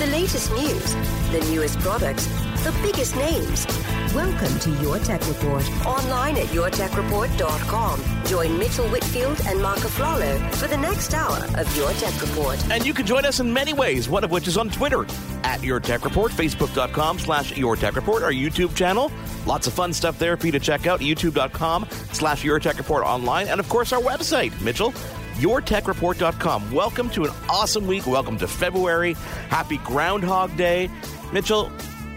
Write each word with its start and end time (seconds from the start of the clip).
The 0.01 0.07
latest 0.07 0.51
news, 0.53 0.93
the 1.31 1.47
newest 1.51 1.77
products, 1.77 2.25
the 2.63 2.75
biggest 2.81 3.15
names. 3.15 3.67
Welcome 4.15 4.57
to 4.61 4.71
Your 4.81 4.97
Tech 4.97 5.21
Report. 5.27 5.63
Online 5.85 6.37
at 6.37 6.47
yourtechreport.com. 6.47 8.25
Join 8.25 8.57
Mitchell 8.57 8.89
Whitfield 8.89 9.39
and 9.45 9.61
Marc 9.61 9.77
Aflalo 9.77 10.55
for 10.55 10.67
the 10.67 10.75
next 10.75 11.13
hour 11.13 11.45
of 11.55 11.77
Your 11.77 11.91
Tech 11.91 12.19
Report. 12.19 12.57
And 12.71 12.83
you 12.83 12.95
can 12.95 13.05
join 13.05 13.25
us 13.25 13.41
in 13.41 13.53
many 13.53 13.73
ways, 13.73 14.09
one 14.09 14.23
of 14.23 14.31
which 14.31 14.47
is 14.47 14.57
on 14.57 14.71
Twitter 14.71 15.05
at 15.43 15.63
Your 15.63 15.79
Tech 15.79 16.03
Report, 16.03 16.31
Facebook.com 16.31 17.19
slash 17.19 17.55
Your 17.55 17.75
Tech 17.75 17.95
Report, 17.95 18.23
our 18.23 18.33
YouTube 18.33 18.75
channel. 18.75 19.11
Lots 19.45 19.67
of 19.67 19.73
fun 19.73 19.93
stuff 19.93 20.17
there 20.17 20.35
for 20.35 20.47
you 20.47 20.51
to 20.51 20.59
check 20.59 20.87
out, 20.87 21.01
youtube.com 21.01 21.87
slash 22.11 22.43
Your 22.43 22.59
Tech 22.59 22.79
Report 22.79 23.05
online, 23.05 23.49
and 23.49 23.59
of 23.59 23.69
course 23.69 23.93
our 23.93 24.01
website, 24.01 24.59
Mitchell 24.63 24.95
yourtechreport.com. 25.41 26.71
Welcome 26.71 27.09
to 27.11 27.23
an 27.25 27.31
awesome 27.49 27.87
week. 27.87 28.05
Welcome 28.05 28.37
to 28.37 28.47
February. 28.47 29.13
Happy 29.49 29.77
Groundhog 29.79 30.55
Day. 30.55 30.89
Mitchell, 31.33 31.71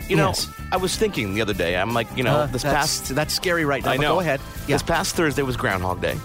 you 0.08 0.16
know, 0.16 0.28
Yes. 0.28 0.48
I 0.72 0.76
was 0.76 0.96
thinking 0.96 1.34
the 1.34 1.40
other 1.40 1.54
day, 1.54 1.76
I'm 1.76 1.94
like, 1.94 2.08
you 2.16 2.22
know, 2.24 2.34
Uh, 2.40 2.46
this 2.46 2.62
that's, 2.62 2.74
past 2.74 3.14
that's 3.14 3.32
scary 3.34 3.64
right 3.64 3.84
now. 3.84 3.92
I 3.92 3.96
know. 3.96 4.14
Go 4.14 4.20
ahead. 4.20 4.40
Yeah. 4.66 4.74
This 4.76 4.82
past 4.82 5.14
Thursday 5.16 5.42
was 5.42 5.56
Groundhog 5.56 6.00
Day. 6.00 6.18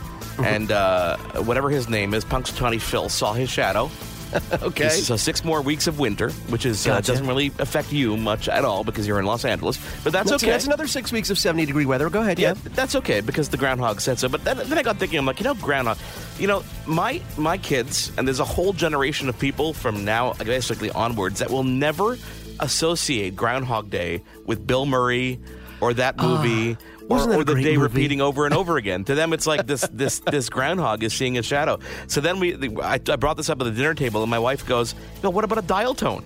and 0.44 0.72
uh, 0.72 1.18
whatever 1.44 1.70
his 1.70 1.90
name 1.90 2.14
is, 2.14 2.24
Punxsutawney 2.26 2.82
Phil 2.82 3.10
saw 3.10 3.34
his 3.34 3.50
shadow. 3.50 3.90
okay. 4.62 4.90
So 4.90 5.16
six 5.16 5.44
more 5.44 5.62
weeks 5.62 5.88
of 5.88 6.00
winter, 6.00 6.30
which 6.50 6.66
is 6.66 6.86
uh, 6.86 6.96
Gotcha. 6.96 7.08
doesn't 7.12 7.28
really 7.28 7.48
affect 7.60 7.92
you 7.92 8.16
much 8.18 8.48
at 8.50 8.64
all 8.66 8.84
because 8.84 9.08
you're 9.08 9.20
in 9.20 9.26
Los 9.26 9.46
Angeles. 9.46 9.80
But 10.04 10.14
that's, 10.14 10.32
okay. 10.34 10.50
that's 10.50 10.66
another 10.66 10.88
six 10.88 11.12
weeks 11.12 11.30
of 11.30 11.38
70 11.38 11.66
degree 11.66 11.86
weather. 11.86 12.10
Go 12.10 12.22
ahead. 12.22 12.38
Yeah, 12.40 12.50
Yeah. 12.64 12.72
that's 12.76 12.96
okay 12.96 13.22
because 13.22 13.50
the 13.50 13.58
groundhog 13.58 14.02
said 14.02 14.20
so. 14.20 14.30
But 14.30 14.44
then, 14.44 14.58
then 14.58 14.78
I 14.78 14.84
got 14.84 14.98
thinking, 14.98 15.20
I'm 15.20 15.26
like, 15.26 15.40
you 15.40 15.46
know, 15.46 15.56
groundhog. 15.56 15.98
You 16.38 16.48
know, 16.48 16.64
my 16.86 17.22
my 17.38 17.58
kids, 17.58 18.12
and 18.18 18.28
there's 18.28 18.40
a 18.40 18.46
whole 18.46 18.74
generation 18.74 19.30
of 19.30 19.38
people 19.40 19.74
from 19.74 20.06
now 20.06 20.34
basically 20.34 20.90
onwards 20.92 21.40
that 21.40 21.50
will 21.50 21.64
never 21.64 22.18
associate 22.60 23.36
Groundhog 23.36 23.90
Day 23.90 24.22
with 24.46 24.66
Bill 24.66 24.86
Murray 24.86 25.40
or 25.82 25.94
that 25.94 26.18
movie. 26.18 26.78
Ah, 26.80 26.99
wasn't 27.10 27.32
that 27.34 27.40
or 27.40 27.44
the 27.44 27.56
day 27.56 27.76
movie? 27.76 27.78
repeating 27.78 28.22
over 28.22 28.46
and 28.46 28.54
over 28.54 28.78
again. 28.78 29.04
To 29.06 29.16
them, 29.16 29.34
it's 29.34 29.46
like 29.48 29.66
this 29.68 29.82
this 29.92 30.20
this 30.20 30.50
groundhog 30.50 31.04
is 31.04 31.14
seeing 31.14 31.38
a 31.38 31.44
shadow. 31.44 31.80
So 32.08 32.22
then 32.22 32.40
we, 32.40 32.56
I, 32.82 32.94
I 32.94 33.16
brought 33.18 33.38
this 33.38 33.50
up 33.50 33.60
at 33.62 33.66
the 33.66 33.72
dinner 33.72 33.94
table, 33.94 34.22
and 34.22 34.30
my 34.30 34.40
wife 34.40 34.66
goes, 34.66 34.96
"No, 35.24 35.30
what 35.30 35.44
about 35.44 35.58
a 35.58 35.64
dial 35.68 35.94
tone?" 35.96 36.24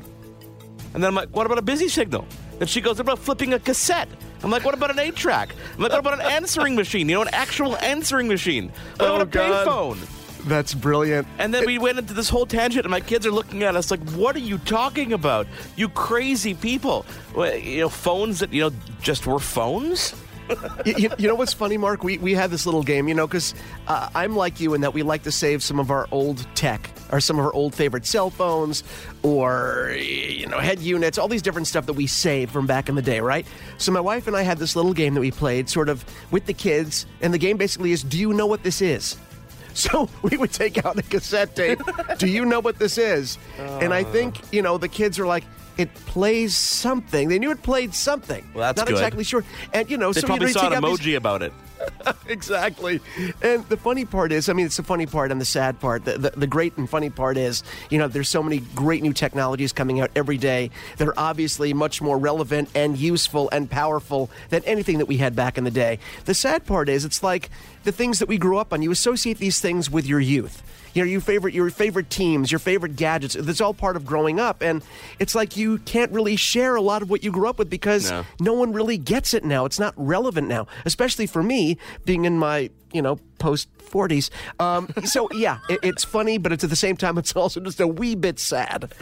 And 0.94 1.02
then 1.02 1.07
I'm 1.09 1.16
like, 1.16 1.30
what 1.35 1.47
about 1.47 1.57
a 1.57 1.63
busy 1.63 1.88
signal? 1.88 2.28
And 2.59 2.69
she 2.69 2.80
goes, 2.80 2.97
what 2.97 3.02
about 3.07 3.18
flipping 3.18 3.53
a 3.56 3.59
cassette? 3.59 4.07
I'm 4.44 4.52
like, 4.52 4.63
what 4.63 4.75
about 4.75 4.91
an 4.91 5.00
eight 5.00 5.16
track? 5.16 5.56
I'm 5.74 5.80
like, 5.81 5.91
what 5.91 5.97
about 6.00 6.13
an 6.19 6.22
answering 6.38 6.75
machine? 6.75 7.09
You 7.09 7.16
know, 7.16 7.22
an 7.24 7.30
actual 7.34 7.75
answering 7.78 8.28
machine. 8.28 8.69
What 8.97 9.09
Oh, 9.09 9.16
about 9.16 9.22
a 9.22 9.25
God. 9.25 9.68
payphone? 9.68 10.44
That's 10.47 10.75
brilliant. 10.75 11.28
And 11.40 11.52
then 11.52 11.66
we 11.66 11.80
went 11.80 11.97
into 11.97 12.13
this 12.13 12.30
whole 12.30 12.46
tangent, 12.46 12.86
and 12.86 12.91
my 12.91 13.00
kids 13.00 13.25
are 13.25 13.31
looking 13.31 13.63
at 13.63 13.75
us 13.75 13.90
like, 13.90 14.07
"What 14.12 14.36
are 14.36 14.40
you 14.40 14.59
talking 14.59 15.13
about? 15.13 15.47
You 15.78 15.90
crazy 15.90 16.53
people! 16.53 17.07
You 17.36 17.80
know, 17.80 17.90
phones 17.90 18.40
that 18.41 18.53
you 18.53 18.62
know 18.69 18.72
just 19.02 19.25
were 19.25 19.40
phones." 19.40 20.13
you, 20.86 21.09
you- 21.18 21.28
know 21.28 21.36
what's 21.36 21.54
funny, 21.54 21.78
Mark? 21.78 22.04
We, 22.04 22.18
we 22.18 22.34
had 22.34 22.52
this 22.52 22.66
little 22.66 22.84
game, 22.84 23.08
you 23.08 23.14
know, 23.16 23.28
because 23.28 23.54
uh, 23.88 24.09
I'm 24.16 24.36
like 24.36 24.59
you 24.59 24.74
in 24.74 24.81
that 24.81 24.94
we 24.94 25.04
like 25.04 25.24
to 25.24 25.31
save 25.31 25.64
some 25.64 25.80
of 25.80 25.90
our 25.92 26.08
old 26.12 26.46
tech 26.56 26.90
or 27.12 27.20
some 27.20 27.40
of 27.40 27.46
our 27.46 27.54
old 27.54 27.74
favorite 27.76 28.06
cell 28.06 28.30
phones 28.30 28.84
or, 29.24 29.96
you 30.00 30.48
know, 30.48 30.59
head 30.59 30.80
units, 30.80 31.18
all 31.18 31.28
these 31.28 31.42
different 31.42 31.68
stuff 31.68 31.86
that 31.86 31.94
we 31.94 32.08
saved 32.08 32.52
from 32.52 32.68
back 32.68 32.90
in 32.90 32.96
the 32.96 33.02
day, 33.02 33.20
right? 33.20 33.46
So 33.78 33.92
my 33.92 34.00
wife 34.02 34.28
and 34.28 34.36
I 34.36 34.42
had 34.42 34.58
this 34.58 34.76
little 34.76 34.94
game 34.94 35.14
that 35.14 35.22
we 35.22 35.31
played 35.31 35.70
sort 35.70 35.90
of 35.90 36.04
with 36.31 36.46
the 36.46 36.54
kids, 36.54 37.06
and 37.22 37.34
the 37.34 37.38
game 37.38 37.58
basically 37.58 37.92
is 37.92 38.04
Do 38.04 38.18
you 38.20 38.34
know 38.34 38.46
what 38.48 38.64
this 38.64 38.81
is? 38.81 39.18
So 39.75 40.08
we 40.22 40.38
would 40.38 40.52
take 40.54 40.86
out 40.86 41.00
a 41.00 41.02
cassette 41.02 41.56
tape. 41.56 41.80
Do 42.20 42.28
you 42.28 42.46
know 42.46 42.60
what 42.60 42.78
this 42.78 43.00
is? 43.00 43.40
And 43.58 43.92
I 43.92 44.04
think, 44.04 44.36
you 44.54 44.62
know, 44.62 44.78
the 44.78 44.88
kids 44.88 45.18
are 45.18 45.25
like, 45.25 45.44
it 45.78 45.94
plays 46.06 46.56
something. 46.56 47.29
They 47.29 47.39
knew 47.39 47.51
it 47.51 47.63
played 47.63 47.94
something. 47.94 48.44
Well, 48.53 48.61
that's 48.63 48.78
Not 48.78 48.88
good. 48.88 48.94
exactly 48.94 49.23
sure. 49.23 49.44
And, 49.73 49.89
you 49.89 49.97
know, 49.97 50.13
They 50.13 50.22
so 50.22 50.28
probably 50.28 50.47
you 50.50 50.53
know, 50.53 50.59
saw 50.61 50.67
an 50.67 50.73
out 50.84 50.84
these- 50.84 51.00
emoji 51.00 51.16
about 51.17 51.41
it. 51.41 51.53
exactly. 52.27 52.99
And 53.41 53.67
the 53.69 53.77
funny 53.77 54.05
part 54.05 54.31
is, 54.31 54.49
I 54.49 54.53
mean, 54.53 54.66
it's 54.66 54.77
the 54.77 54.83
funny 54.83 55.05
part 55.05 55.31
and 55.31 55.39
the 55.39 55.45
sad 55.45 55.79
part. 55.79 56.05
The, 56.05 56.17
the, 56.17 56.29
the 56.31 56.47
great 56.47 56.77
and 56.77 56.89
funny 56.89 57.09
part 57.09 57.38
is, 57.38 57.63
you 57.89 57.97
know, 57.97 58.07
there's 58.07 58.29
so 58.29 58.44
many 58.44 58.59
great 58.75 59.01
new 59.03 59.13
technologies 59.13 59.71
coming 59.73 59.99
out 59.99 60.11
every 60.16 60.38
day 60.38 60.69
that 60.97 61.07
are 61.07 61.17
obviously 61.17 61.73
much 61.73 62.01
more 62.01 62.17
relevant 62.17 62.69
and 62.75 62.97
useful 62.97 63.49
and 63.51 63.69
powerful 63.69 64.29
than 64.49 64.63
anything 64.66 64.97
that 64.99 65.05
we 65.07 65.17
had 65.17 65.35
back 65.35 65.57
in 65.57 65.63
the 65.63 65.71
day. 65.71 65.99
The 66.25 66.33
sad 66.33 66.66
part 66.66 66.89
is, 66.89 67.05
it's 67.05 67.23
like 67.23 67.49
the 67.83 67.91
things 67.91 68.19
that 68.19 68.27
we 68.27 68.38
grew 68.38 68.57
up 68.57 68.73
on. 68.73 68.81
You 68.81 68.91
associate 68.91 69.38
these 69.38 69.59
things 69.59 69.89
with 69.89 70.05
your 70.05 70.19
youth. 70.19 70.61
You 70.95 71.01
know, 71.03 71.09
your 71.09 71.21
favorite, 71.21 71.55
your 71.55 71.71
favorite 71.71 72.11
teams, 72.11 72.51
your 72.51 72.59
favorite 72.59 72.95
gadgets. 72.95 73.33
That's 73.33 73.61
all 73.61 73.73
part 73.73 73.95
of 73.95 74.05
growing 74.05 74.39
up, 74.39 74.61
and 74.61 74.83
it's 75.17 75.33
like 75.33 75.57
you 75.57 75.79
can't 75.79 76.11
really 76.11 76.35
share 76.35 76.75
a 76.75 76.81
lot 76.81 77.01
of 77.01 77.09
what 77.09 77.23
you 77.23 77.31
grew 77.31 77.47
up 77.50 77.57
with 77.57 77.67
because 77.67 78.11
No. 78.11 78.23
no 78.39 78.53
one 78.53 78.73
really 78.73 79.00
gets 79.00 79.33
it 79.33 79.44
now. 79.44 79.65
It's 79.65 79.79
not 79.79 79.95
relevant 79.97 80.47
now, 80.47 80.67
especially 80.85 81.25
for 81.25 81.41
me 81.41 81.72
being 82.06 82.25
in 82.25 82.38
my, 82.38 82.69
you 82.94 83.02
know, 83.02 83.20
post 83.40 83.68
40s. 83.78 84.30
Um, 84.59 84.88
so, 85.04 85.28
yeah, 85.34 85.59
it, 85.70 85.80
it's 85.84 86.04
funny, 86.04 86.38
but 86.38 86.52
it's 86.52 86.64
at 86.64 86.70
the 86.70 86.76
same 86.76 86.96
time, 86.96 87.18
it's 87.18 87.36
also 87.36 87.59
just 87.59 87.80
a 87.80 87.88
wee 87.88 88.16
bit 88.16 88.40
sad. 88.40 88.94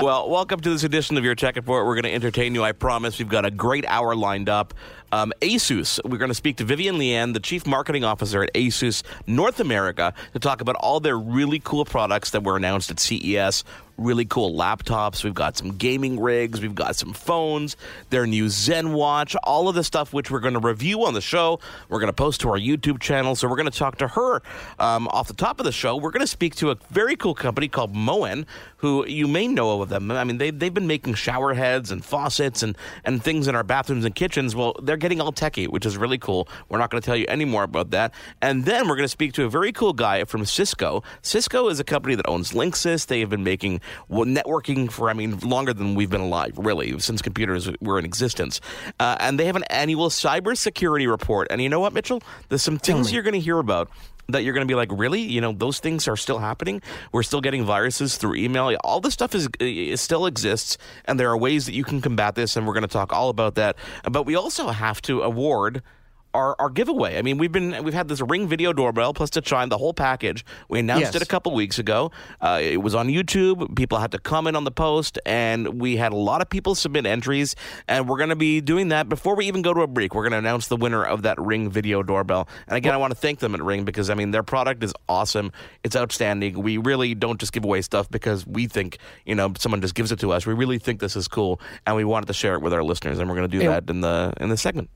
Well, 0.00 0.28
welcome 0.28 0.60
to 0.60 0.70
this 0.70 0.82
edition 0.82 1.16
of 1.16 1.24
your 1.24 1.34
Tech 1.34 1.56
Report. 1.56 1.86
We're 1.86 1.94
going 1.94 2.04
to 2.04 2.12
entertain 2.12 2.54
you, 2.54 2.64
I 2.64 2.72
promise. 2.72 3.18
We've 3.18 3.28
got 3.28 3.44
a 3.44 3.50
great 3.50 3.86
hour 3.86 4.14
lined 4.14 4.48
up. 4.48 4.74
Um, 5.12 5.32
Asus, 5.42 6.00
we're 6.04 6.18
going 6.18 6.30
to 6.30 6.34
speak 6.34 6.56
to 6.56 6.64
Vivian 6.64 6.98
Lien, 6.98 7.34
the 7.34 7.40
Chief 7.40 7.68
Marketing 7.68 8.02
Officer 8.02 8.42
at 8.42 8.52
Asus 8.54 9.04
North 9.28 9.60
America, 9.60 10.12
to 10.32 10.40
talk 10.40 10.60
about 10.60 10.74
all 10.74 10.98
their 10.98 11.16
really 11.16 11.60
cool 11.60 11.84
products 11.84 12.30
that 12.30 12.42
were 12.42 12.56
announced 12.56 12.90
at 12.90 12.98
CES. 12.98 13.62
Really 13.96 14.24
cool 14.24 14.52
laptops. 14.52 15.22
We've 15.22 15.32
got 15.32 15.56
some 15.56 15.76
gaming 15.76 16.20
rigs. 16.20 16.60
We've 16.60 16.74
got 16.74 16.96
some 16.96 17.12
phones, 17.12 17.76
their 18.10 18.26
new 18.26 18.48
Zen 18.48 18.92
watch, 18.92 19.36
all 19.44 19.68
of 19.68 19.76
the 19.76 19.84
stuff 19.84 20.12
which 20.12 20.32
we're 20.32 20.40
going 20.40 20.54
to 20.54 20.60
review 20.60 21.04
on 21.04 21.14
the 21.14 21.20
show. 21.20 21.60
We're 21.88 22.00
going 22.00 22.08
to 22.08 22.12
post 22.12 22.40
to 22.40 22.48
our 22.48 22.58
YouTube 22.58 22.98
channel. 22.98 23.33
So 23.34 23.48
we're 23.48 23.56
going 23.56 23.70
to 23.70 23.78
talk 23.78 23.98
to 23.98 24.08
her 24.08 24.42
um, 24.78 25.08
off 25.08 25.28
the 25.28 25.34
top 25.34 25.60
of 25.60 25.64
the 25.64 25.72
show. 25.72 25.96
We're 25.96 26.10
going 26.10 26.20
to 26.20 26.26
speak 26.26 26.54
to 26.56 26.70
a 26.70 26.76
very 26.90 27.16
cool 27.16 27.34
company 27.34 27.68
called 27.68 27.94
Moen, 27.94 28.46
who 28.78 29.06
you 29.06 29.26
may 29.26 29.48
know 29.48 29.80
of 29.80 29.88
them. 29.88 30.10
I 30.10 30.24
mean, 30.24 30.38
they, 30.38 30.50
they've 30.50 30.72
been 30.72 30.86
making 30.86 31.14
shower 31.14 31.54
heads 31.54 31.90
and 31.90 32.04
faucets 32.04 32.62
and, 32.62 32.76
and 33.04 33.22
things 33.22 33.48
in 33.48 33.54
our 33.54 33.64
bathrooms 33.64 34.04
and 34.04 34.14
kitchens. 34.14 34.54
Well, 34.54 34.76
they're 34.82 34.96
getting 34.96 35.20
all 35.20 35.32
techie, 35.32 35.68
which 35.68 35.86
is 35.86 35.96
really 35.96 36.18
cool. 36.18 36.48
We're 36.68 36.78
not 36.78 36.90
going 36.90 37.00
to 37.00 37.06
tell 37.06 37.16
you 37.16 37.26
any 37.28 37.44
more 37.44 37.62
about 37.62 37.90
that. 37.90 38.14
And 38.40 38.64
then 38.64 38.88
we're 38.88 38.96
going 38.96 39.04
to 39.04 39.08
speak 39.08 39.32
to 39.34 39.44
a 39.44 39.48
very 39.48 39.72
cool 39.72 39.92
guy 39.92 40.24
from 40.24 40.44
Cisco. 40.44 41.02
Cisco 41.22 41.68
is 41.68 41.80
a 41.80 41.84
company 41.84 42.14
that 42.14 42.28
owns 42.28 42.52
Linksys. 42.52 43.06
They 43.06 43.20
have 43.20 43.30
been 43.30 43.44
making 43.44 43.80
networking 44.10 44.90
for, 44.90 45.10
I 45.10 45.12
mean, 45.14 45.38
longer 45.40 45.72
than 45.72 45.94
we've 45.94 46.10
been 46.10 46.20
alive, 46.20 46.52
really, 46.56 46.98
since 47.00 47.22
computers 47.22 47.68
were 47.80 47.98
in 47.98 48.04
existence. 48.04 48.60
Uh, 49.00 49.16
and 49.20 49.40
they 49.40 49.46
have 49.46 49.56
an 49.56 49.64
annual 49.64 50.08
cybersecurity 50.08 51.10
report. 51.10 51.48
And 51.50 51.60
you 51.60 51.68
know 51.68 51.80
what, 51.80 51.92
Mitchell? 51.92 52.22
There's 52.48 52.62
some 52.62 52.78
things 52.78 53.12
you're 53.12 53.22
going 53.24 53.34
to 53.34 53.40
hear 53.40 53.58
about 53.58 53.90
that 54.28 54.42
you're 54.42 54.54
going 54.54 54.66
to 54.66 54.70
be 54.70 54.74
like, 54.74 54.90
really? 54.92 55.20
You 55.20 55.40
know, 55.40 55.52
those 55.52 55.80
things 55.80 56.08
are 56.08 56.16
still 56.16 56.38
happening. 56.38 56.80
We're 57.12 57.22
still 57.22 57.40
getting 57.40 57.64
viruses 57.64 58.16
through 58.16 58.36
email. 58.36 58.74
All 58.82 59.00
this 59.00 59.14
stuff 59.14 59.34
is, 59.34 59.48
is 59.60 60.00
still 60.00 60.26
exists, 60.26 60.78
and 61.04 61.20
there 61.20 61.30
are 61.30 61.36
ways 61.36 61.66
that 61.66 61.74
you 61.74 61.84
can 61.84 62.00
combat 62.00 62.34
this. 62.34 62.56
And 62.56 62.66
we're 62.66 62.74
going 62.74 62.82
to 62.82 62.88
talk 62.88 63.12
all 63.12 63.28
about 63.28 63.54
that. 63.56 63.76
But 64.10 64.24
we 64.24 64.34
also 64.34 64.68
have 64.68 65.02
to 65.02 65.22
award 65.22 65.82
our, 66.34 66.56
our 66.58 66.68
giveaway. 66.68 67.16
I 67.16 67.22
mean, 67.22 67.38
we've 67.38 67.52
been 67.52 67.82
we've 67.84 67.94
had 67.94 68.08
this 68.08 68.20
Ring 68.20 68.48
video 68.48 68.72
doorbell 68.72 69.14
plus 69.14 69.30
to 69.30 69.40
chime 69.40 69.68
the 69.68 69.78
whole 69.78 69.94
package. 69.94 70.44
We 70.68 70.80
announced 70.80 71.04
Yes. 71.04 71.14
it 71.14 71.22
a 71.22 71.26
couple 71.26 71.54
weeks 71.54 71.78
ago. 71.78 72.10
Uh, 72.40 72.60
it 72.62 72.82
was 72.82 72.94
on 72.94 73.08
YouTube. 73.08 73.76
People 73.76 73.98
had 73.98 74.10
to 74.12 74.18
comment 74.18 74.56
on 74.56 74.64
the 74.64 74.70
post, 74.70 75.18
and 75.24 75.80
we 75.80 75.96
had 75.96 76.12
a 76.12 76.16
lot 76.16 76.42
of 76.42 76.50
people 76.50 76.74
submit 76.74 77.06
entries. 77.06 77.54
And 77.88 78.08
we're 78.08 78.18
going 78.18 78.30
to 78.30 78.36
be 78.36 78.60
doing 78.60 78.88
that 78.88 79.08
before 79.08 79.36
we 79.36 79.46
even 79.46 79.62
go 79.62 79.72
to 79.72 79.80
a 79.82 79.86
break. 79.86 80.14
We're 80.14 80.22
going 80.22 80.32
to 80.32 80.38
announce 80.38 80.68
the 80.68 80.76
winner 80.76 81.04
of 81.04 81.22
that 81.22 81.38
Ring 81.40 81.70
video 81.70 82.02
doorbell. 82.02 82.48
And 82.66 82.76
again, 82.76 82.92
I 82.92 82.96
want 82.96 83.12
to 83.12 83.18
thank 83.18 83.38
them 83.38 83.54
at 83.54 83.62
Ring 83.62 83.84
because 83.84 84.10
I 84.10 84.14
mean 84.14 84.30
their 84.32 84.42
product 84.42 84.82
is 84.82 84.92
awesome. 85.08 85.52
It's 85.84 85.94
outstanding. 85.96 86.60
We 86.60 86.78
really 86.78 87.14
don't 87.14 87.38
just 87.38 87.52
give 87.52 87.64
away 87.64 87.80
stuff 87.82 88.10
because 88.10 88.46
we 88.46 88.66
think 88.66 88.98
you 89.24 89.34
know 89.34 89.52
someone 89.58 89.80
just 89.80 89.94
gives 89.94 90.10
it 90.10 90.18
to 90.20 90.32
us. 90.32 90.46
We 90.46 90.54
really 90.54 90.78
think 90.78 91.00
this 91.00 91.14
is 91.16 91.28
cool, 91.28 91.60
and 91.86 91.94
we 91.94 92.04
wanted 92.04 92.26
to 92.26 92.32
share 92.34 92.54
it 92.54 92.62
with 92.62 92.72
our 92.72 92.82
listeners. 92.82 93.18
And 93.18 93.28
we're 93.28 93.36
going 93.36 93.48
to 93.50 93.58
do 93.58 93.66
that 93.68 93.88
in 93.88 94.00
the 94.00 94.32
in 94.40 94.48
the 94.48 94.56
segment. 94.56 94.90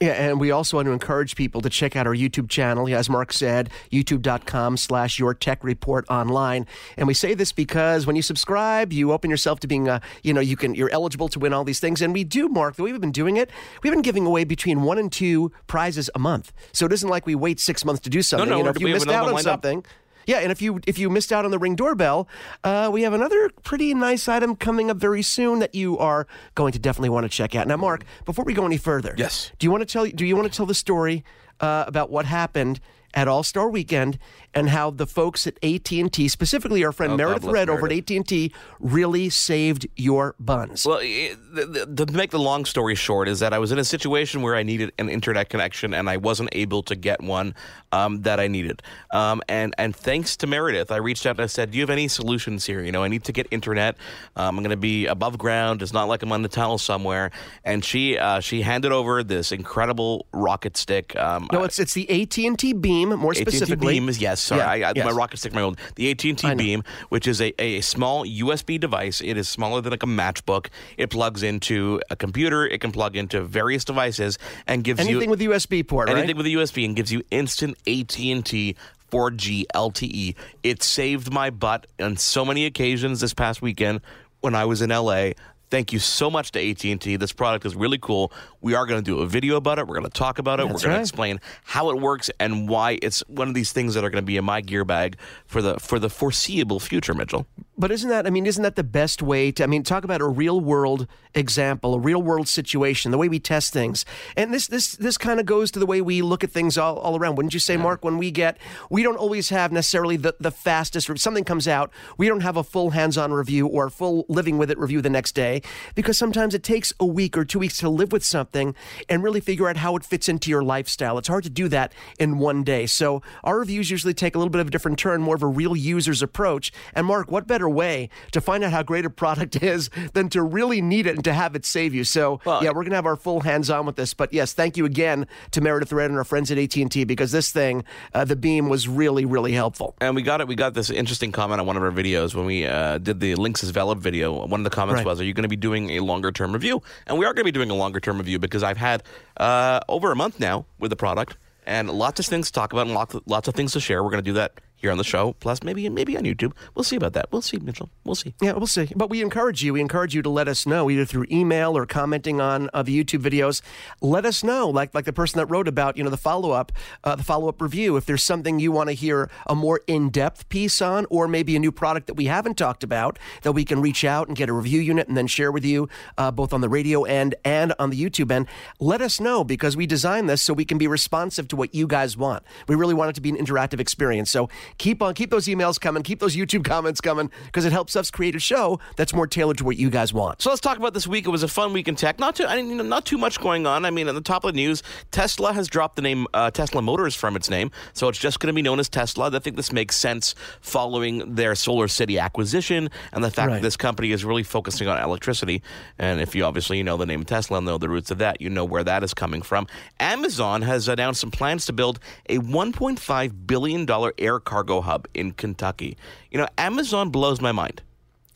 Yeah, 0.00 0.10
and 0.10 0.40
we 0.40 0.50
also 0.50 0.76
want 0.76 0.86
to 0.86 0.92
encourage 0.92 1.36
people 1.36 1.60
to 1.60 1.70
check 1.70 1.94
out 1.94 2.06
our 2.06 2.14
YouTube 2.14 2.48
channel. 2.48 2.88
As 2.94 3.08
Mark 3.08 3.32
said, 3.32 3.70
youtube.com 3.92 4.76
slash 4.76 5.18
your 5.18 5.34
tech 5.34 5.62
report 5.62 6.04
online. 6.10 6.66
And 6.96 7.06
we 7.06 7.14
say 7.14 7.34
this 7.34 7.52
because 7.52 8.06
when 8.06 8.16
you 8.16 8.22
subscribe, 8.22 8.92
you 8.92 9.12
open 9.12 9.30
yourself 9.30 9.60
to 9.60 9.66
being, 9.68 9.88
uh, 9.88 10.00
you 10.22 10.34
know, 10.34 10.40
you 10.40 10.56
can, 10.56 10.74
you're 10.74 10.90
eligible 10.90 11.28
to 11.28 11.38
win 11.38 11.52
all 11.52 11.64
these 11.64 11.80
things. 11.80 12.02
And 12.02 12.12
we 12.12 12.24
do, 12.24 12.48
Mark, 12.48 12.74
the 12.74 12.82
way 12.82 12.92
we've 12.92 13.00
been 13.00 13.12
doing 13.12 13.36
it, 13.36 13.50
we've 13.82 13.92
been 13.92 14.02
giving 14.02 14.26
away 14.26 14.44
between 14.44 14.82
one 14.82 14.98
and 14.98 15.10
two 15.10 15.52
prizes 15.68 16.10
a 16.14 16.18
month. 16.18 16.52
So 16.72 16.86
it 16.86 16.92
isn't 16.92 17.08
like 17.08 17.24
we 17.24 17.36
wait 17.36 17.60
six 17.60 17.84
months 17.84 18.02
to 18.02 18.10
do 18.10 18.20
something. 18.20 18.48
no, 18.48 18.58
you 18.58 18.62
know, 18.64 18.70
if 18.70 18.80
you 18.80 18.88
missed 18.88 19.08
out 19.08 19.32
on 19.32 19.40
something. 19.40 19.78
up. 19.78 19.86
Yeah, 20.26 20.38
and 20.38 20.50
if 20.52 20.60
you 20.62 20.80
if 20.86 20.98
you 20.98 21.10
missed 21.10 21.32
out 21.32 21.44
on 21.44 21.50
the 21.50 21.58
ring 21.58 21.76
doorbell, 21.76 22.28
uh, 22.62 22.88
we 22.92 23.02
have 23.02 23.12
another 23.12 23.50
pretty 23.62 23.94
nice 23.94 24.28
item 24.28 24.56
coming 24.56 24.90
up 24.90 24.96
very 24.96 25.22
soon 25.22 25.58
that 25.58 25.74
you 25.74 25.98
are 25.98 26.26
going 26.54 26.72
to 26.72 26.78
definitely 26.78 27.10
want 27.10 27.24
to 27.24 27.28
check 27.28 27.54
out. 27.54 27.66
Now, 27.68 27.76
Mark, 27.76 28.04
before 28.24 28.44
we 28.44 28.54
go 28.54 28.64
any 28.66 28.78
further, 28.78 29.14
Yes. 29.18 29.50
do 29.58 29.66
you 29.66 29.70
want 29.70 29.82
to 29.86 29.92
tell 29.92 30.06
do 30.06 30.24
you 30.24 30.36
want 30.36 30.50
to 30.50 30.56
tell 30.56 30.66
the 30.66 30.74
story 30.74 31.24
uh, 31.60 31.84
about 31.86 32.10
what 32.10 32.24
happened 32.26 32.80
at 33.14 33.28
All 33.28 33.42
Star 33.42 33.68
Weekend 33.68 34.18
and 34.54 34.68
how 34.68 34.90
the 34.90 35.06
folks 35.06 35.46
at 35.46 35.62
AT 35.62 35.90
and 35.92 36.12
T, 36.12 36.28
specifically 36.28 36.84
our 36.84 36.92
friend 36.92 37.14
Oh, 37.14 37.16
Meredith 37.16 37.44
Red 37.44 37.68
over 37.68 37.86
at 37.86 37.92
AT 37.92 38.10
and 38.10 38.26
T, 38.26 38.52
really 38.78 39.28
saved 39.30 39.86
your 39.96 40.34
buns? 40.38 40.86
Well, 40.86 40.98
the, 40.98 41.86
the, 41.88 42.06
to 42.06 42.12
make 42.12 42.30
the 42.30 42.38
long 42.38 42.64
story 42.64 42.94
short, 42.94 43.28
is 43.28 43.40
that 43.40 43.52
I 43.52 43.58
was 43.58 43.72
in 43.72 43.78
a 43.78 43.84
situation 43.84 44.42
where 44.42 44.54
I 44.54 44.62
needed 44.62 44.92
an 44.98 45.08
internet 45.08 45.48
connection 45.48 45.94
and 45.94 46.08
I 46.08 46.16
wasn't 46.16 46.50
able 46.52 46.82
to 46.84 46.94
get 46.94 47.22
one 47.22 47.54
um, 47.92 48.22
that 48.22 48.40
I 48.40 48.48
needed. 48.48 48.82
Um, 49.12 49.42
and 49.48 49.74
and 49.78 49.94
thanks 49.94 50.36
to 50.38 50.46
Meredith, 50.46 50.90
I 50.90 50.96
reached 50.96 51.26
out 51.26 51.36
and 51.36 51.40
I 51.40 51.46
said, 51.46 51.70
"Do 51.70 51.78
you 51.78 51.82
have 51.82 51.90
any 51.90 52.08
solutions 52.08 52.64
here? 52.64 52.82
You 52.82 52.92
know, 52.92 53.02
I 53.02 53.08
need 53.08 53.24
to 53.24 53.32
get 53.32 53.46
internet. 53.50 53.96
Um, 54.36 54.58
I'm 54.58 54.64
going 54.64 54.70
to 54.70 54.76
be 54.76 55.06
above 55.06 55.38
ground. 55.38 55.82
It's 55.82 55.92
not 55.92 56.08
like 56.08 56.22
I'm 56.22 56.32
on 56.32 56.42
the 56.42 56.48
tunnel 56.48 56.78
somewhere." 56.78 57.30
And 57.64 57.84
she 57.84 58.18
uh, 58.18 58.40
she 58.40 58.62
handed 58.62 58.92
over 58.92 59.22
this 59.22 59.52
incredible 59.52 60.26
rocket 60.32 60.76
stick. 60.76 61.16
Um, 61.16 61.48
no, 61.52 61.64
it's 61.64 61.78
it's 61.78 61.94
the 61.94 62.08
AT 62.22 62.36
and 62.38 62.58
T 62.58 62.72
Beam, 62.72 63.10
more 63.10 63.32
AT&T 63.32 63.42
specifically. 63.42 63.94
Beam 63.94 64.08
is 64.08 64.18
yes. 64.18 64.43
Sorry, 64.44 64.60
Yeah, 64.60 64.86
I, 64.86 64.90
I, 64.90 64.92
yes. 64.94 65.04
my 65.04 65.10
rocket 65.10 65.38
stick, 65.38 65.52
my 65.52 65.62
old 65.62 65.78
the 65.96 66.10
AT 66.10 66.24
and 66.24 66.38
T. 66.38 66.54
Beam, 66.54 66.82
which 67.08 67.26
is 67.26 67.40
a, 67.40 67.52
a 67.60 67.80
small 67.80 68.24
USB 68.24 68.78
device. 68.78 69.20
It 69.20 69.36
is 69.36 69.48
smaller 69.48 69.80
than 69.80 69.90
like 69.90 70.02
a 70.02 70.06
matchbook. 70.06 70.68
It 70.96 71.10
plugs 71.10 71.42
into 71.42 72.00
a 72.10 72.16
computer. 72.16 72.66
It 72.66 72.80
can 72.80 72.92
plug 72.92 73.16
into 73.16 73.42
various 73.42 73.84
devices 73.84 74.38
and 74.66 74.84
gives 74.84 75.00
you 75.00 75.06
Anything 75.20 75.22
you 75.24 75.30
with 75.30 75.40
a 75.40 75.44
USB 75.44 75.86
port, 75.86 76.08
right? 76.08 76.18
anything 76.18 76.36
with 76.36 76.46
a 76.46 76.50
USB 76.50 76.84
and 76.84 76.94
gives 76.94 77.12
you 77.12 77.22
instant 77.30 77.76
AT 77.86 78.18
and 78.18 78.44
T. 78.44 78.76
4G 79.10 79.64
LTE. 79.74 80.34
It 80.62 80.82
saved 80.82 81.32
my 81.32 81.50
butt 81.50 81.86
on 82.00 82.16
so 82.16 82.44
many 82.44 82.66
occasions 82.66 83.20
this 83.20 83.32
past 83.32 83.62
weekend 83.62 84.00
when 84.40 84.54
I 84.54 84.64
was 84.64 84.82
in 84.82 84.90
LA. 84.90 85.30
Thank 85.74 85.92
you 85.92 85.98
so 85.98 86.30
much 86.30 86.52
to 86.52 86.70
AT&T. 86.70 87.16
This 87.16 87.32
product 87.32 87.66
is 87.66 87.74
really 87.74 87.98
cool. 87.98 88.32
We 88.60 88.74
are 88.74 88.86
going 88.86 89.02
to 89.02 89.04
do 89.04 89.18
a 89.18 89.26
video 89.26 89.56
about 89.56 89.80
it. 89.80 89.88
We're 89.88 89.96
going 89.96 90.08
to 90.08 90.18
talk 90.18 90.38
about 90.38 90.60
it. 90.60 90.68
That's 90.68 90.74
We're 90.74 90.86
going 90.86 90.90
right. 90.92 90.96
to 90.98 91.02
explain 91.02 91.40
how 91.64 91.90
it 91.90 92.00
works 92.00 92.30
and 92.38 92.68
why 92.68 93.00
it's 93.02 93.24
one 93.26 93.48
of 93.48 93.54
these 93.54 93.72
things 93.72 93.94
that 93.94 94.04
are 94.04 94.08
going 94.08 94.22
to 94.22 94.26
be 94.26 94.36
in 94.36 94.44
my 94.44 94.60
gear 94.60 94.84
bag 94.84 95.16
for 95.46 95.60
the 95.60 95.80
for 95.80 95.98
the 95.98 96.08
foreseeable 96.08 96.78
future, 96.78 97.12
Mitchell. 97.12 97.44
But 97.76 97.90
isn't 97.90 98.08
that, 98.08 98.24
I 98.24 98.30
mean, 98.30 98.46
isn't 98.46 98.62
that 98.62 98.76
the 98.76 98.84
best 98.84 99.20
way 99.20 99.50
to, 99.50 99.64
I 99.64 99.66
mean, 99.66 99.82
talk 99.82 100.04
about 100.04 100.20
a 100.20 100.28
real 100.28 100.60
world 100.60 101.08
example, 101.34 101.94
a 101.94 101.98
real 101.98 102.22
world 102.22 102.46
situation, 102.46 103.10
the 103.10 103.18
way 103.18 103.28
we 103.28 103.40
test 103.40 103.72
things. 103.72 104.04
And 104.36 104.54
this, 104.54 104.68
this, 104.68 104.92
this 104.92 105.18
kind 105.18 105.40
of 105.40 105.46
goes 105.46 105.72
to 105.72 105.80
the 105.80 105.86
way 105.86 106.00
we 106.00 106.22
look 106.22 106.44
at 106.44 106.52
things 106.52 106.78
all, 106.78 106.98
all 106.98 107.16
around. 107.18 107.34
Wouldn't 107.34 107.52
you 107.52 107.58
say, 107.58 107.76
Mark, 107.76 108.04
when 108.04 108.16
we 108.16 108.30
get, 108.30 108.58
we 108.90 109.02
don't 109.02 109.16
always 109.16 109.48
have 109.48 109.72
necessarily 109.72 110.16
the, 110.16 110.36
the 110.38 110.52
fastest, 110.52 111.10
something 111.18 111.42
comes 111.42 111.66
out, 111.66 111.90
we 112.16 112.28
don't 112.28 112.42
have 112.42 112.56
a 112.56 112.62
full 112.62 112.90
hands 112.90 113.18
on 113.18 113.32
review 113.32 113.66
or 113.66 113.86
a 113.86 113.90
full 113.90 114.24
living 114.28 114.56
with 114.56 114.70
it 114.70 114.78
review 114.78 115.02
the 115.02 115.10
next 115.10 115.32
day 115.32 115.60
because 115.94 116.18
sometimes 116.18 116.54
it 116.54 116.62
takes 116.62 116.92
a 117.00 117.06
week 117.06 117.36
or 117.36 117.44
two 117.44 117.58
weeks 117.58 117.78
to 117.78 117.88
live 117.88 118.12
with 118.12 118.24
something 118.24 118.74
and 119.08 119.22
really 119.22 119.40
figure 119.40 119.68
out 119.68 119.76
how 119.78 119.96
it 119.96 120.04
fits 120.04 120.28
into 120.28 120.50
your 120.50 120.62
lifestyle. 120.62 121.18
It's 121.18 121.28
hard 121.28 121.44
to 121.44 121.50
do 121.50 121.68
that 121.68 121.92
in 122.18 122.38
one 122.38 122.64
day. 122.64 122.86
So 122.86 123.22
our 123.42 123.58
reviews 123.58 123.90
usually 123.90 124.14
take 124.14 124.34
a 124.34 124.38
little 124.38 124.50
bit 124.50 124.60
of 124.60 124.68
a 124.68 124.70
different 124.70 124.98
turn, 124.98 125.22
more 125.22 125.34
of 125.36 125.42
a 125.42 125.46
real 125.46 125.76
user's 125.76 126.22
approach. 126.22 126.72
And 126.94 127.06
Mark, 127.06 127.30
what 127.30 127.46
better 127.46 127.68
way 127.68 128.08
to 128.32 128.40
find 128.40 128.64
out 128.64 128.72
how 128.72 128.82
great 128.82 129.04
a 129.04 129.10
product 129.10 129.56
is 129.62 129.90
than 130.12 130.28
to 130.30 130.42
really 130.42 130.80
need 130.80 131.06
it 131.06 131.14
and 131.16 131.24
to 131.24 131.32
have 131.32 131.54
it 131.54 131.64
save 131.64 131.94
you? 131.94 132.04
So 132.04 132.40
Well, 132.44 132.62
yeah, 132.62 132.70
we're 132.70 132.84
gonna 132.84 132.96
have 132.96 133.06
our 133.06 133.16
full 133.16 133.40
hands 133.40 133.70
on 133.70 133.86
with 133.86 133.96
this. 133.96 134.14
But 134.14 134.32
yes, 134.32 134.52
thank 134.52 134.76
you 134.76 134.84
again 134.84 135.26
to 135.52 135.60
Meredith 135.60 135.92
Red 135.92 136.10
and 136.10 136.18
our 136.18 136.24
friends 136.24 136.50
at 136.50 136.58
AT 136.58 136.76
and 136.76 136.90
T 136.90 137.04
because 137.04 137.32
this 137.32 137.50
thing, 137.50 137.84
uh, 138.14 138.24
the 138.24 138.36
Beam, 138.36 138.68
was 138.68 138.88
really 138.88 139.24
really 139.24 139.52
helpful. 139.52 139.94
And 140.00 140.14
we 140.14 140.22
got 140.22 140.40
it. 140.40 140.48
We 140.48 140.54
got 140.54 140.74
this 140.74 140.90
interesting 140.90 141.32
comment 141.32 141.60
on 141.60 141.66
one 141.66 141.76
of 141.76 141.82
our 141.82 141.90
videos 141.90 142.34
when 142.34 142.46
we 142.46 142.66
uh, 142.66 142.98
did 142.98 143.20
the 143.20 143.32
as 143.32 143.72
Velop 143.72 143.98
video. 143.98 144.46
One 144.46 144.60
of 144.60 144.64
the 144.64 144.70
comments 144.70 144.98
Right. 144.98 145.06
was, 145.06 145.20
"Are 145.20 145.24
you 145.24 145.32
going 145.34 145.42
to 145.44 145.48
be 145.48 145.53
doing 145.56 145.90
a 145.90 146.00
longer 146.00 146.32
term 146.32 146.52
review?" 146.52 146.82
And 147.06 147.18
we 147.18 147.26
are 147.26 147.34
going 147.34 147.42
to 147.42 147.44
be 147.44 147.52
doing 147.52 147.70
a 147.70 147.74
longer 147.74 148.00
term 148.00 148.18
review 148.18 148.38
because 148.38 148.62
I've 148.62 148.76
had 148.76 149.02
uh, 149.36 149.80
over 149.88 150.12
a 150.12 150.16
month 150.16 150.40
now 150.40 150.66
with 150.78 150.90
the 150.90 150.96
product 150.96 151.36
and 151.66 151.90
lots 151.90 152.20
of 152.20 152.26
things 152.26 152.48
to 152.48 152.52
talk 152.52 152.72
about 152.72 152.86
and 152.86 152.94
lots, 152.94 153.16
lots 153.26 153.48
of 153.48 153.54
things 153.54 153.72
to 153.72 153.80
share. 153.80 154.02
We're 154.02 154.10
going 154.10 154.24
to 154.24 154.30
do 154.30 154.34
that 154.34 154.60
here 154.84 154.92
on 154.92 154.98
the 154.98 155.04
show, 155.04 155.32
plus 155.40 155.62
maybe 155.62 155.88
maybe 155.88 156.14
on 156.14 156.24
YouTube. 156.24 156.52
We'll 156.74 156.84
see 156.84 156.96
about 156.96 157.14
that. 157.14 157.28
We'll 157.32 157.40
see, 157.40 157.56
Mitchell. 157.56 157.88
We'll 158.04 158.14
see. 158.14 158.34
Yeah, 158.42 158.52
we'll 158.52 158.66
see. 158.66 158.92
But 158.94 159.08
we 159.08 159.22
encourage 159.22 159.64
you. 159.64 159.72
We 159.72 159.80
encourage 159.80 160.14
you 160.14 160.20
to 160.20 160.28
let 160.28 160.46
us 160.46 160.66
know 160.66 160.90
either 160.90 161.06
through 161.06 161.24
email 161.30 161.74
or 161.74 161.86
commenting 161.86 162.38
on 162.38 162.68
uh, 162.74 162.82
the 162.82 163.02
YouTube 163.02 163.22
videos. 163.22 163.62
Let 164.02 164.26
us 164.26 164.44
know, 164.44 164.68
like 164.68 164.94
like 164.94 165.06
the 165.06 165.12
person 165.12 165.38
that 165.38 165.46
wrote 165.46 165.68
about 165.68 165.96
you 165.96 166.04
know 166.04 166.10
the 166.10 166.18
follow 166.18 166.50
up, 166.50 166.70
uh, 167.02 167.16
the 167.16 167.22
follow 167.22 167.48
up 167.48 167.62
review. 167.62 167.96
If 167.96 168.04
there's 168.04 168.22
something 168.22 168.60
you 168.60 168.72
want 168.72 168.90
to 168.90 168.94
hear 168.94 169.30
a 169.46 169.54
more 169.54 169.80
in 169.86 170.10
depth 170.10 170.50
piece 170.50 170.82
on, 170.82 171.06
or 171.08 171.26
maybe 171.26 171.56
a 171.56 171.58
new 171.58 171.72
product 171.72 172.06
that 172.08 172.14
we 172.14 172.26
haven't 172.26 172.58
talked 172.58 172.84
about, 172.84 173.18
that 173.42 173.52
we 173.52 173.64
can 173.64 173.80
reach 173.80 174.04
out 174.04 174.28
and 174.28 174.36
get 174.36 174.50
a 174.50 174.52
review 174.52 174.80
unit 174.80 175.08
and 175.08 175.16
then 175.16 175.26
share 175.26 175.50
with 175.50 175.64
you 175.64 175.88
uh, 176.18 176.30
both 176.30 176.52
on 176.52 176.60
the 176.60 176.68
radio 176.68 177.04
end 177.04 177.34
and 177.42 177.72
on 177.78 177.88
the 177.88 177.98
YouTube 177.98 178.30
end. 178.30 178.46
Let 178.80 179.00
us 179.00 179.18
know 179.18 179.44
because 179.44 179.78
we 179.78 179.86
designed 179.86 180.28
this 180.28 180.42
so 180.42 180.52
we 180.52 180.66
can 180.66 180.76
be 180.76 180.86
responsive 180.86 181.48
to 181.48 181.56
what 181.56 181.74
you 181.74 181.86
guys 181.86 182.18
want. 182.18 182.42
We 182.68 182.74
really 182.74 182.94
want 182.94 183.10
it 183.10 183.14
to 183.14 183.22
be 183.22 183.30
an 183.30 183.36
interactive 183.36 183.80
experience. 183.80 184.30
So 184.30 184.50
keep 184.78 185.02
on 185.02 185.14
keep 185.14 185.30
those 185.30 185.46
emails 185.46 185.80
coming, 185.80 186.02
keep 186.02 186.20
those 186.20 186.36
YouTube 186.36 186.64
comments 186.64 187.00
coming 187.00 187.30
because 187.46 187.64
it 187.64 187.72
helps 187.72 187.96
us 187.96 188.10
create 188.10 188.34
a 188.34 188.40
show 188.40 188.78
that's 188.96 189.14
more 189.14 189.26
tailored 189.26 189.58
to 189.58 189.64
what 189.64 189.76
you 189.76 189.90
guys 189.90 190.12
want. 190.12 190.42
So 190.42 190.50
let's 190.50 190.60
talk 190.60 190.76
about 190.78 190.94
this 190.94 191.06
week. 191.06 191.26
It 191.26 191.30
was 191.30 191.42
a 191.42 191.48
fun 191.48 191.72
week 191.72 191.88
in 191.88 191.96
tech. 191.96 192.18
Not 192.18 192.36
too, 192.36 192.46
I 192.46 192.56
mean, 192.56 192.70
you 192.70 192.76
know, 192.76 192.82
not 192.84 193.04
too 193.06 193.18
much 193.18 193.40
going 193.40 193.66
on. 193.66 193.84
I 193.84 193.90
mean, 193.90 194.08
at 194.08 194.14
the 194.14 194.20
top 194.20 194.44
of 194.44 194.52
the 194.52 194.56
news, 194.56 194.82
Tesla 195.10 195.52
has 195.52 195.68
dropped 195.68 195.96
the 195.96 196.02
name 196.02 196.26
uh, 196.34 196.50
Tesla 196.50 196.82
Motors 196.82 197.14
from 197.14 197.36
its 197.36 197.48
name, 197.50 197.70
so 197.92 198.08
it's 198.08 198.18
just 198.18 198.40
going 198.40 198.48
to 198.48 198.52
be 198.54 198.62
known 198.62 198.80
as 198.80 198.88
Tesla. 198.88 199.30
I 199.34 199.38
think 199.38 199.56
this 199.56 199.72
makes 199.72 199.96
sense 199.96 200.34
following 200.60 201.34
their 201.34 201.54
Solar 201.54 201.88
City 201.88 202.18
acquisition 202.18 202.90
and 203.12 203.22
the 203.22 203.30
fact 203.30 203.48
Right. 203.48 203.54
that 203.56 203.62
this 203.62 203.76
company 203.76 204.10
is 204.12 204.24
really 204.24 204.42
focusing 204.42 204.88
on 204.88 204.98
electricity. 205.02 205.62
And 205.98 206.20
if 206.20 206.34
you 206.34 206.44
obviously 206.44 206.78
you 206.78 206.84
know 206.84 206.96
the 206.96 207.06
name 207.06 207.24
Tesla 207.24 207.58
and 207.58 207.66
know 207.66 207.78
the 207.78 207.88
roots 207.88 208.10
of 208.10 208.18
that, 208.18 208.40
you 208.40 208.48
know 208.50 208.64
where 208.64 208.82
that 208.84 209.02
is 209.04 209.12
coming 209.14 209.42
from. 209.42 209.66
Amazon 210.00 210.62
has 210.62 210.88
announced 210.88 211.20
some 211.20 211.30
plans 211.30 211.66
to 211.66 211.72
build 211.72 211.98
a 212.28 212.38
1.5 212.38 213.46
billion 213.46 213.84
dollar 213.84 214.12
air 214.18 214.40
cargo 214.54 214.80
hub 214.80 215.08
in 215.14 215.32
Kentucky. 215.32 215.96
You 216.30 216.38
know, 216.38 216.46
Amazon 216.58 217.10
blows 217.10 217.40
my 217.40 217.50
mind. 217.50 217.82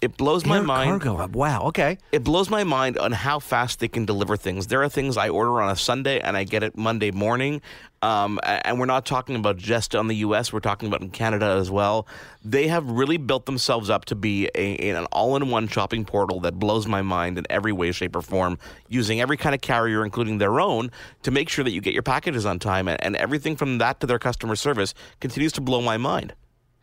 It 0.01 0.17
blows 0.17 0.47
my 0.47 0.59
Air 0.59 0.63
mind. 0.63 1.03
Cargo 1.03 1.17
hub. 1.17 1.35
Wow. 1.35 1.63
Okay. 1.65 1.99
It 2.13 2.23
blows 2.23 2.49
my 2.51 2.63
mind 2.63 2.99
on 2.99 3.11
how 3.11 3.41
fast 3.41 3.81
they 3.81 3.89
can 3.89 4.05
deliver 4.05 4.37
things. 4.37 4.69
There 4.69 4.83
are 4.83 4.89
things 4.89 5.17
I 5.17 5.29
order 5.29 5.61
on 5.61 5.71
a 5.71 5.77
Sunday 5.77 6.21
and 6.21 6.37
I 6.37 6.45
get 6.45 6.63
it 6.63 6.77
Monday 6.77 7.11
morning. 7.11 7.61
Um, 8.01 8.39
and 8.45 8.79
we're 8.79 8.87
not 8.87 9.05
talking 9.05 9.35
about 9.35 9.57
just 9.57 9.97
on 9.97 10.07
the 10.07 10.15
U.S., 10.17 10.53
we're 10.53 10.61
talking 10.61 10.87
about 10.87 11.01
in 11.01 11.11
Canada 11.11 11.47
as 11.47 11.69
well. 11.69 12.07
They 12.45 12.69
have 12.69 12.89
really 12.89 13.17
built 13.17 13.47
themselves 13.47 13.91
up 13.91 14.05
to 14.05 14.15
be 14.15 14.49
a, 14.55 14.91
an 14.91 15.07
all 15.07 15.35
in 15.35 15.51
one 15.51 15.67
shopping 15.67 16.05
portal 16.05 16.39
that 16.41 16.61
blows 16.61 16.87
my 16.87 17.03
mind 17.03 17.39
in 17.39 17.45
every 17.51 17.73
way, 17.73 17.91
shape, 17.91 18.15
or 18.15 18.23
form, 18.23 18.57
using 18.89 19.21
every 19.21 19.37
kind 19.37 19.53
of 19.53 19.61
carrier, 19.61 20.05
including 20.05 20.39
their 20.39 20.61
own, 20.61 20.93
to 21.25 21.33
make 21.33 21.49
sure 21.49 21.65
that 21.65 21.73
you 21.73 21.81
get 21.81 21.93
your 21.93 22.05
packages 22.05 22.47
on 22.47 22.61
time. 22.61 22.87
And, 22.87 23.03
and 23.03 23.17
everything 23.17 23.57
from 23.57 23.79
that 23.79 23.99
to 23.99 24.07
their 24.07 24.21
customer 24.21 24.55
service 24.55 24.95
continues 25.19 25.51
to 25.55 25.61
blow 25.61 25.81
my 25.81 25.97
mind. 25.97 26.35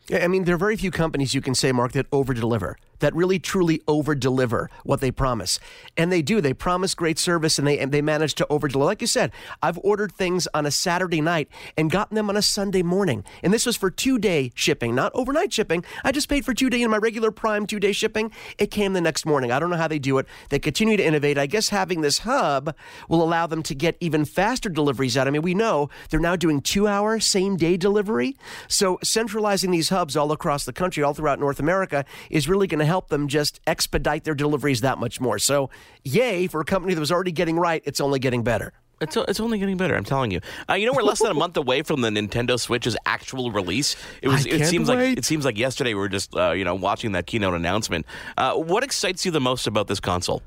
Yeah, 0.08 0.22
I 0.22 0.28
mean, 0.28 0.44
there 0.44 0.54
are 0.54 0.58
very 0.58 0.76
few 0.76 0.92
companies 0.92 1.34
you 1.34 1.40
can 1.40 1.54
say, 1.54 1.72
Mark, 1.72 1.92
that 1.92 2.06
over 2.12 2.32
deliver. 2.32 2.76
That 3.00 3.14
really 3.14 3.38
truly 3.38 3.80
over 3.86 4.14
deliver 4.14 4.70
what 4.84 5.00
they 5.00 5.10
promise. 5.10 5.58
And 5.96 6.12
they 6.12 6.22
do. 6.22 6.40
They 6.40 6.54
promise 6.54 6.94
great 6.94 7.18
service 7.18 7.58
and 7.58 7.66
they 7.66 7.78
and 7.78 7.92
they 7.92 8.02
manage 8.02 8.34
to 8.36 8.46
over 8.48 8.68
deliver. 8.68 8.86
Like 8.86 9.00
you 9.00 9.06
said, 9.06 9.32
I've 9.62 9.78
ordered 9.78 10.12
things 10.12 10.48
on 10.54 10.66
a 10.66 10.70
Saturday 10.70 11.20
night 11.20 11.48
and 11.76 11.90
gotten 11.90 12.14
them 12.14 12.28
on 12.30 12.36
a 12.36 12.42
Sunday 12.42 12.82
morning. 12.82 13.24
And 13.42 13.52
this 13.52 13.66
was 13.66 13.76
for 13.76 13.90
two 13.90 14.18
day 14.18 14.52
shipping, 14.54 14.94
not 14.94 15.12
overnight 15.14 15.52
shipping. 15.52 15.84
I 16.04 16.12
just 16.12 16.28
paid 16.28 16.44
for 16.44 16.54
two 16.54 16.70
day 16.70 16.82
in 16.82 16.90
my 16.90 16.98
regular 16.98 17.30
prime 17.30 17.66
two 17.66 17.80
day 17.80 17.92
shipping. 17.92 18.32
It 18.58 18.70
came 18.70 18.92
the 18.92 19.00
next 19.00 19.26
morning. 19.26 19.50
I 19.52 19.58
don't 19.58 19.70
know 19.70 19.76
how 19.76 19.88
they 19.88 19.98
do 19.98 20.18
it. 20.18 20.26
They 20.50 20.58
continue 20.58 20.96
to 20.96 21.04
innovate. 21.04 21.38
I 21.38 21.46
guess 21.46 21.68
having 21.68 22.00
this 22.00 22.20
hub 22.20 22.74
will 23.08 23.22
allow 23.22 23.46
them 23.46 23.62
to 23.64 23.74
get 23.74 23.96
even 24.00 24.24
faster 24.24 24.68
deliveries 24.68 25.16
out. 25.16 25.26
I 25.26 25.30
mean, 25.30 25.42
we 25.42 25.54
know 25.54 25.90
they're 26.10 26.20
now 26.20 26.36
doing 26.36 26.60
two 26.60 26.86
hour 26.86 27.20
same 27.20 27.56
day 27.56 27.76
delivery. 27.76 28.36
So 28.68 28.98
centralizing 29.02 29.70
these 29.70 29.90
hubs 29.90 30.16
all 30.16 30.32
across 30.32 30.64
the 30.64 30.72
country, 30.72 31.02
all 31.02 31.14
throughout 31.14 31.38
North 31.38 31.60
America, 31.60 32.04
is 32.30 32.48
really 32.48 32.66
going 32.66 32.80
to 32.80 32.85
help 32.86 33.08
them 33.08 33.28
just 33.28 33.60
expedite 33.66 34.24
their 34.24 34.34
deliveries 34.34 34.80
that 34.80 34.98
much 34.98 35.20
more. 35.20 35.38
So, 35.38 35.70
yay 36.04 36.46
for 36.46 36.60
a 36.60 36.64
company 36.64 36.94
that 36.94 37.00
was 37.00 37.12
already 37.12 37.32
getting 37.32 37.58
right. 37.58 37.82
It's 37.84 38.00
only 38.00 38.18
getting 38.18 38.42
better. 38.42 38.72
It's, 39.00 39.14
it's 39.14 39.40
only 39.40 39.58
getting 39.58 39.76
better. 39.76 39.94
I'm 39.94 40.04
telling 40.04 40.30
you. 40.30 40.40
Uh, 40.70 40.74
you 40.74 40.86
know, 40.86 40.92
we're 40.94 41.02
less 41.02 41.20
than 41.20 41.30
a 41.30 41.34
month 41.44 41.56
away 41.58 41.82
from 41.82 42.00
the 42.00 42.08
Nintendo 42.08 42.58
Switch's 42.58 42.96
actual 43.04 43.50
release. 43.50 43.94
It 44.22 44.28
was. 44.28 44.46
It 44.46 44.66
seems 44.66 44.88
wait. 44.88 45.08
like 45.08 45.18
it 45.18 45.24
seems 45.24 45.44
like 45.44 45.58
yesterday 45.58 45.92
we 45.92 46.00
were 46.00 46.08
just 46.08 46.34
uh, 46.34 46.52
you 46.52 46.64
know 46.64 46.74
watching 46.74 47.12
that 47.12 47.26
keynote 47.26 47.54
announcement. 47.54 48.06
Uh, 48.38 48.54
what 48.54 48.82
excites 48.82 49.26
you 49.26 49.30
the 49.30 49.40
most 49.40 49.66
about 49.66 49.86
this 49.86 50.00
console? 50.00 50.42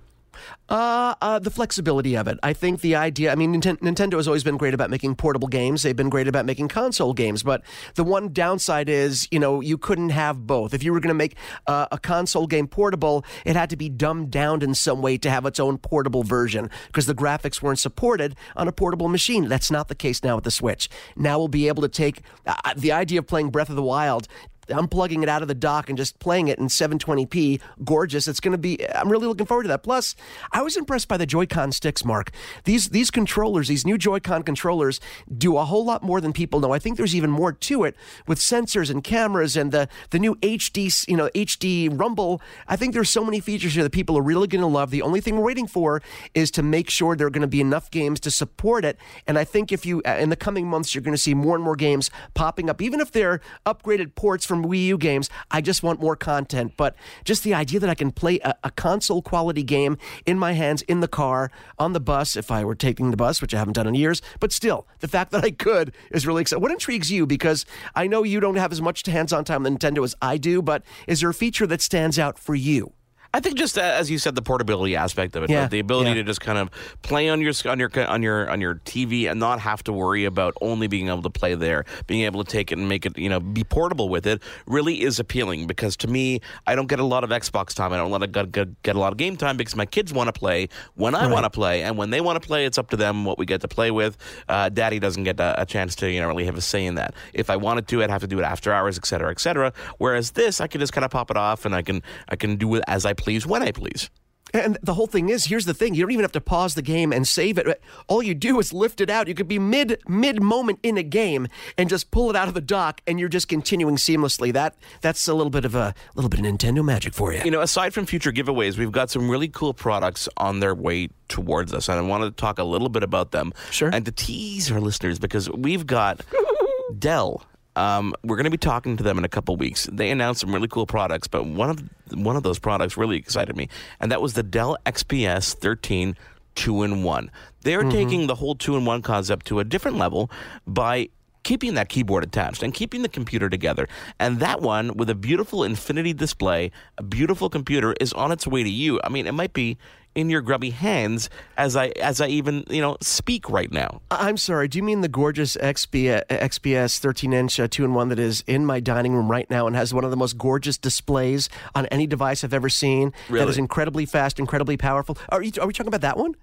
Uh, 0.69 1.15
uh, 1.22 1.39
the 1.39 1.50
flexibility 1.50 2.15
of 2.15 2.27
it. 2.27 2.38
I 2.43 2.53
think 2.53 2.81
the 2.81 2.96
idea. 2.96 3.31
I 3.31 3.36
mean, 3.36 3.60
Ninten- 3.60 3.79
Nintendo 3.79 4.17
has 4.17 4.27
always 4.27 4.43
been 4.43 4.58
great 4.58 4.74
about 4.74 4.89
making 4.89 5.15
portable 5.15 5.48
games. 5.48 5.81
They've 5.81 5.96
been 5.96 6.10
great 6.10 6.27
about 6.27 6.46
making 6.46 6.67
console 6.67 7.13
games. 7.13 7.41
But 7.41 7.63
the 7.96 8.03
one 8.03 8.29
downside 8.31 8.88
is, 8.88 9.27
you 9.31 9.39
know, 9.39 9.62
you 9.62 9.77
couldn't 9.77 10.10
have 10.10 10.46
both. 10.46 10.74
If 10.74 10.84
you 10.84 10.93
were 10.93 11.00
going 11.00 11.10
to 11.10 11.15
make 11.15 11.36
uh, 11.65 11.88
a 11.91 11.98
console 11.98 12.46
game 12.46 12.67
portable, 12.67 13.25
it 13.46 13.55
had 13.55 13.69
to 13.72 13.77
be 13.77 13.89
dumbed 13.89 14.29
down 14.29 14.62
in 14.62 14.75
some 14.75 15.01
way 15.01 15.17
to 15.17 15.29
have 15.29 15.46
its 15.46 15.60
own 15.60 15.77
portable 15.79 16.24
version 16.24 16.69
because 16.88 17.08
the 17.08 17.15
graphics 17.15 17.62
weren't 17.62 17.79
supported 17.79 18.36
on 18.55 18.67
a 18.67 18.72
portable 18.72 19.08
machine. 19.08 19.48
That's 19.48 19.72
not 19.72 19.88
the 19.88 19.96
case 19.96 20.24
now 20.24 20.36
with 20.36 20.43
the 20.43 20.51
Switch. 20.51 20.88
Now 21.15 21.39
we'll 21.39 21.48
be 21.48 21.67
able 21.67 21.81
to 21.81 21.89
take 21.89 22.22
uh, 22.46 22.74
the 22.77 22.91
idea 22.91 23.19
of 23.19 23.27
playing 23.27 23.50
Breath 23.50 23.69
of 23.69 23.75
the 23.75 23.84
Wild 23.84 24.27
unplugging 24.70 25.24
it 25.24 25.30
out 25.30 25.42
of 25.42 25.48
the 25.48 25.56
dock 25.56 25.90
and 25.90 25.98
just 25.98 26.20
playing 26.20 26.48
it 26.48 26.60
in 26.60 26.68
720p, 26.68 27.62
gorgeous. 27.84 28.28
It's 28.28 28.40
going 28.40 28.52
to 28.52 28.58
be. 28.58 28.88
I'm 28.96 29.10
really 29.10 29.28
looking 29.28 29.46
forward 29.46 29.64
to 29.64 29.70
that. 29.70 29.84
Plus, 29.84 30.16
I 30.52 30.62
was 30.62 30.78
impressed 30.78 31.08
by 31.08 31.18
the 31.18 31.26
Joy-Con 31.26 31.72
sticks, 31.72 32.06
Mark. 32.06 32.32
These 32.64 32.90
these 32.90 33.12
controllers, 33.12 33.68
these 33.68 33.86
new 33.86 33.98
Joy-Con 33.98 34.44
controllers, 34.44 35.00
do 35.36 35.58
a 35.58 35.66
whole 35.66 35.86
lot 35.86 36.04
more 36.04 36.22
than 36.22 36.34
people 36.34 36.60
know. 36.60 36.72
I 36.72 36.80
think 36.80 36.98
there's 36.98 37.16
even 37.16 37.30
more 37.30 37.52
to 37.52 37.84
it 37.84 37.96
with 38.28 38.40
sensors 38.40 38.90
and 38.90 39.04
cameras 39.04 39.56
and 39.56 39.72
the 39.72 39.88
the 40.12 40.20
new 40.20 40.36
HD, 40.36 41.08
you 41.08 41.18
know, 41.18 41.30
HD 41.36 41.90
Rumble. 41.92 42.42
I 42.68 42.76
think 42.76 42.94
there's 42.94 43.10
so 43.10 43.24
many 43.24 43.40
features 43.40 43.74
here 43.74 43.84
that 43.84 43.92
people 43.92 44.18
are 44.18 44.22
really 44.22 44.48
going 44.48 44.62
to 44.62 44.68
love. 44.68 44.92
The 44.92 45.02
only 45.02 45.22
thing 45.22 45.38
we're 45.38 45.44
waiting 45.46 45.68
for 45.68 46.02
is 46.34 46.52
to 46.52 46.64
make 46.64 46.90
sure 46.90 47.16
there 47.16 47.28
are 47.28 47.32
going 47.32 47.42
to 47.42 47.48
be 47.48 47.62
enough 47.62 47.92
games 47.92 48.20
to 48.22 48.32
support 48.32 48.86
it. 48.86 48.98
And 49.28 49.38
I 49.38 49.44
think 49.44 49.72
if 49.72 49.86
you 49.86 50.02
uh, 50.06 50.18
in 50.20 50.30
the 50.30 50.36
coming 50.36 50.68
months, 50.68 50.94
you're 50.94 51.02
going 51.02 51.16
to 51.16 51.22
see 51.22 51.34
more 51.34 51.56
and 51.56 51.64
more 51.64 51.76
games 51.76 52.10
popping 52.34 52.70
up, 52.70 52.82
even 52.82 53.00
if 53.00 53.12
they're 53.12 53.42
upgraded 53.66 54.16
ports 54.16 54.46
from 54.46 54.59
Wii 54.66 54.86
U 54.88 54.98
games. 54.98 55.30
I 55.51 55.62
just 55.62 55.84
want 55.84 56.00
more 56.00 56.16
content. 56.16 56.74
But 56.78 56.96
just 57.24 57.44
the 57.44 57.54
idea 57.54 57.80
that 57.80 57.89
I 57.89 57.96
can 57.96 58.12
play 58.12 58.39
a, 58.39 58.56
a 58.63 58.72
console 58.72 59.22
quality 59.22 59.63
game 59.63 59.98
in 60.25 60.39
my 60.39 60.54
hands, 60.54 60.82
in 60.84 61.00
the 61.00 61.08
car, 61.08 61.51
on 61.78 61.94
the 61.94 62.00
bus, 62.00 62.36
if 62.36 62.51
I 62.51 62.63
were 62.63 62.75
taking 62.75 63.12
the 63.12 63.18
bus, 63.18 63.42
which 63.42 63.54
I 63.54 63.58
haven't 63.58 63.74
done 63.74 63.88
in 63.88 63.96
years, 63.96 64.22
but 64.39 64.51
still, 64.51 64.88
the 65.00 65.08
fact 65.08 65.32
that 65.32 65.44
I 65.44 65.51
could 65.51 65.94
is 66.12 66.25
really 66.28 66.42
exciting. 66.42 66.62
What 66.62 66.72
intrigues 66.72 67.12
you? 67.12 67.25
Because 67.25 67.66
I 67.96 68.08
know 68.08 68.24
you 68.24 68.39
don't 68.39 68.56
have 68.56 68.72
as 68.72 68.82
much 68.82 69.06
hands 69.06 69.34
on 69.34 69.44
time 69.44 69.63
with 69.63 69.74
Nintendo 69.74 70.04
as 70.04 70.16
I 70.22 70.38
do, 70.38 70.62
but 70.62 70.84
is 71.08 71.22
there 71.22 71.30
a 71.30 71.34
feature 71.34 71.68
that 71.68 71.82
stands 71.82 72.20
out 72.20 72.38
for 72.38 72.56
you? 72.56 72.94
I 73.34 73.40
think 73.40 73.58
just 73.58 73.78
uh, 73.78 73.82
as 73.82 74.10
you 74.10 74.18
said, 74.18 74.34
the 74.36 74.42
portability 74.42 74.96
aspect 74.96 75.36
of 75.36 75.44
it, 75.44 75.50
Yeah, 75.52 75.62
right? 75.62 75.70
the 75.72 75.80
ability 75.80 76.10
yeah. 76.12 76.16
to 76.16 76.24
just 76.24 76.42
kind 76.42 76.58
of 76.58 76.70
play 77.04 77.30
on 77.30 77.42
your 77.42 77.54
on 77.66 77.80
your 77.80 77.92
on 78.08 78.24
your 78.24 78.50
on 78.50 78.60
your 78.60 78.76
TV 78.86 79.30
and 79.30 79.40
not 79.40 79.60
have 79.60 79.84
to 79.84 79.94
worry 79.94 80.26
about 80.26 80.56
only 80.62 80.88
being 80.88 81.10
able 81.10 81.22
to 81.22 81.30
play 81.30 81.54
there, 81.54 81.86
being 82.08 82.22
able 82.22 82.44
to 82.44 82.52
take 82.52 82.72
it 82.72 82.80
and 82.80 82.90
make 82.90 83.06
it, 83.06 83.18
you 83.18 83.30
know, 83.30 83.40
be 83.40 83.64
portable 83.64 84.10
with 84.10 84.26
it, 84.26 84.42
really 84.66 85.02
is 85.04 85.20
appealing. 85.20 85.68
Because 85.68 85.96
to 85.98 86.08
me, 86.08 86.42
I 86.66 86.74
don't 86.74 86.88
get 86.88 87.00
a 87.00 87.04
lot 87.04 87.24
of 87.24 87.30
Xbox 87.30 87.74
time. 87.76 87.94
I 87.94 87.98
don't 87.98 88.10
let 88.12 88.32
get, 88.32 88.52
get, 88.52 88.82
get 88.84 88.96
a 88.96 89.00
lot 89.00 89.12
of 89.12 89.18
game 89.20 89.38
time 89.38 89.58
because 89.58 89.76
my 89.76 89.86
kids 89.86 90.12
want 90.12 90.28
to 90.28 90.34
play 90.34 90.70
when 90.96 91.14
I 91.14 91.26
Right. 91.26 91.32
want 91.32 91.44
to 91.44 91.50
play, 91.52 91.84
and 91.84 91.98
when 91.98 92.10
they 92.10 92.22
want 92.22 92.42
to 92.42 92.48
play, 92.48 92.66
it's 92.66 92.78
up 92.80 92.90
to 92.90 92.98
them 92.98 93.26
what 93.26 93.38
we 93.38 93.46
get 93.46 93.62
to 93.62 93.68
play 93.68 93.92
with. 93.92 94.18
Uh, 94.48 94.70
Daddy 94.70 94.98
doesn't 94.98 95.24
get 95.24 95.40
a, 95.40 95.62
a 95.62 95.66
chance 95.68 95.96
to, 95.98 96.10
you 96.10 96.20
know, 96.20 96.28
really 96.28 96.46
have 96.46 96.56
a 96.58 96.62
say 96.62 96.86
in 96.86 96.96
that. 96.96 97.14
If 97.34 97.50
I 97.52 97.58
wanted 97.58 97.88
to, 97.90 98.02
I'd 98.04 98.10
have 98.10 98.22
to 98.22 98.28
do 98.28 98.40
it 98.40 98.44
after 98.44 98.74
hours, 98.74 98.98
et 98.98 99.06
cetera, 99.06 99.30
et 99.30 99.40
cetera. 99.40 99.72
Whereas 100.00 100.32
this, 100.32 100.60
I 100.60 100.68
can 100.68 100.80
just 100.82 100.94
kind 100.94 101.06
of 101.06 101.12
pop 101.12 101.30
it 101.30 101.38
off 101.38 101.66
and 101.66 101.76
I 101.76 101.84
can 101.84 102.02
I 102.30 102.36
can 102.36 102.56
do 102.56 102.74
it 102.76 102.84
as 102.88 103.06
I 103.06 103.14
please 103.20 103.46
when 103.46 103.62
I 103.62 103.72
please. 103.72 104.10
And 104.52 104.80
the 104.82 104.96
whole 104.96 105.06
thing 105.06 105.30
is, 105.30 105.46
here's 105.46 105.66
the 105.66 105.74
thing: 105.74 105.94
you 105.94 106.02
don't 106.02 106.12
even 106.12 106.24
have 106.24 106.32
to 106.32 106.42
pause 106.42 106.74
the 106.74 106.82
game 106.82 107.14
and 107.14 107.28
save 107.28 107.58
it. 107.58 107.82
All 108.08 108.24
you 108.24 108.34
do 108.34 108.60
is 108.60 108.74
lift 108.74 109.00
it 109.00 109.10
out. 109.10 109.28
You 109.28 109.36
could 109.36 109.48
be 109.48 109.60
mid 109.60 110.02
mid 110.08 110.42
moment 110.42 110.80
in 110.82 110.98
a 110.98 111.04
game 111.04 111.48
and 111.78 111.88
just 111.88 112.10
pull 112.10 112.30
it 112.32 112.36
out 112.36 112.48
of 112.48 112.56
the 112.56 112.62
dock, 112.62 113.02
and 113.06 113.20
you're 113.20 113.30
just 113.30 113.48
continuing 113.48 113.98
seamlessly. 113.98 114.52
That 114.52 114.76
that's 115.02 115.28
a 115.28 115.34
little 115.36 115.52
bit 115.52 115.66
of 115.66 115.76
a 115.76 115.94
little 116.16 116.30
bit 116.30 116.40
of 116.40 116.46
Nintendo 116.46 116.84
magic 116.84 117.14
for 117.14 117.32
you. 117.32 117.42
You 117.46 117.52
know, 117.52 117.62
aside 117.62 117.94
from 117.94 118.08
future 118.08 118.32
giveaways, 118.32 118.78
we've 118.78 118.92
got 118.92 119.12
some 119.12 119.30
really 119.30 119.50
cool 119.50 119.74
products 119.74 120.28
on 120.38 120.62
their 120.62 120.74
way 120.74 121.10
towards 121.28 121.72
us, 121.72 121.88
and 121.88 122.00
I 122.00 122.02
wanted 122.02 122.26
to 122.36 122.42
talk 122.42 122.58
a 122.58 122.64
little 122.64 122.90
bit 122.90 123.04
about 123.04 123.32
them. 123.32 123.54
Sure. 123.70 123.92
And 123.94 124.04
to 124.06 124.12
tease 124.12 124.72
our 124.72 124.82
listeners 124.82 125.20
because 125.20 125.48
we've 125.52 125.86
got 125.86 126.26
Dell. 126.98 127.44
Um, 127.80 128.14
we're 128.24 128.36
going 128.36 128.44
to 128.44 128.50
be 128.50 128.58
talking 128.58 128.98
to 128.98 129.04
them 129.04 129.18
in 129.18 129.24
a 129.24 129.30
couple 129.30 129.56
weeks. 129.56 129.88
They 129.92 130.12
announced 130.12 130.42
some 130.42 130.54
really 130.54 130.68
cool 130.68 130.86
products, 130.86 131.28
but 131.28 131.46
one 131.46 131.70
of 131.70 131.82
one 132.14 132.36
of 132.36 132.44
those 132.44 132.60
products 132.60 132.98
really 132.98 133.18
excited 133.18 133.56
me, 133.56 133.70
and 134.02 134.12
that 134.12 134.22
was 134.22 134.34
the 134.34 134.44
Dell 134.44 134.78
XPS 134.86 135.56
13 135.56 136.16
two 136.56 136.84
in 136.84 137.04
one. 137.04 137.32
They're 137.62 137.80
Mm-hmm. 137.82 137.90
taking 137.92 138.28
the 138.28 138.36
whole 138.36 138.56
two 138.56 138.76
in 138.76 138.84
one 138.84 139.02
concept 139.02 139.46
to 139.48 139.60
a 139.60 139.64
different 139.64 139.98
level 139.98 140.30
by 140.68 141.10
keeping 141.44 141.76
that 141.76 141.88
keyboard 141.88 142.24
attached 142.24 142.62
and 142.64 142.74
keeping 142.74 143.02
the 143.02 143.08
computer 143.08 143.50
together. 143.50 143.88
And 144.20 144.40
that 144.40 144.62
one 144.62 144.98
with 144.98 145.10
a 145.10 145.16
beautiful 145.16 145.64
infinity 145.64 146.12
display, 146.14 146.72
a 146.98 147.04
beautiful 147.04 147.50
computer 147.50 147.96
is 148.02 148.12
on 148.14 148.32
its 148.34 148.46
way 148.46 148.62
to 148.62 148.70
you. 148.70 149.00
I 149.06 149.10
mean, 149.10 149.26
it 149.26 149.32
might 149.34 149.54
be 149.54 149.78
in 150.20 150.30
your 150.30 150.42
grubby 150.42 150.70
hands 150.72 151.30
as 151.58 151.76
I 151.76 151.88
as 152.02 152.20
I 152.20 152.28
even, 152.28 152.66
you 152.70 152.82
know, 152.82 152.98
speak 153.02 153.50
right 153.50 153.72
now. 153.72 154.02
I'm 154.12 154.36
sorry. 154.38 154.68
Do 154.68 154.78
you 154.78 154.84
mean 154.84 155.02
the 155.02 155.08
gorgeous 155.08 155.56
XP, 155.56 156.26
XPS 156.28 157.00
13 157.00 157.32
inch 157.34 157.60
uh, 157.60 157.68
two 157.70 157.86
in 157.86 157.94
one 157.94 158.10
that 158.10 158.20
is 158.20 158.44
in 158.48 158.66
my 158.66 158.80
dining 158.80 159.14
room 159.14 159.32
right 159.32 159.50
now 159.50 159.66
and 159.68 159.76
has 159.76 159.94
one 159.94 160.04
of 160.04 160.12
the 160.12 160.18
most 160.18 160.38
gorgeous 160.38 160.78
displays 160.78 161.50
on 161.76 161.86
any 161.88 162.06
device 162.08 162.44
I've 162.44 162.54
ever 162.54 162.70
seen? 162.70 163.12
That 163.28 163.34
Really? 163.34 163.50
is 163.52 163.58
incredibly 163.58 164.06
fast, 164.06 164.40
incredibly 164.40 164.76
powerful. 164.78 165.18
Are, 165.30 165.42
you, 165.42 165.52
are 165.62 165.68
we 165.68 165.74
talking 165.74 165.88
about 165.88 166.02
that 166.02 166.18
one? 166.18 166.36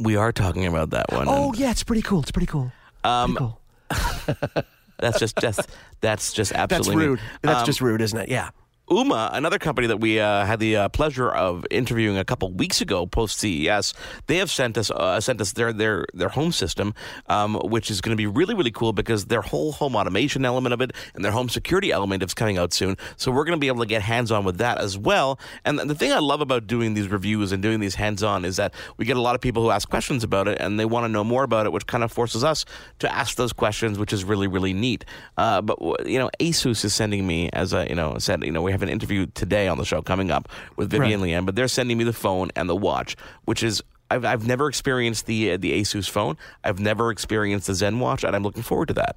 We 0.00 0.16
are 0.16 0.32
talking 0.32 0.66
about 0.66 0.90
that 0.90 1.12
one. 1.12 1.26
Oh 1.28 1.52
yeah, 1.54 1.70
it's 1.70 1.84
pretty 1.84 2.02
cool. 2.02 2.20
It's 2.20 2.32
pretty 2.32 2.46
cool. 2.46 2.72
Um, 3.04 3.36
Pretty 3.36 3.38
cool. 3.38 3.60
that's 4.98 5.18
just 5.18 5.36
just 5.38 5.68
that's 6.00 6.32
just 6.32 6.52
absolutely 6.52 6.94
That's 6.94 7.08
rude. 7.08 7.20
That's 7.42 7.60
Um, 7.60 7.66
just 7.66 7.80
rude, 7.80 8.00
isn't 8.00 8.18
it? 8.18 8.28
Yeah. 8.28 8.50
Ooma, 8.90 9.28
another 9.34 9.58
company 9.58 9.86
that 9.86 10.00
we 10.00 10.18
uh, 10.18 10.46
had 10.46 10.60
the 10.60 10.76
uh, 10.76 10.88
pleasure 10.88 11.28
of 11.30 11.66
interviewing 11.70 12.16
a 12.16 12.24
couple 12.24 12.50
weeks 12.50 12.80
ago, 12.80 13.04
post 13.04 13.38
CES, 13.38 13.92
they 14.28 14.38
have 14.38 14.50
sent 14.50 14.78
us 14.78 14.90
uh, 14.90 15.20
sent 15.20 15.42
us 15.42 15.52
their 15.52 15.74
their 15.74 16.06
their 16.14 16.30
home 16.30 16.52
system, 16.52 16.94
um, 17.26 17.56
which 17.64 17.90
is 17.90 18.00
going 18.00 18.16
to 18.16 18.16
be 18.16 18.26
really 18.26 18.54
really 18.54 18.70
cool 18.70 18.94
because 18.94 19.26
their 19.26 19.42
whole 19.42 19.72
home 19.72 19.94
automation 19.94 20.46
element 20.46 20.72
of 20.72 20.80
it 20.80 20.92
and 21.14 21.22
their 21.22 21.32
home 21.32 21.50
security 21.50 21.92
element 21.92 22.22
is 22.22 22.32
coming 22.32 22.56
out 22.56 22.72
soon. 22.72 22.96
So 23.18 23.30
we're 23.30 23.44
going 23.44 23.56
to 23.56 23.60
be 23.60 23.66
able 23.66 23.80
to 23.80 23.86
get 23.86 24.00
hands 24.00 24.32
on 24.32 24.44
with 24.44 24.56
that 24.56 24.78
as 24.78 24.96
well. 24.96 25.38
And 25.66 25.78
the 25.78 25.94
thing 25.94 26.12
I 26.12 26.20
love 26.20 26.40
about 26.40 26.66
doing 26.66 26.94
these 26.94 27.08
reviews 27.08 27.52
and 27.52 27.62
doing 27.62 27.80
these 27.80 27.94
hands 27.94 28.22
on 28.22 28.46
is 28.46 28.56
that 28.56 28.72
we 28.96 29.04
get 29.04 29.18
a 29.18 29.20
lot 29.20 29.34
of 29.34 29.42
people 29.42 29.62
who 29.62 29.70
ask 29.70 29.86
questions 29.90 30.24
about 30.24 30.48
it 30.48 30.58
and 30.62 30.80
they 30.80 30.86
want 30.86 31.04
to 31.04 31.08
know 31.08 31.24
more 31.24 31.42
about 31.44 31.66
it, 31.66 31.72
which 31.72 31.86
kind 31.86 32.02
of 32.02 32.10
forces 32.10 32.42
us 32.42 32.64
to 33.00 33.14
ask 33.14 33.36
those 33.36 33.52
questions, 33.52 33.98
which 33.98 34.14
is 34.14 34.24
really 34.24 34.46
really 34.46 34.72
neat. 34.72 35.04
Uh, 35.36 35.60
but 35.60 35.78
you 36.06 36.18
know, 36.18 36.30
ASUS 36.40 36.86
is 36.86 36.94
sending 36.94 37.26
me 37.26 37.50
as 37.52 37.74
I 37.74 37.84
you 37.84 37.94
know 37.94 38.16
said 38.16 38.42
you 38.42 38.50
know 38.50 38.62
we 38.62 38.77
have 38.78 38.88
an 38.88 38.92
interview 38.92 39.26
today 39.34 39.68
on 39.68 39.78
the 39.78 39.84
show 39.84 40.02
coming 40.02 40.30
up 40.30 40.48
with 40.76 40.90
Vivian 40.90 41.20
Lien, 41.20 41.44
but 41.44 41.56
they're 41.56 41.68
sending 41.68 41.98
me 41.98 42.04
the 42.04 42.12
phone 42.12 42.50
and 42.56 42.68
the 42.68 42.76
watch, 42.76 43.16
which 43.44 43.62
is. 43.62 43.82
I've, 44.10 44.24
I've 44.24 44.46
never 44.46 44.70
experienced 44.70 45.26
the 45.26 45.52
uh, 45.52 45.56
the 45.58 45.78
Asus 45.78 46.08
phone. 46.08 46.38
I've 46.64 46.80
never 46.80 47.10
experienced 47.10 47.66
the 47.66 47.74
Zen 47.74 48.00
watch, 48.00 48.24
and 48.24 48.34
I'm 48.34 48.42
looking 48.42 48.62
forward 48.62 48.88
to 48.88 48.94
that. 48.94 49.16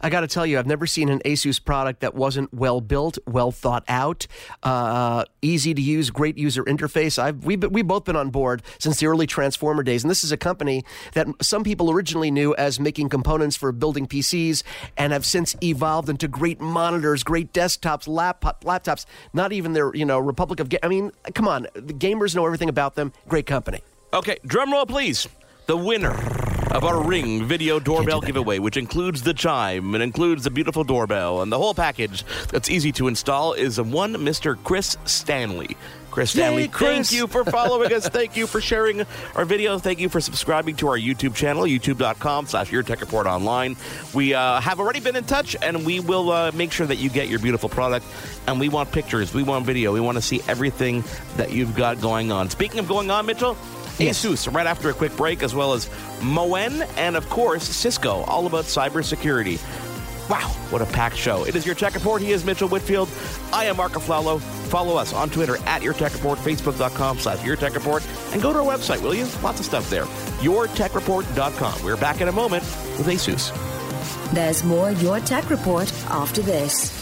I 0.00 0.10
got 0.10 0.20
to 0.20 0.26
tell 0.26 0.46
you, 0.46 0.58
I've 0.58 0.66
never 0.66 0.86
seen 0.86 1.08
an 1.08 1.20
Asus 1.24 1.62
product 1.62 2.00
that 2.00 2.14
wasn't 2.14 2.52
well 2.52 2.80
built, 2.80 3.18
well 3.26 3.50
thought 3.50 3.84
out, 3.88 4.26
uh, 4.62 5.24
easy 5.42 5.74
to 5.74 5.82
use, 5.82 6.10
great 6.10 6.38
user 6.38 6.64
interface. 6.64 7.18
I've 7.18 7.44
we've 7.44 7.62
we've 7.70 7.86
both 7.86 8.04
been 8.04 8.16
on 8.16 8.30
board 8.30 8.62
since 8.78 9.00
the 9.00 9.06
early 9.06 9.26
Transformer 9.26 9.82
days, 9.82 10.04
and 10.04 10.10
this 10.10 10.24
is 10.24 10.32
a 10.32 10.36
company 10.36 10.84
that 11.14 11.26
some 11.42 11.64
people 11.64 11.90
originally 11.90 12.30
knew 12.30 12.54
as 12.56 12.80
making 12.80 13.08
components 13.08 13.56
for 13.56 13.72
building 13.72 14.06
PCs, 14.06 14.62
and 14.96 15.12
have 15.12 15.24
since 15.24 15.56
evolved 15.62 16.08
into 16.08 16.28
great 16.28 16.60
monitors, 16.60 17.22
great 17.22 17.52
desktops, 17.52 18.08
laptop, 18.08 18.64
laptops. 18.64 19.06
Not 19.32 19.52
even 19.52 19.72
their 19.72 19.94
you 19.94 20.04
know 20.04 20.18
Republic 20.18 20.60
of. 20.60 20.68
Ga- 20.68 20.80
I 20.82 20.88
mean, 20.88 21.12
come 21.34 21.48
on, 21.48 21.66
the 21.74 21.94
gamers 21.94 22.34
know 22.34 22.46
everything 22.46 22.68
about 22.68 22.94
them. 22.94 23.12
Great 23.28 23.46
company. 23.46 23.82
Okay, 24.12 24.38
drum 24.46 24.72
roll, 24.72 24.86
please. 24.86 25.28
The 25.66 25.76
winner 25.76 26.14
of 26.70 26.84
our 26.84 27.02
Ring 27.02 27.44
video 27.44 27.78
doorbell 27.80 28.20
giveaway, 28.20 28.58
which 28.58 28.76
includes 28.76 29.22
the 29.22 29.32
chime 29.34 29.94
and 29.94 30.02
includes 30.02 30.44
the 30.44 30.50
beautiful 30.50 30.84
doorbell 30.84 31.42
and 31.42 31.50
the 31.50 31.58
whole 31.58 31.74
package 31.74 32.24
that's 32.50 32.68
easy 32.68 32.92
to 32.92 33.08
install, 33.08 33.52
is 33.54 33.80
one 33.80 34.14
Mr. 34.14 34.56
Chris 34.64 34.96
Stanley. 35.04 35.76
Chris 36.10 36.30
Stanley, 36.30 36.62
Yay, 36.62 36.68
Chris. 36.68 37.10
thank 37.10 37.12
you 37.20 37.26
for 37.26 37.44
following 37.44 37.92
us. 37.92 38.08
Thank 38.08 38.36
you 38.36 38.46
for 38.46 38.60
sharing 38.62 39.00
our 39.36 39.44
videos. 39.44 39.82
Thank 39.82 40.00
you 40.00 40.08
for 40.08 40.20
subscribing 40.20 40.74
to 40.76 40.88
our 40.88 40.98
YouTube 40.98 41.34
channel, 41.34 41.62
youtube.com 41.64 42.46
slash 42.46 42.72
Your 42.72 42.82
Tech 42.82 43.00
Report 43.00 43.26
Online. 43.26 43.76
We 44.14 44.34
uh, 44.34 44.60
have 44.60 44.80
already 44.80 45.00
been 45.00 45.16
in 45.16 45.24
touch, 45.24 45.54
and 45.62 45.86
we 45.86 46.00
will 46.00 46.30
uh, 46.30 46.50
make 46.52 46.72
sure 46.72 46.86
that 46.86 46.96
you 46.96 47.08
get 47.10 47.28
your 47.28 47.38
beautiful 47.38 47.68
product. 47.68 48.04
And 48.46 48.58
we 48.58 48.68
want 48.68 48.90
pictures. 48.90 49.32
We 49.32 49.42
want 49.42 49.66
video. 49.66 49.92
We 49.92 50.00
want 50.00 50.16
to 50.16 50.22
see 50.22 50.40
everything 50.48 51.04
that 51.36 51.52
you've 51.52 51.76
got 51.76 52.00
going 52.00 52.32
on. 52.32 52.50
Speaking 52.50 52.80
of 52.80 52.88
going 52.88 53.10
on, 53.10 53.26
Mitchell, 53.26 53.56
Yes. 53.98 54.24
Asus 54.24 54.52
right 54.52 54.66
after 54.66 54.90
a 54.90 54.94
quick 54.94 55.16
break, 55.16 55.42
as 55.42 55.54
well 55.54 55.72
as 55.72 55.88
Moen 56.22 56.82
and, 56.96 57.16
of 57.16 57.28
course, 57.28 57.64
Cisco, 57.64 58.22
all 58.24 58.46
about 58.46 58.64
cybersecurity. 58.64 59.58
Wow, 60.28 60.50
what 60.68 60.82
a 60.82 60.86
packed 60.86 61.16
show. 61.16 61.44
It 61.44 61.56
is 61.56 61.64
Your 61.64 61.74
Tech 61.74 61.94
Report. 61.94 62.20
He 62.20 62.32
is 62.32 62.44
Mitchell 62.44 62.68
Whitfield. 62.68 63.08
I 63.50 63.64
am 63.64 63.78
Marc 63.78 63.92
Aflalo. 63.92 64.40
Follow 64.68 64.96
us 64.96 65.14
on 65.14 65.30
Twitter 65.30 65.56
at 65.64 65.82
Your 65.82 65.94
Tech 65.94 66.12
Report, 66.12 66.38
Facebook.com 66.38 67.18
slash 67.18 67.42
Your 67.44 67.56
Tech 67.56 67.74
Report, 67.74 68.06
and 68.32 68.42
go 68.42 68.52
to 68.52 68.58
our 68.58 68.64
website, 68.76 69.00
will 69.00 69.14
you? 69.14 69.26
Lots 69.42 69.58
of 69.60 69.64
stuff 69.64 69.88
there. 69.88 70.04
YourTechReport.com. 70.42 71.82
We're 71.82 71.96
back 71.96 72.20
in 72.20 72.28
a 72.28 72.32
moment 72.32 72.62
with 72.98 73.06
Asus. 73.06 73.52
There's 74.34 74.62
more 74.64 74.90
Your 74.92 75.20
Tech 75.20 75.48
Report 75.48 75.90
after 76.10 76.42
this. 76.42 76.97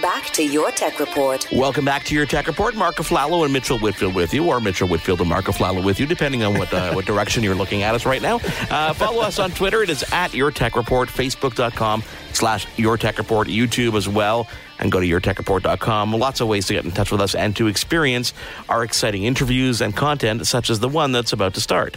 Back 0.00 0.30
to 0.30 0.42
Your 0.42 0.70
Tech 0.70 0.98
Report. 0.98 1.46
Welcome 1.52 1.84
back 1.84 2.04
to 2.04 2.14
your 2.14 2.24
Tech 2.24 2.46
Report. 2.46 2.74
Marc 2.74 2.96
Aflalo 2.96 3.44
and 3.44 3.52
Mitchell 3.52 3.78
Whitfield 3.78 4.14
with 4.14 4.32
you, 4.32 4.46
or 4.48 4.60
Mitchell 4.60 4.88
Whitfield 4.88 5.20
and 5.20 5.28
Marc 5.28 5.44
Aflalo 5.46 5.84
with 5.84 6.00
you, 6.00 6.06
depending 6.06 6.42
on 6.42 6.58
what 6.58 6.72
uh, 6.72 6.92
what 6.92 7.04
direction 7.04 7.42
you're 7.42 7.54
looking 7.54 7.82
at 7.82 7.94
us 7.94 8.06
right 8.06 8.22
now. 8.22 8.36
Uh, 8.70 8.94
follow 8.94 9.20
us 9.20 9.38
on 9.38 9.50
Twitter. 9.50 9.82
It 9.82 9.90
is 9.90 10.02
at 10.12 10.32
Your 10.32 10.50
Tech 10.50 10.74
Report, 10.76 11.08
Facebook.com 11.08 12.02
slash 12.32 12.66
Your 12.78 12.96
Tech 12.96 13.18
Report, 13.18 13.48
YouTube 13.48 13.94
as 13.94 14.08
well, 14.08 14.48
and 14.78 14.90
go 14.90 15.00
to 15.00 15.06
YourTechReport.com. 15.06 16.14
Lots 16.14 16.40
of 16.40 16.48
ways 16.48 16.66
to 16.66 16.74
get 16.74 16.84
in 16.84 16.92
touch 16.92 17.10
with 17.12 17.20
us 17.20 17.34
and 17.34 17.54
to 17.56 17.66
experience 17.66 18.32
our 18.68 18.82
exciting 18.84 19.24
interviews 19.24 19.80
and 19.82 19.94
content, 19.94 20.46
such 20.46 20.70
as 20.70 20.80
the 20.80 20.88
one 20.88 21.12
that's 21.12 21.32
about 21.32 21.54
to 21.54 21.60
start. 21.60 21.96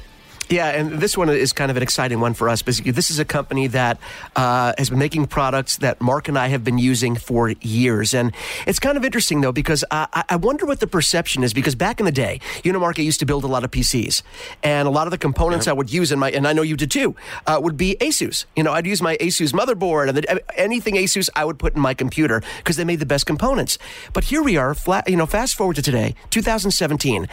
Yeah, 0.49 0.69
and 0.69 0.99
this 0.99 1.17
one 1.17 1.29
is 1.29 1.53
kind 1.53 1.71
of 1.71 1.77
an 1.77 1.83
exciting 1.83 2.19
one 2.19 2.33
for 2.33 2.49
us 2.49 2.61
because 2.61 2.95
this 2.95 3.09
is 3.09 3.19
a 3.19 3.25
company 3.25 3.67
that 3.67 3.97
uh, 4.35 4.73
has 4.77 4.89
been 4.89 4.99
making 4.99 5.27
products 5.27 5.77
that 5.77 6.01
Mark 6.01 6.27
and 6.27 6.37
I 6.37 6.47
have 6.47 6.63
been 6.63 6.77
using 6.77 7.15
for 7.15 7.49
years. 7.61 8.13
And 8.13 8.33
it's 8.67 8.79
kind 8.79 8.97
of 8.97 9.05
interesting, 9.05 9.41
though, 9.41 9.51
because 9.51 9.83
I, 9.89 10.23
I 10.29 10.35
wonder 10.35 10.65
what 10.65 10.79
the 10.79 10.87
perception 10.87 11.43
is. 11.43 11.53
Because 11.53 11.75
back 11.75 11.99
in 11.99 12.05
the 12.05 12.11
day, 12.11 12.39
you 12.63 12.73
know, 12.73 12.79
Mark, 12.79 12.99
I 12.99 13.03
used 13.03 13.19
to 13.21 13.25
build 13.25 13.43
a 13.43 13.47
lot 13.47 13.63
of 13.63 13.71
PCs. 13.71 14.21
And 14.61 14.87
a 14.87 14.91
lot 14.91 15.07
of 15.07 15.11
the 15.11 15.17
components 15.17 15.67
I 15.67 15.73
would 15.73 15.91
use 15.91 16.11
in 16.11 16.19
my, 16.19 16.31
and 16.31 16.47
I 16.47 16.53
know 16.53 16.61
you 16.61 16.75
did 16.75 16.91
too, 16.91 17.15
uh, 17.47 17.59
would 17.61 17.77
be 17.77 17.95
Asus. 18.01 18.45
You 18.55 18.63
know, 18.63 18.73
I'd 18.73 18.85
use 18.85 19.01
my 19.01 19.17
Asus 19.17 19.53
motherboard 19.53 20.09
and 20.09 20.17
the, 20.17 20.59
anything 20.59 20.95
Asus 20.95 21.29
I 21.35 21.45
would 21.45 21.59
put 21.59 21.75
in 21.75 21.81
my 21.81 21.93
computer 21.93 22.43
because 22.57 22.75
they 22.75 22.83
made 22.83 22.99
the 22.99 23.05
best 23.05 23.25
components. 23.25 23.77
But 24.11 24.25
here 24.25 24.43
we 24.43 24.57
are, 24.57 24.73
flat, 24.73 25.09
you 25.09 25.15
know, 25.15 25.25
fast 25.25 25.55
forward 25.55 25.75
to 25.77 25.81
today, 25.81 26.15
2017. 26.29 27.27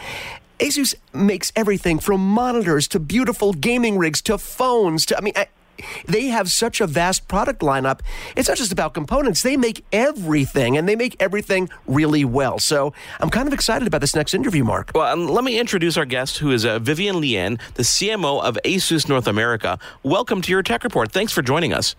Asus 0.60 0.94
makes 1.12 1.52
everything 1.56 1.98
from 1.98 2.20
monitors 2.20 2.86
to 2.88 3.00
beautiful 3.00 3.52
gaming 3.52 3.98
rigs 3.98 4.20
to 4.22 4.36
phones 4.38 5.06
to, 5.06 5.16
I 5.16 5.20
mean, 5.22 5.32
I, 5.34 5.46
they 6.06 6.26
have 6.26 6.50
such 6.50 6.82
a 6.82 6.86
vast 6.86 7.26
product 7.28 7.60
lineup. 7.62 8.00
It's 8.36 8.48
not 8.48 8.58
just 8.58 8.70
about 8.70 8.92
components. 8.92 9.42
They 9.42 9.56
make 9.56 9.84
everything 9.92 10.76
and 10.76 10.86
they 10.86 10.96
make 10.96 11.16
everything 11.18 11.70
really 11.86 12.24
well. 12.24 12.58
So 12.58 12.92
I'm 13.20 13.30
kind 13.30 13.48
of 13.48 13.54
excited 13.54 13.88
about 13.88 14.02
this 14.02 14.14
next 14.14 14.34
interview, 14.34 14.62
Mark. 14.62 14.92
Well, 14.94 15.10
um, 15.10 15.28
let 15.28 15.44
me 15.44 15.58
introduce 15.58 15.96
our 15.96 16.04
guest, 16.04 16.38
who 16.38 16.50
is 16.50 16.66
uh, 16.66 16.78
Vivian 16.78 17.20
Lien, 17.20 17.58
the 17.74 17.82
CMO 17.82 18.42
of 18.42 18.58
Asus 18.64 19.08
North 19.08 19.26
America. 19.26 19.78
Welcome 20.02 20.42
to 20.42 20.52
your 20.52 20.62
Tech 20.62 20.84
Report. 20.84 21.10
Thanks 21.10 21.32
for 21.32 21.40
joining 21.40 21.72
us. 21.72 21.96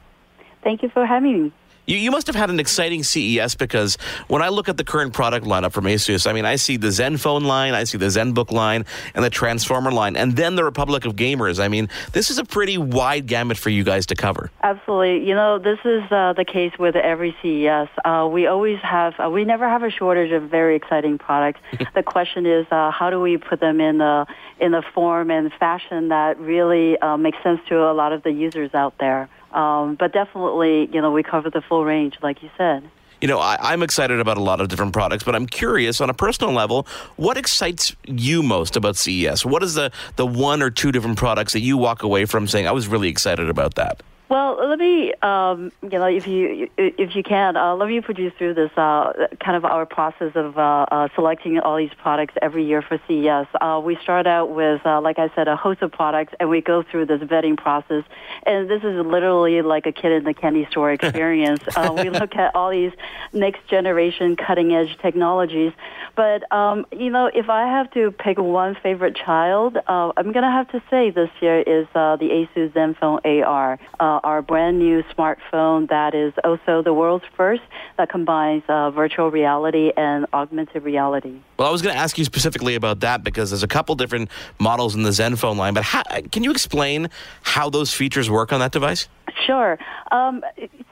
Thank 0.63 0.83
you 0.83 0.89
for 0.89 1.05
having 1.05 1.45
me. 1.45 1.51
You, 1.91 1.97
you 1.97 2.09
must 2.09 2.27
have 2.27 2.37
had 2.37 2.49
an 2.49 2.57
exciting 2.57 3.03
CES 3.03 3.55
because 3.55 3.97
when 4.29 4.41
I 4.41 4.47
look 4.47 4.69
at 4.69 4.77
the 4.77 4.83
current 4.85 5.11
product 5.11 5.45
lineup 5.45 5.73
from 5.73 5.83
Asus, 5.83 6.25
I 6.25 6.31
mean, 6.31 6.45
I 6.45 6.55
see 6.55 6.77
the 6.77 6.87
ZenFone 6.87 7.43
line, 7.43 7.73
I 7.73 7.83
see 7.83 7.97
the 7.97 8.05
ZenBook 8.05 8.49
line, 8.49 8.85
and 9.13 9.25
the 9.25 9.29
Transformer 9.29 9.91
line, 9.91 10.15
and 10.15 10.37
then 10.37 10.55
the 10.55 10.63
Republic 10.63 11.03
of 11.03 11.17
Gamers. 11.17 11.61
I 11.61 11.67
mean, 11.67 11.89
this 12.13 12.29
is 12.29 12.37
a 12.37 12.45
pretty 12.45 12.77
wide 12.77 13.27
gamut 13.27 13.57
for 13.57 13.69
you 13.69 13.83
guys 13.83 14.05
to 14.05 14.15
cover. 14.15 14.51
Absolutely. 14.63 15.27
You 15.27 15.35
know, 15.35 15.59
this 15.59 15.79
is 15.83 16.09
uh, 16.09 16.31
the 16.31 16.45
case 16.45 16.71
with 16.79 16.95
every 16.95 17.35
CES. 17.41 17.89
Uh, 18.05 18.25
we 18.31 18.47
always 18.47 18.79
have, 18.79 19.15
uh, 19.19 19.29
we 19.29 19.43
never 19.43 19.67
have 19.67 19.83
a 19.83 19.91
shortage 19.91 20.31
of 20.31 20.43
very 20.43 20.77
exciting 20.77 21.17
products. 21.17 21.59
the 21.93 22.03
question 22.03 22.45
is, 22.45 22.65
uh, 22.71 22.91
how 22.91 23.09
do 23.09 23.19
we 23.19 23.35
put 23.35 23.59
them 23.59 23.81
in 23.81 23.97
the 23.97 24.25
in 24.61 24.71
the 24.71 24.83
form 24.93 25.29
and 25.31 25.51
fashion 25.59 26.09
that 26.09 26.39
really 26.39 26.97
uh, 26.99 27.17
makes 27.17 27.39
sense 27.43 27.59
to 27.67 27.91
a 27.91 27.91
lot 27.91 28.13
of 28.13 28.23
the 28.23 28.31
users 28.31 28.73
out 28.73 28.97
there? 28.97 29.27
Um, 29.53 29.95
but 29.95 30.13
definitely, 30.13 30.89
you 30.93 31.01
know, 31.01 31.11
we 31.11 31.23
cover 31.23 31.49
the 31.49 31.61
full 31.61 31.83
range, 31.83 32.15
like 32.21 32.41
you 32.41 32.49
said. 32.57 32.89
You 33.21 33.27
know, 33.27 33.37
I, 33.37 33.73
am 33.73 33.83
excited 33.83 34.19
about 34.19 34.37
a 34.37 34.41
lot 34.41 34.61
of 34.61 34.67
different 34.67 34.93
products, 34.93 35.23
but 35.23 35.35
I'm 35.35 35.45
curious 35.45 36.01
on 36.01 36.09
a 36.09 36.13
personal 36.13 36.53
level, 36.53 36.87
what 37.17 37.37
excites 37.37 37.95
you 38.07 38.41
most 38.41 38.75
about 38.75 38.95
CES? 38.95 39.45
What 39.45 39.61
is 39.61 39.75
the, 39.75 39.91
the 40.15 40.25
one 40.25 40.63
or 40.63 40.71
two 40.71 40.91
different 40.91 41.17
products 41.17 41.53
that 41.53 41.59
you 41.59 41.77
walk 41.77 42.01
away 42.01 42.25
from 42.25 42.47
saying, 42.47 42.67
I 42.67 42.71
was 42.71 42.87
really 42.87 43.09
excited 43.09 43.47
about 43.47 43.75
that? 43.75 44.01
Well, 44.31 44.65
let 44.65 44.79
me, 44.79 45.13
um, 45.21 45.73
you 45.83 45.99
know, 45.99 46.05
if 46.05 46.25
you 46.25 46.69
if 46.77 47.17
you 47.17 47.21
can, 47.21 47.57
uh, 47.57 47.75
let 47.75 47.89
me 47.89 47.99
put 47.99 48.17
you 48.17 48.31
through 48.37 48.53
this 48.53 48.71
uh, 48.77 49.11
kind 49.41 49.57
of 49.57 49.65
our 49.65 49.85
process 49.85 50.31
of 50.35 50.57
uh, 50.57 50.85
uh 50.89 51.09
selecting 51.15 51.59
all 51.59 51.75
these 51.75 51.93
products 52.01 52.35
every 52.41 52.63
year 52.63 52.81
for 52.81 52.97
CES. 53.09 53.47
Uh, 53.59 53.81
we 53.83 53.97
start 53.97 54.27
out 54.27 54.51
with, 54.51 54.85
uh, 54.85 55.01
like 55.01 55.19
I 55.19 55.29
said, 55.35 55.49
a 55.49 55.57
host 55.57 55.81
of 55.81 55.91
products, 55.91 56.33
and 56.39 56.49
we 56.49 56.61
go 56.61 56.81
through 56.81 57.07
this 57.07 57.19
vetting 57.19 57.57
process. 57.57 58.05
And 58.45 58.69
this 58.69 58.81
is 58.85 59.05
literally 59.05 59.61
like 59.63 59.85
a 59.85 59.91
kid 59.91 60.13
in 60.13 60.23
the 60.23 60.33
candy 60.33 60.65
store 60.71 60.93
experience. 60.97 61.63
we 61.75 62.09
look 62.09 62.33
at 62.37 62.55
all 62.55 62.71
these 62.71 62.93
next 63.33 63.67
generation 63.67 64.37
cutting 64.37 64.73
edge 64.73 64.97
technologies. 65.01 65.73
But 66.15 66.49
um, 66.53 66.85
you 66.93 67.09
know, 67.09 67.29
if 67.33 67.49
I 67.49 67.63
have 67.67 67.91
to 67.95 68.11
pick 68.11 68.37
one 68.37 68.77
favorite 68.81 69.17
child, 69.17 69.77
I'm 69.87 70.31
gonna 70.31 70.51
have 70.51 70.69
to 70.69 70.81
say 70.89 71.09
this 71.09 71.31
year 71.41 71.59
is 71.59 71.85
the 71.93 72.47
Asus 72.55 72.71
ZenFone 72.71 73.25
AR 73.25 73.77
our 74.23 74.41
brand 74.41 74.79
new 74.79 75.03
smartphone 75.15 75.89
that 75.89 76.13
is 76.13 76.33
also 76.43 76.81
the 76.81 76.93
world's 76.93 77.25
first 77.35 77.61
that 77.97 78.09
combines 78.09 78.63
uh, 78.67 78.91
virtual 78.91 79.31
reality 79.31 79.91
and 79.95 80.25
augmented 80.33 80.83
reality. 80.83 81.39
Well, 81.61 81.69
I 81.69 81.71
was 81.71 81.83
going 81.83 81.93
to 81.93 82.01
ask 82.01 82.17
you 82.17 82.25
specifically 82.25 82.73
about 82.73 83.01
that 83.01 83.23
because 83.23 83.51
there's 83.51 83.61
a 83.61 83.67
couple 83.67 83.93
different 83.93 84.31
models 84.57 84.95
in 84.95 85.03
the 85.03 85.11
ZenFone 85.11 85.57
line, 85.57 85.75
but 85.75 85.83
how, 85.83 86.01
can 86.31 86.43
you 86.43 86.49
explain 86.49 87.07
how 87.43 87.69
those 87.69 87.93
features 87.93 88.31
work 88.31 88.51
on 88.51 88.59
that 88.61 88.71
device? 88.71 89.07
Sure. 89.45 89.77
Um, 90.11 90.43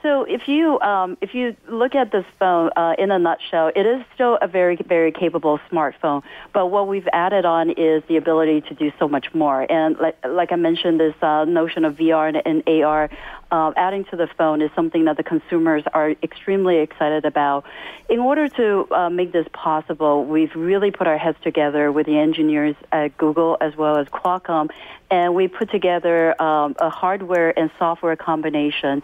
so 0.03 0.23
if 0.23 0.47
you 0.47 0.79
um, 0.82 1.17
if 1.21 1.34
you 1.34 1.55
look 1.67 1.95
at 1.95 2.12
this 2.12 2.23
phone 2.38 2.69
uh, 2.75 2.93
in 2.97 3.12
a 3.12 3.19
nutshell, 3.19 3.71
it 3.75 3.86
is 3.86 4.05
still 4.13 4.38
a 4.41 4.47
very 4.47 4.77
very 4.77 5.12
capable 5.12 5.60
smartphone. 5.71 6.21
But 6.53 6.67
what 6.67 6.88
we've 6.88 7.08
added 7.12 7.45
on 7.45 7.71
is 7.71 8.03
the 8.08 8.17
ability 8.17 8.62
to 8.62 8.75
do 8.75 8.91
so 8.97 9.08
much 9.08 9.34
more. 9.34 9.69
And 9.69 9.97
like, 9.97 10.17
like 10.25 10.51
I 10.51 10.55
mentioned, 10.55 10.99
this 10.99 11.15
uh, 11.21 11.45
notion 11.45 11.84
of 11.84 11.95
VR 11.95 12.29
and, 12.29 12.63
and 12.67 12.84
AR 12.84 13.10
uh, 13.52 13.72
adding 13.76 14.06
to 14.06 14.16
the 14.16 14.28
phone 14.38 14.62
is 14.62 14.70
something 14.76 15.06
that 15.06 15.18
the 15.18 15.24
consumers 15.24 15.84
are 15.94 16.12
extremely 16.24 16.78
excited 16.78 17.26
about. 17.26 17.66
In 18.10 18.20
order 18.20 18.48
to 18.50 18.88
uh, 18.92 19.10
make 19.10 19.32
this 19.32 19.48
possible, 19.54 20.26
we've 20.26 20.56
really 20.56 20.92
put 20.92 21.08
our 21.08 21.18
heads 21.18 21.38
together 21.44 21.92
with 21.92 22.06
the 22.06 22.18
engineers 22.18 22.76
at 22.92 23.18
Google 23.18 23.58
as 23.62 23.76
well 23.76 23.98
as 23.98 24.08
Qualcomm, 24.08 24.70
and 25.10 25.34
we 25.34 25.48
put 25.48 25.72
together 25.72 26.40
um, 26.42 26.76
a 26.80 26.90
hardware 26.90 27.58
and 27.58 27.72
software 27.80 28.16
combination 28.16 29.02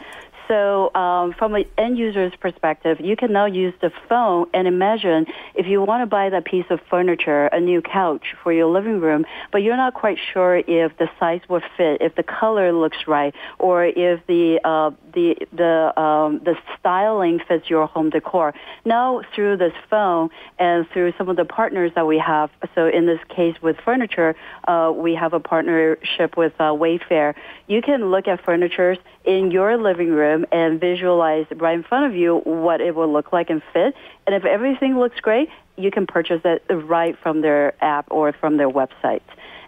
so, 0.47 0.93
um, 0.93 1.33
from 1.33 1.55
an 1.55 1.65
end 1.77 1.97
user's 1.97 2.33
perspective, 2.39 2.99
you 2.99 3.15
can 3.15 3.31
now 3.31 3.45
use 3.45 3.73
the 3.81 3.91
phone 4.07 4.47
and 4.53 4.67
imagine 4.67 5.25
if 5.55 5.65
you 5.65 5.81
want 5.81 6.01
to 6.01 6.05
buy 6.05 6.29
that 6.29 6.45
piece 6.45 6.65
of 6.69 6.79
furniture, 6.89 7.47
a 7.47 7.59
new 7.59 7.81
couch 7.81 8.35
for 8.43 8.53
your 8.53 8.67
living 8.67 8.99
room, 8.99 9.25
but 9.51 9.59
you're 9.63 9.77
not 9.77 9.93
quite 9.93 10.17
sure 10.33 10.57
if 10.57 10.97
the 10.97 11.09
size 11.19 11.41
will 11.49 11.61
fit, 11.77 12.01
if 12.01 12.15
the 12.15 12.23
color 12.23 12.71
looks 12.71 12.97
right, 13.07 13.33
or 13.59 13.85
if 13.85 14.25
the 14.27 14.59
uh, 14.63 14.91
the 15.13 15.35
the 15.51 15.99
um, 15.99 16.41
the 16.43 16.55
styling 16.79 17.39
fits 17.47 17.69
your 17.69 17.87
home 17.87 18.09
decor. 18.09 18.53
Now, 18.83 19.21
through 19.33 19.57
this 19.57 19.73
phone 19.89 20.29
and 20.59 20.87
through 20.89 21.13
some 21.17 21.29
of 21.29 21.37
the 21.37 21.45
partners 21.45 21.91
that 21.95 22.05
we 22.05 22.19
have, 22.19 22.49
so 22.75 22.87
in 22.87 23.05
this 23.05 23.19
case 23.29 23.55
with 23.61 23.77
furniture, 23.83 24.35
uh, 24.67 24.91
we 24.95 25.15
have 25.15 25.33
a 25.33 25.39
partnership 25.39 26.37
with 26.37 26.53
uh, 26.59 26.65
Wayfair. 26.65 27.33
You 27.67 27.81
can 27.81 28.11
look 28.11 28.27
at 28.27 28.43
furnitures 28.43 28.97
in 29.23 29.49
your 29.49 29.77
living 29.77 30.11
room 30.11 30.34
and 30.51 30.79
visualize 30.79 31.45
right 31.55 31.75
in 31.75 31.83
front 31.83 32.05
of 32.11 32.15
you 32.15 32.37
what 32.43 32.81
it 32.81 32.95
will 32.95 33.11
look 33.11 33.31
like 33.31 33.49
and 33.49 33.61
fit. 33.73 33.93
And 34.25 34.35
if 34.35 34.45
everything 34.45 34.97
looks 34.97 35.19
great, 35.19 35.49
you 35.77 35.91
can 35.91 36.07
purchase 36.07 36.41
it 36.45 36.63
right 36.69 37.17
from 37.21 37.41
their 37.41 37.73
app 37.83 38.07
or 38.11 38.33
from 38.33 38.57
their 38.57 38.69
website. 38.69 39.21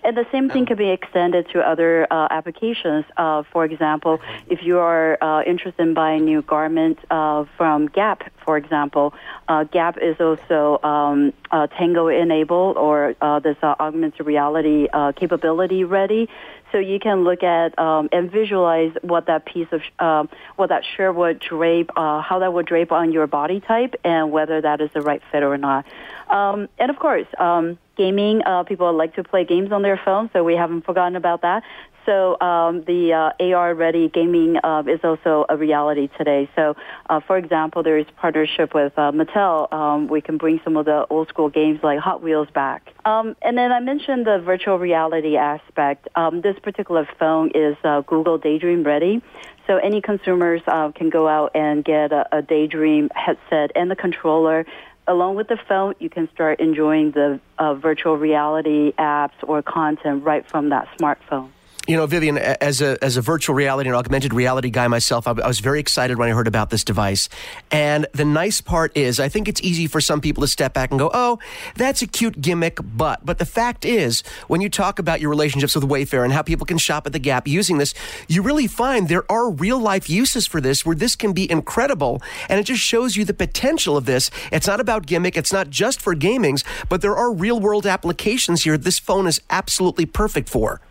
And 0.03 0.15
the 0.15 0.25
same 0.31 0.49
thing 0.49 0.65
can 0.65 0.77
be 0.77 0.89
extended 0.89 1.49
to 1.49 1.59
other 1.59 2.07
uh, 2.09 2.27
applications. 2.31 3.03
Uh, 3.17 3.43
for 3.51 3.65
example, 3.65 4.21
if 4.47 4.63
you 4.63 4.79
are 4.79 5.21
uh, 5.21 5.43
interested 5.43 5.81
in 5.81 5.93
buying 5.93 6.23
new 6.23 6.41
garment 6.41 6.99
uh, 7.11 7.43
from 7.57 7.87
Gap, 7.87 8.31
for 8.45 8.55
example, 8.55 9.13
uh, 9.49 9.65
Gap 9.65 9.97
is 10.01 10.15
also 10.21 10.79
um, 10.87 11.33
uh, 11.51 11.67
Tango 11.67 12.07
enabled 12.07 12.77
or 12.77 13.15
this 13.43 13.57
augmented 13.61 14.25
reality 14.25 14.87
capability 15.17 15.83
ready. 15.83 16.29
So 16.71 16.77
you 16.77 16.99
can 16.99 17.23
look 17.23 17.43
at 17.43 17.77
um, 17.79 18.09
and 18.11 18.31
visualize 18.31 18.91
what 19.01 19.27
that 19.27 19.45
piece 19.45 19.67
of 19.71 19.81
um, 19.99 20.29
what 20.55 20.69
that 20.69 20.83
shirt 20.95 21.15
would 21.15 21.39
drape, 21.39 21.91
uh, 21.95 22.21
how 22.21 22.39
that 22.39 22.53
would 22.53 22.65
drape 22.65 22.91
on 22.91 23.11
your 23.11 23.27
body 23.27 23.59
type, 23.59 23.95
and 24.03 24.31
whether 24.31 24.61
that 24.61 24.81
is 24.81 24.89
the 24.93 25.01
right 25.01 25.21
fit 25.31 25.43
or 25.43 25.57
not. 25.57 25.85
Um, 26.29 26.67
and 26.77 26.89
of 26.89 26.99
course, 26.99 27.27
um, 27.39 27.77
gaming. 27.97 28.41
Uh, 28.45 28.63
people 28.63 28.93
like 28.93 29.15
to 29.15 29.23
play 29.23 29.43
games 29.43 29.71
on 29.71 29.81
their 29.81 29.99
phone, 30.03 30.29
so 30.31 30.43
we 30.43 30.55
haven't 30.55 30.85
forgotten 30.85 31.15
about 31.15 31.41
that. 31.41 31.63
So 32.07 32.39
um, 32.39 32.85
the 32.85 33.11
uh, 33.11 33.43
AR-ready 33.43 34.07
gaming 34.07 34.55
uh, 34.63 34.81
is 34.87 35.01
also 35.03 35.45
a 35.49 35.57
reality 35.57 36.07
today. 36.17 36.49
So, 36.55 36.77
uh, 37.09 37.19
for 37.19 37.37
example, 37.37 37.83
there 37.83 37.97
is 37.97 38.05
partnership 38.15 38.73
with 38.73 38.97
uh, 38.97 39.11
Mattel. 39.11 39.71
Um, 39.73 40.07
we 40.07 40.21
can 40.21 40.37
bring 40.37 40.61
some 40.63 40.77
of 40.77 40.85
the 40.85 41.05
old 41.09 41.27
school 41.27 41.49
games 41.49 41.81
like 41.83 41.99
Hot 41.99 42.23
Wheels 42.23 42.47
back. 42.49 42.93
Um, 43.03 43.35
and 43.41 43.57
then 43.57 43.73
I 43.73 43.81
mentioned 43.81 44.25
the 44.25 44.39
virtual 44.39 44.79
reality 44.79 45.35
aspect. 45.35 46.07
Um, 46.15 46.39
this 46.39 46.57
particular 46.59 47.05
phone 47.19 47.51
is 47.53 47.75
uh, 47.83 48.01
Google 48.01 48.37
Daydream 48.37 48.83
ready. 48.83 49.21
So 49.67 49.75
any 49.75 49.99
consumers 49.99 50.61
uh, 50.65 50.93
can 50.93 51.09
go 51.09 51.27
out 51.27 51.51
and 51.55 51.83
get 51.83 52.13
a, 52.13 52.37
a 52.37 52.41
Daydream 52.41 53.09
headset 53.13 53.73
and 53.75 53.91
the 53.91 53.97
controller 53.97 54.65
along 55.09 55.35
with 55.35 55.47
the 55.47 55.57
phone, 55.69 55.93
you 55.99 56.09
can 56.09 56.29
start 56.33 56.59
enjoying 56.59 57.11
the 57.11 57.39
uh, 57.57 57.73
virtual 57.75 58.17
reality 58.17 58.91
apps 58.99 59.31
or 59.41 59.61
content 59.61 60.25
right 60.25 60.45
from 60.49 60.67
that 60.67 60.85
smartphone. 60.99 61.49
You 61.87 61.95
know, 61.95 62.05
Vivian, 62.05 62.37
as 62.37 62.81
a 62.81 63.01
as 63.01 63.15
a 63.15 63.21
virtual 63.21 63.55
reality 63.55 63.87
and 63.87 63.95
augmented 63.95 64.33
reality 64.33 64.69
guy 64.69 64.89
myself, 64.89 65.25
I, 65.25 65.31
I 65.31 65.47
was 65.47 65.61
very 65.61 65.79
excited 65.79 66.17
when 66.17 66.27
I 66.27 66.33
heard 66.33 66.45
about 66.45 66.69
this 66.69 66.83
device. 66.83 67.29
And 67.71 68.07
the 68.11 68.25
nice 68.25 68.59
part 68.59 68.91
is, 68.97 69.21
I 69.21 69.29
think 69.29 69.47
it's 69.47 69.61
easy 69.61 69.87
for 69.87 70.01
some 70.01 70.19
people 70.19 70.41
to 70.41 70.49
step 70.49 70.73
back 70.73 70.91
and 70.91 70.99
go, 70.99 71.09
"Oh, 71.13 71.39
that's 71.77 72.01
a 72.01 72.07
cute 72.07 72.41
gimmick," 72.41 72.79
but 72.83 73.25
but 73.25 73.37
the 73.37 73.45
fact 73.45 73.85
is, 73.85 74.21
when 74.49 74.59
you 74.59 74.67
talk 74.67 74.99
about 74.99 75.21
your 75.21 75.29
relationships 75.29 75.75
with 75.75 75.85
Wayfair 75.85 76.25
and 76.25 76.33
how 76.33 76.41
people 76.41 76.65
can 76.65 76.77
shop 76.77 77.07
at 77.07 77.13
the 77.13 77.19
Gap 77.19 77.47
using 77.47 77.77
this, 77.77 77.93
you 78.27 78.41
really 78.41 78.67
find 78.67 79.07
there 79.07 79.29
are 79.31 79.49
real 79.49 79.79
life 79.79 80.09
uses 80.09 80.45
for 80.45 80.59
this 80.59 80.85
where 80.85 80.95
this 80.95 81.15
can 81.15 81.31
be 81.31 81.49
incredible, 81.49 82.21
and 82.49 82.59
it 82.59 82.63
just 82.63 82.81
shows 82.81 83.15
you 83.15 83.23
the 83.23 83.33
potential 83.33 83.95
of 83.95 84.03
this. 84.03 84.29
It's 84.51 84.67
not 84.67 84.81
about 84.81 85.05
gimmick. 85.05 85.37
It's 85.37 85.53
not 85.53 85.69
just 85.69 86.01
for 86.01 86.13
gamings, 86.13 86.65
but 86.89 86.99
there 86.99 87.15
are 87.15 87.31
real 87.31 87.61
world 87.61 87.87
applications 87.87 88.63
here. 88.63 88.77
This 88.77 88.99
phone 88.99 89.25
is 89.25 89.39
absolutely 89.49 90.05
perfect 90.05 90.49
for. 90.49 90.81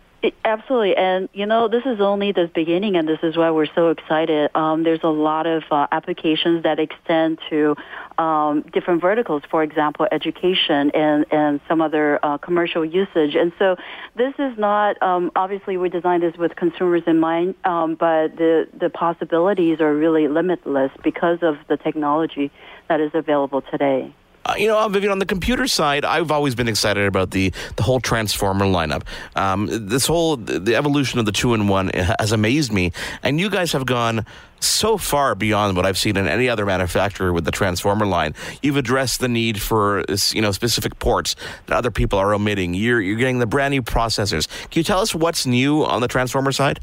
Absolutely, 0.43 0.95
and 0.95 1.29
you 1.33 1.45
know 1.45 1.67
this 1.67 1.85
is 1.85 1.99
only 1.99 2.31
the 2.31 2.49
beginning, 2.53 2.95
and 2.95 3.07
this 3.07 3.19
is 3.21 3.37
why 3.37 3.51
we're 3.51 3.73
so 3.75 3.89
excited. 3.89 4.49
Um, 4.55 4.83
there's 4.83 5.03
a 5.03 5.09
lot 5.09 5.45
of 5.45 5.63
uh, 5.69 5.87
applications 5.91 6.63
that 6.63 6.79
extend 6.79 7.39
to 7.49 7.75
um, 8.17 8.63
different 8.73 9.01
verticals, 9.01 9.43
for 9.49 9.63
example, 9.63 10.07
education 10.11 10.91
and 10.91 11.25
and 11.31 11.59
some 11.67 11.81
other 11.81 12.19
uh, 12.23 12.37
commercial 12.37 12.83
usage. 12.83 13.35
And 13.35 13.51
so 13.59 13.75
this 14.15 14.33
is 14.39 14.57
not 14.57 15.01
um, 15.01 15.31
obviously 15.35 15.77
we 15.77 15.89
designed 15.89 16.23
this 16.23 16.35
with 16.37 16.55
consumers 16.55 17.03
in 17.05 17.19
mind, 17.19 17.55
um, 17.63 17.95
but 17.95 18.37
the 18.37 18.67
the 18.79 18.89
possibilities 18.89 19.79
are 19.81 19.93
really 19.93 20.27
limitless 20.27 20.91
because 21.03 21.39
of 21.41 21.57
the 21.67 21.77
technology 21.77 22.51
that 22.87 22.99
is 22.99 23.11
available 23.13 23.61
today. 23.61 24.13
Uh, 24.47 24.53
you 24.57 24.67
know, 24.67 24.87
Vivian, 24.87 25.11
on 25.11 25.19
the 25.19 25.25
computer 25.25 25.67
side, 25.67 26.05
I've 26.05 26.31
always 26.31 26.55
been 26.55 26.69
excited 26.69 27.05
about 27.05 27.31
the 27.31 27.51
the 27.75 27.83
whole 27.83 27.99
Transformer 27.99 28.65
lineup. 28.65 29.03
Um, 29.35 29.67
this 29.69 30.07
whole 30.07 30.37
the 30.37 30.75
evolution 30.75 31.19
of 31.19 31.25
the 31.25 31.33
two 31.33 31.53
in 31.53 31.67
one 31.67 31.89
has 31.89 32.31
amazed 32.31 32.71
me, 32.71 32.93
and 33.23 33.39
you 33.39 33.49
guys 33.49 33.73
have 33.73 33.85
gone 33.85 34.25
so 34.59 34.97
far 34.97 35.35
beyond 35.35 35.75
what 35.75 35.85
I've 35.85 35.97
seen 35.97 36.17
in 36.17 36.27
any 36.27 36.49
other 36.49 36.65
manufacturer 36.65 37.33
with 37.33 37.45
the 37.45 37.51
Transformer 37.51 38.05
line. 38.05 38.33
You've 38.61 38.77
addressed 38.77 39.19
the 39.19 39.27
need 39.27 39.61
for 39.61 40.05
you 40.31 40.41
know 40.41 40.51
specific 40.51 40.97
ports 40.99 41.35
that 41.65 41.75
other 41.75 41.91
people 41.91 42.17
are 42.17 42.33
omitting. 42.33 42.73
You're 42.73 43.01
you're 43.01 43.17
getting 43.17 43.39
the 43.39 43.47
brand 43.47 43.73
new 43.73 43.83
processors. 43.83 44.47
Can 44.69 44.79
you 44.79 44.83
tell 44.83 45.01
us 45.01 45.13
what's 45.13 45.45
new 45.45 45.83
on 45.83 45.99
the 45.99 46.07
Transformer 46.07 46.53
side? 46.53 46.79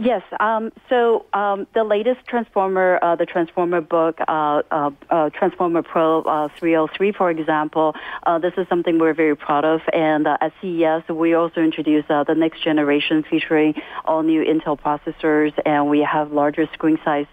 Yes. 0.00 0.22
Um, 0.38 0.70
so 0.88 1.26
um, 1.32 1.66
the 1.74 1.82
latest 1.82 2.24
Transformer, 2.24 3.00
uh, 3.02 3.16
the 3.16 3.26
Transformer 3.26 3.80
book, 3.80 4.20
uh, 4.28 4.62
uh, 4.70 4.90
uh 5.10 5.30
Transformer 5.30 5.82
Pro 5.82 6.22
uh, 6.22 6.48
303, 6.56 7.12
for 7.12 7.30
example, 7.30 7.96
uh, 8.24 8.38
this 8.38 8.52
is 8.56 8.68
something 8.68 9.00
we're 9.00 9.12
very 9.12 9.34
proud 9.34 9.64
of. 9.64 9.80
And 9.92 10.28
at 10.28 10.52
CES, 10.60 11.08
we 11.08 11.34
also 11.34 11.60
introduced 11.60 12.06
the 12.06 12.34
next 12.36 12.62
generation 12.62 13.24
featuring 13.28 13.74
all 14.04 14.22
new 14.22 14.44
Intel 14.44 14.78
processors, 14.78 15.52
and 15.66 15.90
we 15.90 16.00
have 16.00 16.30
larger 16.30 16.68
screen 16.74 16.98
size, 17.04 17.26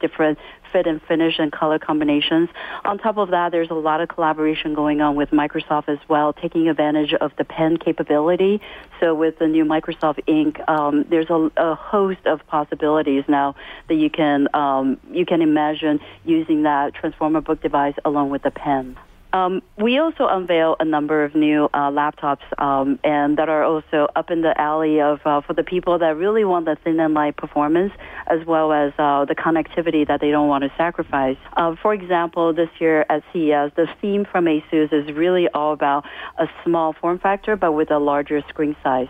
different 0.00 0.38
fit 0.72 0.86
and 0.86 1.00
finish 1.02 1.38
and 1.38 1.52
color 1.52 1.78
combinations. 1.78 2.48
On 2.84 2.98
top 2.98 3.18
of 3.18 3.30
that, 3.30 3.52
there's 3.52 3.70
a 3.70 3.74
lot 3.74 4.00
of 4.00 4.08
collaboration 4.08 4.74
going 4.74 5.00
on 5.00 5.14
with 5.14 5.30
Microsoft 5.30 5.88
as 5.88 5.98
well, 6.08 6.32
taking 6.32 6.68
advantage 6.68 7.14
of 7.14 7.32
the 7.36 7.44
pen 7.44 7.76
capability. 7.76 8.60
So 9.00 9.14
with 9.14 9.38
the 9.38 9.46
new 9.46 9.64
Microsoft 9.64 10.20
Ink, 10.26 10.58
um, 10.68 11.04
there's 11.08 11.30
a, 11.30 11.50
a, 11.56 11.74
host 11.74 12.26
of 12.26 12.46
possibilities 12.46 13.24
now 13.28 13.54
that 13.88 13.94
you 13.94 14.08
can 14.08 14.48
um, 14.54 14.98
you 15.10 15.26
can 15.26 15.42
imagine 15.42 16.00
using 16.24 16.62
that 16.62 16.94
Transformer 16.94 17.40
book 17.40 17.60
device 17.60 17.94
along 18.04 18.30
with 18.30 18.42
the 18.42 18.50
pen. 18.50 18.96
Um, 19.32 19.62
we 19.78 19.98
also 19.98 20.26
unveil 20.28 20.76
a 20.78 20.84
number 20.84 21.24
of 21.24 21.34
new 21.34 21.64
uh, 21.72 21.90
laptops, 21.90 22.42
um, 22.58 22.98
and 23.02 23.38
that 23.38 23.48
are 23.48 23.64
also 23.64 24.08
up 24.14 24.30
in 24.30 24.42
the 24.42 24.58
alley 24.60 25.00
of 25.00 25.20
uh, 25.24 25.40
for 25.40 25.54
the 25.54 25.62
people 25.62 25.98
that 25.98 26.16
really 26.16 26.44
want 26.44 26.66
the 26.66 26.76
thin 26.84 27.00
and 27.00 27.14
light 27.14 27.36
performance, 27.36 27.92
as 28.26 28.44
well 28.46 28.72
as 28.72 28.92
uh, 28.98 29.24
the 29.24 29.34
connectivity 29.34 30.06
that 30.06 30.20
they 30.20 30.30
don't 30.30 30.48
want 30.48 30.64
to 30.64 30.72
sacrifice. 30.76 31.38
Uh, 31.56 31.74
for 31.80 31.94
example, 31.94 32.52
this 32.52 32.68
year 32.78 33.06
at 33.08 33.22
CES, 33.32 33.72
the 33.74 33.86
theme 34.00 34.26
from 34.30 34.44
ASUS 34.44 34.92
is 34.92 35.14
really 35.14 35.48
all 35.48 35.72
about 35.72 36.04
a 36.38 36.46
small 36.64 36.92
form 36.92 37.18
factor, 37.18 37.56
but 37.56 37.72
with 37.72 37.90
a 37.90 37.98
larger 37.98 38.42
screen 38.48 38.76
size. 38.82 39.08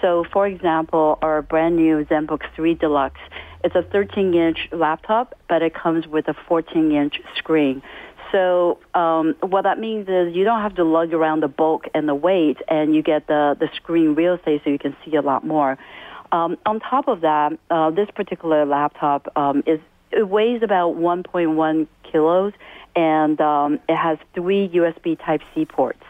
So, 0.00 0.24
for 0.32 0.46
example, 0.46 1.18
our 1.22 1.42
brand 1.42 1.76
new 1.76 2.04
ZenBook 2.04 2.42
3 2.54 2.74
Deluxe. 2.74 3.20
It's 3.64 3.74
a 3.74 3.82
13-inch 3.82 4.68
laptop, 4.72 5.34
but 5.48 5.62
it 5.62 5.72
comes 5.74 6.06
with 6.06 6.28
a 6.28 6.34
14-inch 6.48 7.22
screen. 7.36 7.82
So 8.34 8.80
um, 8.94 9.36
what 9.40 9.62
that 9.62 9.78
means 9.78 10.08
is 10.08 10.34
you 10.34 10.42
don't 10.42 10.60
have 10.60 10.74
to 10.74 10.84
lug 10.84 11.14
around 11.14 11.44
the 11.44 11.48
bulk 11.48 11.84
and 11.94 12.08
the 12.08 12.16
weight, 12.16 12.56
and 12.66 12.92
you 12.92 13.00
get 13.00 13.28
the, 13.28 13.56
the 13.60 13.68
screen 13.76 14.16
real 14.16 14.34
estate 14.34 14.62
so 14.64 14.70
you 14.70 14.78
can 14.78 14.96
see 15.04 15.14
a 15.14 15.22
lot 15.22 15.46
more. 15.46 15.78
Um, 16.32 16.56
on 16.66 16.80
top 16.80 17.06
of 17.06 17.20
that, 17.20 17.56
uh, 17.70 17.90
this 17.90 18.08
particular 18.12 18.66
laptop 18.66 19.28
um, 19.36 19.62
is 19.68 19.78
it 20.10 20.28
weighs 20.28 20.64
about 20.64 20.96
1.1 20.96 21.86
kilos, 22.10 22.52
and 22.96 23.40
um, 23.40 23.78
it 23.88 23.94
has 23.94 24.18
three 24.34 24.68
USB 24.68 25.16
Type 25.24 25.42
C 25.54 25.64
ports 25.64 26.03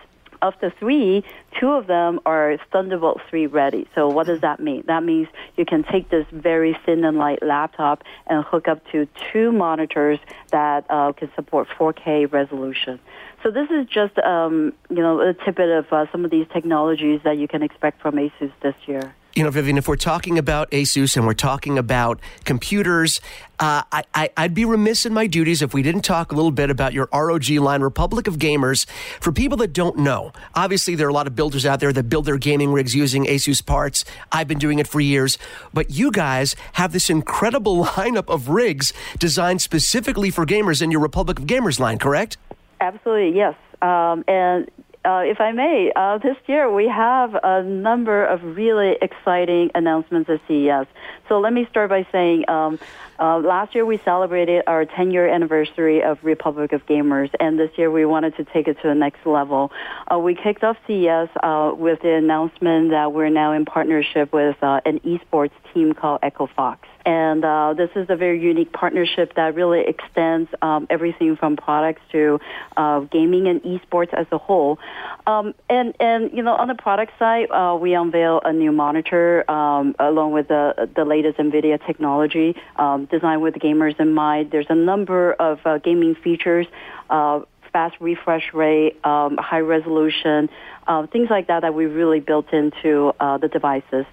of 0.44 0.54
the 0.60 0.70
three, 0.78 1.24
two 1.58 1.70
of 1.70 1.86
them 1.86 2.20
are 2.26 2.58
Thunderbolt 2.70 3.20
3 3.30 3.46
ready. 3.46 3.88
So 3.94 4.08
what 4.08 4.26
does 4.26 4.42
that 4.42 4.60
mean? 4.60 4.84
That 4.86 5.02
means 5.02 5.26
you 5.56 5.64
can 5.64 5.82
take 5.82 6.10
this 6.10 6.26
very 6.30 6.78
thin 6.84 7.04
and 7.04 7.16
light 7.16 7.42
laptop 7.42 8.04
and 8.26 8.44
hook 8.44 8.68
up 8.68 8.80
to 8.92 9.08
two 9.32 9.52
monitors 9.52 10.18
that 10.50 10.84
uh, 10.90 11.12
can 11.12 11.30
support 11.34 11.68
4K 11.78 12.30
resolution. 12.30 13.00
So 13.42 13.50
this 13.50 13.70
is 13.70 13.86
just, 13.86 14.18
um, 14.18 14.74
you 14.90 15.02
know, 15.02 15.20
a 15.20 15.32
tidbit 15.32 15.70
of 15.70 15.92
uh, 15.92 16.06
some 16.12 16.24
of 16.24 16.30
these 16.30 16.46
technologies 16.52 17.20
that 17.24 17.38
you 17.38 17.48
can 17.48 17.62
expect 17.62 18.02
from 18.02 18.16
ASUS 18.16 18.52
this 18.62 18.74
year 18.86 19.14
you 19.34 19.42
know, 19.42 19.50
Vivian, 19.50 19.76
if 19.76 19.88
we're 19.88 19.96
talking 19.96 20.38
about 20.38 20.70
Asus 20.70 21.16
and 21.16 21.26
we're 21.26 21.34
talking 21.34 21.76
about 21.76 22.20
computers, 22.44 23.20
uh, 23.58 23.82
I, 23.90 24.30
would 24.38 24.54
be 24.54 24.64
remiss 24.64 25.06
in 25.06 25.12
my 25.12 25.26
duties 25.26 25.60
if 25.60 25.74
we 25.74 25.82
didn't 25.82 26.02
talk 26.02 26.30
a 26.30 26.36
little 26.36 26.52
bit 26.52 26.70
about 26.70 26.92
your 26.92 27.08
ROG 27.12 27.48
line, 27.50 27.80
Republic 27.80 28.28
of 28.28 28.36
Gamers. 28.36 28.86
For 29.20 29.32
people 29.32 29.56
that 29.58 29.72
don't 29.72 29.98
know, 29.98 30.32
obviously 30.54 30.94
there 30.94 31.08
are 31.08 31.10
a 31.10 31.14
lot 31.14 31.26
of 31.26 31.34
builders 31.34 31.66
out 31.66 31.80
there 31.80 31.92
that 31.92 32.04
build 32.04 32.26
their 32.26 32.38
gaming 32.38 32.72
rigs 32.72 32.94
using 32.94 33.24
Asus 33.26 33.64
parts. 33.64 34.04
I've 34.30 34.46
been 34.46 34.58
doing 34.58 34.78
it 34.78 34.86
for 34.86 35.00
years, 35.00 35.36
but 35.72 35.90
you 35.90 36.12
guys 36.12 36.54
have 36.74 36.92
this 36.92 37.10
incredible 37.10 37.84
lineup 37.84 38.32
of 38.32 38.48
rigs 38.48 38.92
designed 39.18 39.62
specifically 39.62 40.30
for 40.30 40.46
gamers 40.46 40.80
in 40.80 40.92
your 40.92 41.00
Republic 41.00 41.40
of 41.40 41.46
Gamers 41.46 41.80
line, 41.80 41.98
correct? 41.98 42.36
Absolutely, 42.80 43.36
yes. 43.36 43.54
Um, 43.82 44.24
and 44.28 44.70
uh, 45.04 45.22
if 45.24 45.40
I 45.40 45.52
may, 45.52 45.92
uh, 45.94 46.18
this 46.18 46.36
year 46.46 46.72
we 46.72 46.88
have 46.88 47.34
a 47.42 47.62
number 47.62 48.24
of 48.24 48.42
really 48.56 48.96
exciting 49.02 49.70
announcements 49.74 50.30
at 50.30 50.40
CES. 50.48 50.86
So 51.28 51.40
let 51.40 51.52
me 51.52 51.66
start 51.70 51.90
by 51.90 52.06
saying 52.10 52.48
um, 52.48 52.78
uh, 53.18 53.38
last 53.38 53.74
year 53.74 53.84
we 53.84 53.98
celebrated 53.98 54.62
our 54.66 54.84
10 54.84 55.10
year 55.10 55.28
anniversary 55.28 56.02
of 56.02 56.18
Republic 56.22 56.72
of 56.72 56.86
Gamers, 56.86 57.30
and 57.38 57.58
this 57.58 57.70
year 57.76 57.90
we 57.90 58.04
wanted 58.04 58.36
to 58.36 58.44
take 58.44 58.66
it 58.66 58.80
to 58.82 58.88
the 58.88 58.94
next 58.94 59.26
level. 59.26 59.70
Uh, 60.10 60.18
we 60.18 60.34
kicked 60.34 60.64
off 60.64 60.76
CES 60.86 61.28
uh, 61.42 61.72
with 61.76 62.00
the 62.02 62.14
announcement 62.14 62.90
that 62.90 63.12
we're 63.12 63.28
now 63.28 63.52
in 63.52 63.64
partnership 63.64 64.32
with 64.32 64.56
uh, 64.62 64.80
an 64.84 65.00
esports 65.00 65.52
team 65.72 65.92
called 65.92 66.20
Echo 66.22 66.46
Fox. 66.46 66.88
And 67.06 67.44
uh, 67.44 67.74
this 67.74 67.90
is 67.96 68.06
a 68.08 68.16
very 68.16 68.40
unique 68.40 68.72
partnership 68.72 69.34
that 69.34 69.54
really 69.54 69.80
extends 69.80 70.48
um, 70.62 70.86
everything 70.88 71.36
from 71.36 71.56
products 71.56 72.00
to 72.12 72.40
uh, 72.76 73.00
gaming 73.00 73.46
and 73.46 73.62
esports 73.62 74.12
as 74.14 74.26
a 74.32 74.38
whole. 74.38 74.78
Um, 75.26 75.54
and, 75.68 75.94
and, 76.00 76.32
you 76.32 76.42
know, 76.42 76.54
on 76.54 76.68
the 76.68 76.74
product 76.74 77.12
side, 77.18 77.50
uh, 77.50 77.76
we 77.80 77.94
unveil 77.94 78.40
a 78.44 78.52
new 78.52 78.72
monitor 78.72 79.48
um, 79.50 79.94
along 79.98 80.32
with 80.32 80.48
the, 80.48 80.88
the 80.94 81.04
latest 81.04 81.38
NVIDIA 81.38 81.84
technology 81.86 82.56
um, 82.76 83.06
designed 83.06 83.42
with 83.42 83.54
gamers 83.54 83.98
in 84.00 84.14
mind. 84.14 84.50
There's 84.50 84.66
a 84.70 84.74
number 84.74 85.32
of 85.34 85.60
uh, 85.64 85.78
gaming 85.78 86.14
features. 86.14 86.66
Uh, 87.10 87.40
fast 87.74 87.96
refresh 88.00 88.54
rate, 88.54 89.04
um, 89.04 89.36
high 89.36 89.58
resolution, 89.58 90.48
uh, 90.86 91.06
things 91.08 91.28
like 91.28 91.48
that 91.48 91.62
that 91.62 91.74
we 91.74 91.86
really 91.86 92.20
built 92.20 92.52
into 92.52 93.12
uh, 93.18 93.36
the 93.36 93.48
devices. 93.48 94.06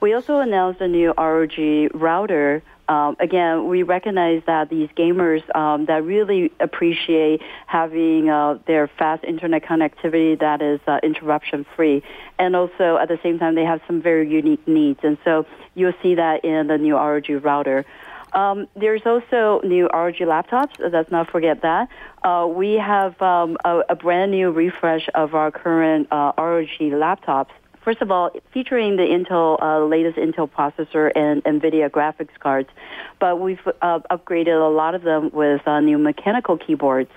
We 0.00 0.12
also 0.12 0.40
announced 0.40 0.80
a 0.80 0.88
new 0.88 1.12
ROG 1.16 1.90
router. 1.94 2.62
Um, 2.88 3.16
again, 3.18 3.66
we 3.66 3.82
recognize 3.82 4.42
that 4.46 4.68
these 4.68 4.88
gamers 4.90 5.42
um, 5.56 5.86
that 5.86 6.04
really 6.04 6.52
appreciate 6.60 7.42
having 7.66 8.28
uh, 8.28 8.58
their 8.66 8.86
fast 8.86 9.24
internet 9.24 9.64
connectivity 9.64 10.38
that 10.38 10.62
is 10.62 10.80
uh, 10.86 11.00
interruption 11.02 11.66
free, 11.74 12.02
and 12.38 12.54
also 12.54 12.96
at 12.96 13.08
the 13.08 13.18
same 13.22 13.38
time 13.38 13.54
they 13.54 13.64
have 13.64 13.80
some 13.86 14.00
very 14.02 14.28
unique 14.30 14.66
needs, 14.68 15.00
and 15.02 15.18
so 15.24 15.46
you'll 15.74 15.94
see 16.02 16.14
that 16.14 16.44
in 16.44 16.68
the 16.68 16.78
new 16.78 16.94
ROG 16.94 17.28
router. 17.42 17.84
Um, 18.32 18.68
there's 18.76 19.02
also 19.06 19.60
new 19.64 19.86
ROG 19.86 20.16
laptops. 20.16 20.72
Let's 20.78 21.10
not 21.10 21.30
forget 21.30 21.62
that. 21.62 21.88
Uh, 22.22 22.46
we 22.46 22.74
have 22.74 23.20
um, 23.22 23.56
a, 23.64 23.82
a, 23.88 23.96
brand 23.96 24.30
new 24.30 24.50
refresh 24.50 25.08
of 25.14 25.34
our 25.34 25.50
current 25.50 26.08
uh, 26.10 26.32
ROG 26.36 26.68
laptops. 26.80 27.48
First 27.86 28.02
of 28.02 28.10
all, 28.10 28.32
featuring 28.52 28.96
the 28.96 29.04
Intel 29.04 29.62
uh, 29.62 29.84
latest 29.84 30.18
Intel 30.18 30.50
processor 30.50 31.12
and 31.14 31.44
NVIDIA 31.44 31.88
graphics 31.88 32.36
cards, 32.40 32.68
but 33.20 33.38
we've 33.38 33.60
uh, 33.80 34.00
upgraded 34.10 34.60
a 34.60 34.68
lot 34.68 34.96
of 34.96 35.02
them 35.02 35.30
with 35.32 35.60
uh, 35.68 35.78
new 35.78 35.96
mechanical 35.96 36.58
keyboards 36.58 37.12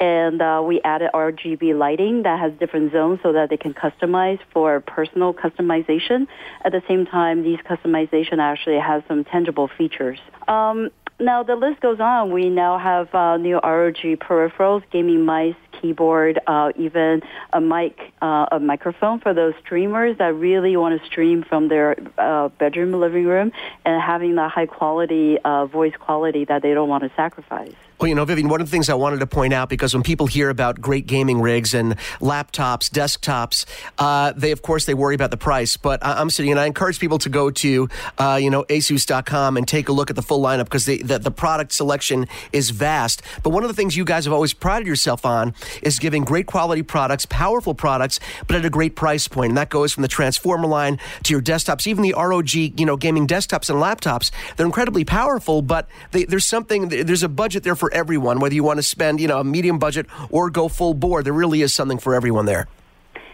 and 0.00 0.42
uh, 0.42 0.60
we 0.64 0.80
added 0.82 1.10
RGB 1.14 1.78
lighting 1.78 2.22
that 2.24 2.38
has 2.40 2.52
different 2.58 2.92
zones 2.92 3.20
so 3.22 3.32
that 3.32 3.48
they 3.48 3.56
can 3.56 3.74
customize 3.74 4.40
for 4.52 4.80
personal 4.80 5.32
customization. 5.34 6.26
At 6.64 6.72
the 6.72 6.82
same 6.88 7.06
time, 7.06 7.44
these 7.44 7.58
customization 7.60 8.38
actually 8.38 8.78
has 8.78 9.02
some 9.06 9.24
tangible 9.24 9.68
features. 9.68 10.18
Um, 10.46 10.90
now 11.20 11.42
the 11.42 11.56
list 11.56 11.80
goes 11.80 11.98
on. 12.00 12.32
We 12.32 12.48
now 12.48 12.78
have 12.78 13.12
uh, 13.14 13.36
new 13.38 13.56
ROG 13.56 13.96
peripherals, 13.96 14.82
gaming 14.92 15.24
mice, 15.24 15.56
keyboard, 15.80 16.38
uh, 16.46 16.72
even 16.76 17.22
a 17.52 17.60
mic, 17.60 17.98
uh, 18.20 18.46
a 18.52 18.60
microphone 18.60 19.20
for 19.20 19.34
those 19.34 19.54
streamers 19.64 20.18
that 20.18 20.34
really 20.34 20.76
want 20.76 21.00
to 21.00 21.06
stream 21.06 21.42
from 21.42 21.68
their 21.68 21.96
uh, 22.18 22.48
bedroom, 22.48 22.92
living 22.92 23.26
room, 23.26 23.52
and 23.84 24.02
having 24.02 24.34
the 24.34 24.48
high 24.48 24.66
quality 24.66 25.38
uh, 25.44 25.66
voice 25.66 25.94
quality 25.98 26.44
that 26.44 26.62
they 26.62 26.74
don't 26.74 26.88
want 26.88 27.04
to 27.04 27.10
sacrifice. 27.16 27.74
Well, 28.00 28.06
you 28.06 28.14
know, 28.14 28.24
Vivian, 28.24 28.48
one 28.48 28.60
of 28.60 28.68
the 28.68 28.70
things 28.70 28.88
I 28.88 28.94
wanted 28.94 29.18
to 29.18 29.26
point 29.26 29.52
out 29.52 29.68
because 29.68 29.92
when 29.92 30.04
people 30.04 30.28
hear 30.28 30.50
about 30.50 30.80
great 30.80 31.08
gaming 31.08 31.40
rigs 31.40 31.74
and 31.74 31.96
laptops, 32.20 32.88
desktops, 32.88 33.64
uh, 33.98 34.32
they 34.36 34.52
of 34.52 34.62
course 34.62 34.84
they 34.84 34.94
worry 34.94 35.16
about 35.16 35.32
the 35.32 35.36
price. 35.36 35.76
But 35.76 35.98
I'm 36.02 36.30
sitting 36.30 36.52
and 36.52 36.60
I 36.60 36.66
encourage 36.66 37.00
people 37.00 37.18
to 37.18 37.28
go 37.28 37.50
to 37.50 37.88
uh, 38.18 38.38
you 38.40 38.50
know 38.50 38.62
ASUS.com 38.64 39.56
and 39.56 39.66
take 39.66 39.88
a 39.88 39.92
look 39.92 40.10
at 40.10 40.16
the 40.16 40.22
full 40.22 40.40
lineup 40.40 40.64
because 40.64 40.84
the, 40.84 41.02
the 41.02 41.32
product 41.32 41.72
selection 41.72 42.28
is 42.52 42.70
vast. 42.70 43.22
But 43.42 43.50
one 43.50 43.64
of 43.64 43.68
the 43.68 43.74
things 43.74 43.96
you 43.96 44.04
guys 44.04 44.26
have 44.26 44.32
always 44.32 44.52
prided 44.54 44.86
yourself 44.86 45.26
on 45.26 45.52
is 45.82 45.98
giving 45.98 46.22
great 46.22 46.46
quality 46.46 46.82
products, 46.82 47.26
powerful 47.26 47.74
products, 47.74 48.20
but 48.46 48.54
at 48.54 48.64
a 48.64 48.70
great 48.70 48.94
price 48.94 49.26
point. 49.26 49.50
And 49.50 49.58
that 49.58 49.70
goes 49.70 49.92
from 49.92 50.02
the 50.02 50.08
Transformer 50.08 50.68
line 50.68 51.00
to 51.24 51.34
your 51.34 51.42
desktops, 51.42 51.84
even 51.88 52.04
the 52.04 52.14
ROG 52.16 52.54
you 52.54 52.86
know 52.86 52.96
gaming 52.96 53.26
desktops 53.26 53.68
and 53.68 53.82
laptops. 53.82 54.30
They're 54.56 54.66
incredibly 54.66 55.04
powerful, 55.04 55.62
but 55.62 55.88
they, 56.12 56.26
there's 56.26 56.44
something 56.44 56.90
there's 56.90 57.24
a 57.24 57.28
budget 57.28 57.64
there 57.64 57.74
for 57.74 57.87
for 57.88 57.94
everyone, 57.94 58.40
whether 58.40 58.54
you 58.54 58.62
want 58.62 58.78
to 58.78 58.82
spend, 58.82 59.20
you 59.20 59.28
know, 59.28 59.40
a 59.40 59.44
medium 59.44 59.78
budget 59.78 60.06
or 60.30 60.50
go 60.50 60.68
full 60.68 60.94
bore. 60.94 61.22
There 61.22 61.32
really 61.32 61.62
is 61.62 61.72
something 61.72 61.98
for 61.98 62.14
everyone 62.14 62.44
there. 62.46 62.66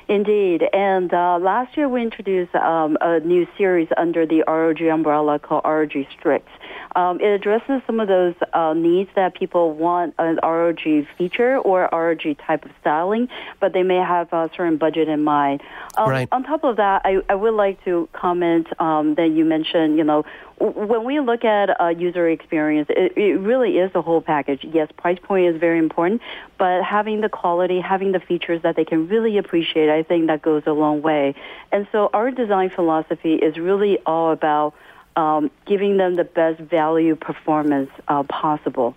Indeed. 0.07 0.63
And 0.73 1.13
uh, 1.13 1.39
last 1.41 1.77
year 1.77 1.89
we 1.89 2.03
introduced 2.03 2.55
um, 2.55 2.99
a 3.01 3.21
new 3.21 3.47
series 3.57 3.89
under 3.97 4.27
the 4.27 4.45
ROG 4.47 4.81
umbrella 4.83 5.39
called 5.39 5.63
ROG 5.65 5.93
Strix. 6.17 6.47
Um, 6.97 7.21
it 7.21 7.27
addresses 7.27 7.83
some 7.87 8.01
of 8.01 8.09
those 8.09 8.35
uh, 8.53 8.75
needs 8.75 9.11
that 9.17 9.35
people 9.35 9.73
want 9.73 10.15
an 10.19 10.39
ROG 10.43 10.81
feature 11.19 11.59
or 11.59 11.89
ROG 11.93 12.39
type 12.39 12.65
of 12.65 12.71
styling, 12.81 13.29
but 13.61 13.73
they 13.73 13.83
may 13.83 13.97
have 13.97 14.33
a 14.33 14.51
certain 14.57 14.77
budget 14.77 15.09
in 15.09 15.25
mind. 15.25 15.63
Um, 15.97 16.09
right. 16.09 16.29
On 16.33 16.43
top 16.45 16.65
of 16.65 16.77
that, 16.77 17.03
I, 17.05 17.19
I 17.29 17.35
would 17.35 17.55
like 17.55 17.83
to 17.85 18.09
comment 18.13 18.69
um, 18.81 19.15
that 19.17 19.31
you 19.31 19.45
mentioned, 19.45 19.97
you 19.97 20.05
know, 20.05 20.25
when 20.59 21.05
we 21.05 21.19
look 21.19 21.45
at 21.45 21.71
a 21.81 21.95
user 21.95 22.29
experience, 22.29 22.89
it, 22.89 23.17
it, 23.17 23.41
really 23.41 23.79
is 23.79 23.91
a 23.95 24.03
whole 24.03 24.21
package. 24.21 24.61
Yes, 24.63 24.89
price 24.97 25.19
point 25.21 25.53
is 25.53 25.61
very 25.61 25.79
important, 25.79 26.23
but 26.59 26.85
having 26.85 27.21
the 27.21 27.29
quality, 27.29 27.81
having 27.81 28.13
the 28.13 28.21
features 28.21 28.63
that 28.63 28.77
they 28.77 28.85
can 28.85 29.09
really 29.09 29.37
appreciate, 29.37 29.91
I 29.91 30.05
think 30.05 30.29
that 30.29 30.43
goes 30.43 30.63
a 30.67 30.73
long 30.73 31.03
way. 31.03 31.35
And 31.73 31.89
so 31.91 32.09
our 32.13 32.31
design 32.31 32.71
philosophy 32.71 33.35
is 33.35 33.57
really 33.57 33.99
all 34.07 34.31
about 34.31 34.75
um, 35.17 35.51
giving 35.67 35.97
them 35.97 36.17
the 36.17 36.25
best 36.25 36.61
value 36.61 37.17
performance 37.17 37.91
uh, 38.09 38.23
possible. 38.25 38.95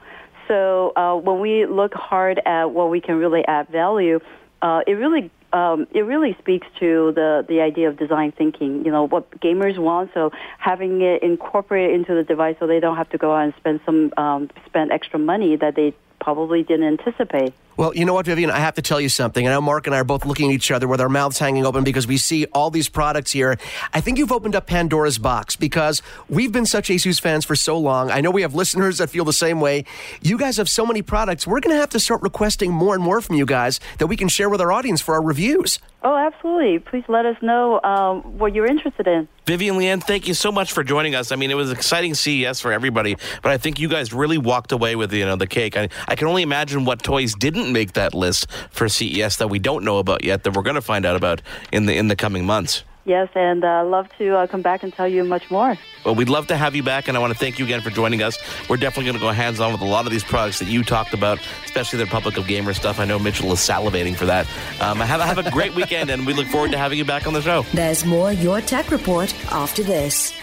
So 0.47 0.93
uh, 0.95 1.15
when 1.15 1.39
we 1.39 1.65
look 1.65 1.93
hard 1.93 2.39
at 2.45 2.71
what 2.71 2.89
we 2.89 3.01
can 3.01 3.15
really 3.17 3.45
add 3.45 3.67
value, 3.69 4.19
uh, 4.62 4.82
it 4.88 4.93
really 4.93 5.30
um, 5.53 5.88
it 5.91 6.01
really 6.01 6.36
speaks 6.39 6.67
to 6.80 7.13
the, 7.13 7.45
the 7.47 7.62
idea 7.62 7.88
of 7.88 7.97
design 7.97 8.34
thinking, 8.34 8.84
you 8.86 8.91
know, 8.91 9.08
what 9.08 9.32
gamers 9.39 9.77
want. 9.77 10.12
So 10.13 10.32
having 10.58 11.01
it 11.01 11.23
incorporated 11.23 11.95
into 11.95 12.13
the 12.15 12.23
device 12.23 12.58
so 12.60 12.67
they 12.67 12.82
don't 12.82 12.97
have 12.97 13.10
to 13.12 13.17
go 13.17 13.34
out 13.34 13.45
and 13.45 13.53
spend 13.56 13.80
some, 13.86 14.13
um, 14.17 14.49
spend 14.65 14.91
extra 14.91 15.19
money 15.19 15.56
that 15.56 15.75
they 15.75 15.93
probably 16.19 16.63
didn't 16.63 16.99
anticipate. 16.99 17.53
Well, 17.77 17.95
you 17.95 18.05
know 18.05 18.15
what, 18.15 18.25
Vivian? 18.25 18.49
I 18.49 18.57
have 18.57 18.73
to 18.75 18.81
tell 18.81 18.99
you 18.99 19.07
something. 19.07 19.47
I 19.47 19.51
know 19.51 19.61
Mark 19.61 19.85
and 19.85 19.95
I 19.95 19.99
are 19.99 20.03
both 20.03 20.25
looking 20.25 20.49
at 20.49 20.55
each 20.55 20.71
other 20.71 20.87
with 20.87 20.99
our 20.99 21.09
mouths 21.09 21.37
hanging 21.37 21.63
open 21.63 21.83
because 21.83 22.07
we 22.07 22.17
see 22.17 22.45
all 22.45 22.71
these 22.71 22.89
products 22.89 23.31
here. 23.31 23.59
I 23.93 24.01
think 24.01 24.17
you've 24.17 24.31
opened 24.31 24.55
up 24.55 24.65
Pandora's 24.65 25.19
box 25.19 25.55
because 25.55 26.01
we've 26.27 26.51
been 26.51 26.65
such 26.65 26.89
Asus 26.89 27.21
fans 27.21 27.45
for 27.45 27.55
so 27.55 27.77
long. 27.77 28.09
I 28.09 28.19
know 28.19 28.31
we 28.31 28.41
have 28.41 28.55
listeners 28.63 28.97
that 28.97 29.11
feel 29.11 29.25
the 29.25 29.31
same 29.31 29.61
way. 29.61 29.85
You 30.23 30.39
guys 30.39 30.57
have 30.57 30.67
so 30.67 30.87
many 30.87 31.03
products. 31.03 31.45
We're 31.45 31.59
going 31.59 31.75
to 31.75 31.79
have 31.79 31.91
to 31.91 31.99
start 31.99 32.23
requesting 32.23 32.71
more 32.71 32.95
and 32.95 33.03
more 33.03 33.21
from 33.21 33.35
you 33.35 33.45
guys 33.45 33.79
that 33.99 34.07
we 34.07 34.17
can 34.17 34.27
share 34.27 34.49
with 34.49 34.59
our 34.59 34.71
audience 34.71 34.99
for 34.99 35.13
our 35.13 35.21
reviews. 35.21 35.77
Oh, 36.03 36.15
absolutely. 36.15 36.79
Please 36.79 37.03
let 37.07 37.25
us 37.25 37.35
know 37.41 37.81
um, 37.81 38.37
what 38.37 38.55
you're 38.55 38.67
interested 38.67 39.07
in. 39.07 39.27
Vivian 39.47 39.77
Lien, 39.77 39.99
thank 39.99 40.27
you 40.27 40.33
so 40.33 40.51
much 40.51 40.71
for 40.71 40.83
joining 40.83 41.15
us. 41.15 41.31
I 41.31 41.35
mean, 41.35 41.51
it 41.51 41.55
was 41.55 41.71
exciting 41.71 42.13
CES 42.13 42.59
for 42.61 42.71
everybody, 42.71 43.15
but 43.41 43.51
I 43.51 43.57
think 43.57 43.79
you 43.79 43.87
guys 43.87 44.13
really 44.13 44.37
walked 44.37 44.71
away 44.71 44.95
with 44.95 45.11
you 45.11 45.25
know 45.25 45.35
the 45.35 45.47
cake. 45.47 45.75
I, 45.75 45.89
I 46.07 46.15
can 46.15 46.27
only 46.27 46.43
imagine 46.43 46.85
what 46.85 47.01
toys 47.01 47.33
didn't 47.33 47.66
make 47.71 47.93
that 47.93 48.13
list 48.13 48.47
for 48.69 48.89
CES 48.89 49.38
that 49.38 49.49
we 49.49 49.60
don't 49.60 49.84
know 49.84 49.97
about 49.97 50.23
yet 50.23 50.43
that 50.43 50.56
we're 50.56 50.63
going 50.63 50.75
to 50.75 50.82
find 50.82 51.06
out 51.06 51.15
about 51.15 51.41
in 51.71 51.86
the 51.86 51.95
in 51.95 52.08
the 52.08 52.15
coming 52.15 52.45
months. 52.45 52.84
Yes, 53.08 53.30
and 53.36 53.63
uh, 53.63 53.86
love 53.86 54.10
to 54.17 54.36
uh, 54.36 54.47
come 54.47 54.62
back 54.62 54.84
and 54.84 54.91
tell 54.91 55.08
you 55.08 55.23
much 55.23 55.49
more. 55.49 55.77
Well, 56.03 56.13
we'd 56.13 56.27
love 56.27 56.47
to 56.47 56.58
have 56.58 56.75
you 56.75 56.84
back, 56.84 57.08
and 57.08 57.15
I 57.15 57.21
want 57.21 57.32
to 57.32 57.39
thank 57.39 57.58
you 57.58 57.63
again 57.63 57.80
for 57.80 57.89
joining 57.89 58.21
us. 58.21 58.38
We're 58.69 58.75
definitely 58.75 59.06
going 59.06 59.15
to 59.15 59.21
go 59.21 59.32
hands 59.32 59.62
on 59.62 59.71
with 59.71 59.80
a 59.80 59.86
lot 59.86 60.06
of 60.06 60.12
these 60.12 60.25
products 60.25 60.60
that 60.60 60.67
you 60.67 60.84
talked 60.84 61.13
about, 61.13 61.39
especially 61.63 61.99
the 61.99 62.06
Republic 62.06 62.36
of 62.36 62.47
Gamer 62.47 62.73
stuff. 62.73 62.99
I 62.99 63.06
know 63.06 63.17
Mitchell 63.17 63.49
is 63.53 63.60
salivating 63.60 64.13
for 64.13 64.25
that. 64.25 64.45
Um, 64.82 64.99
have, 64.99 65.21
have 65.21 65.38
a 65.38 65.49
great 65.51 65.73
weekend, 65.73 66.10
and 66.10 66.27
we 66.27 66.34
look 66.34 66.47
forward 66.47 66.71
to 66.71 66.77
having 66.77 66.97
you 66.97 67.06
back 67.06 67.25
on 67.27 67.32
the 67.32 67.41
show. 67.41 67.62
There's 67.73 68.03
more 68.03 68.34
Your 68.34 68.60
Tech 68.60 68.91
Report 68.91 69.34
after 69.53 69.84
this. 69.84 70.34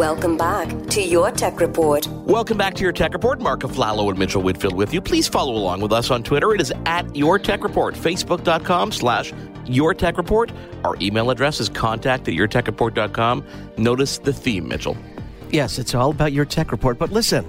Welcome 0.00 0.36
back 0.36 0.68
to 0.90 1.02
your 1.02 1.30
Tech 1.30 1.60
Report. 1.60 2.06
Welcome 2.08 2.56
back 2.56 2.74
to 2.74 2.82
your 2.82 2.92
Tech 2.92 3.12
Report. 3.12 3.40
Marc 3.40 3.60
Aflalo 3.60 4.08
and 4.08 4.18
Mitchell 4.18 4.42
Whitfield 4.42 4.74
with 4.74 4.94
you. 4.94 5.00
Please 5.00 5.28
follow 5.28 5.54
along 5.54 5.80
with 5.80 5.92
us 5.92 6.10
on 6.10 6.22
Twitter. 6.22 6.54
It 6.54 6.60
is 6.60 6.72
at 6.86 7.14
your 7.14 7.38
Tech 7.38 7.62
Report. 7.62 7.94
Facebook.com 7.94 8.92
slash 8.92 9.32
your 9.66 9.92
Tech 9.92 10.16
Report. 10.16 10.52
Our 10.84 10.96
email 11.02 11.30
address 11.30 11.60
is 11.60 11.68
contact 11.68 12.28
at 12.28 12.34
yourtechreport.com. 12.34 13.44
Notice 13.76 14.18
the 14.18 14.32
theme, 14.32 14.68
Mitchell. 14.68 14.96
Yes, 15.50 15.78
it's 15.78 15.94
all 15.94 16.10
about 16.10 16.32
your 16.32 16.44
tech 16.44 16.70
report. 16.70 16.96
But 16.98 17.10
listen, 17.10 17.44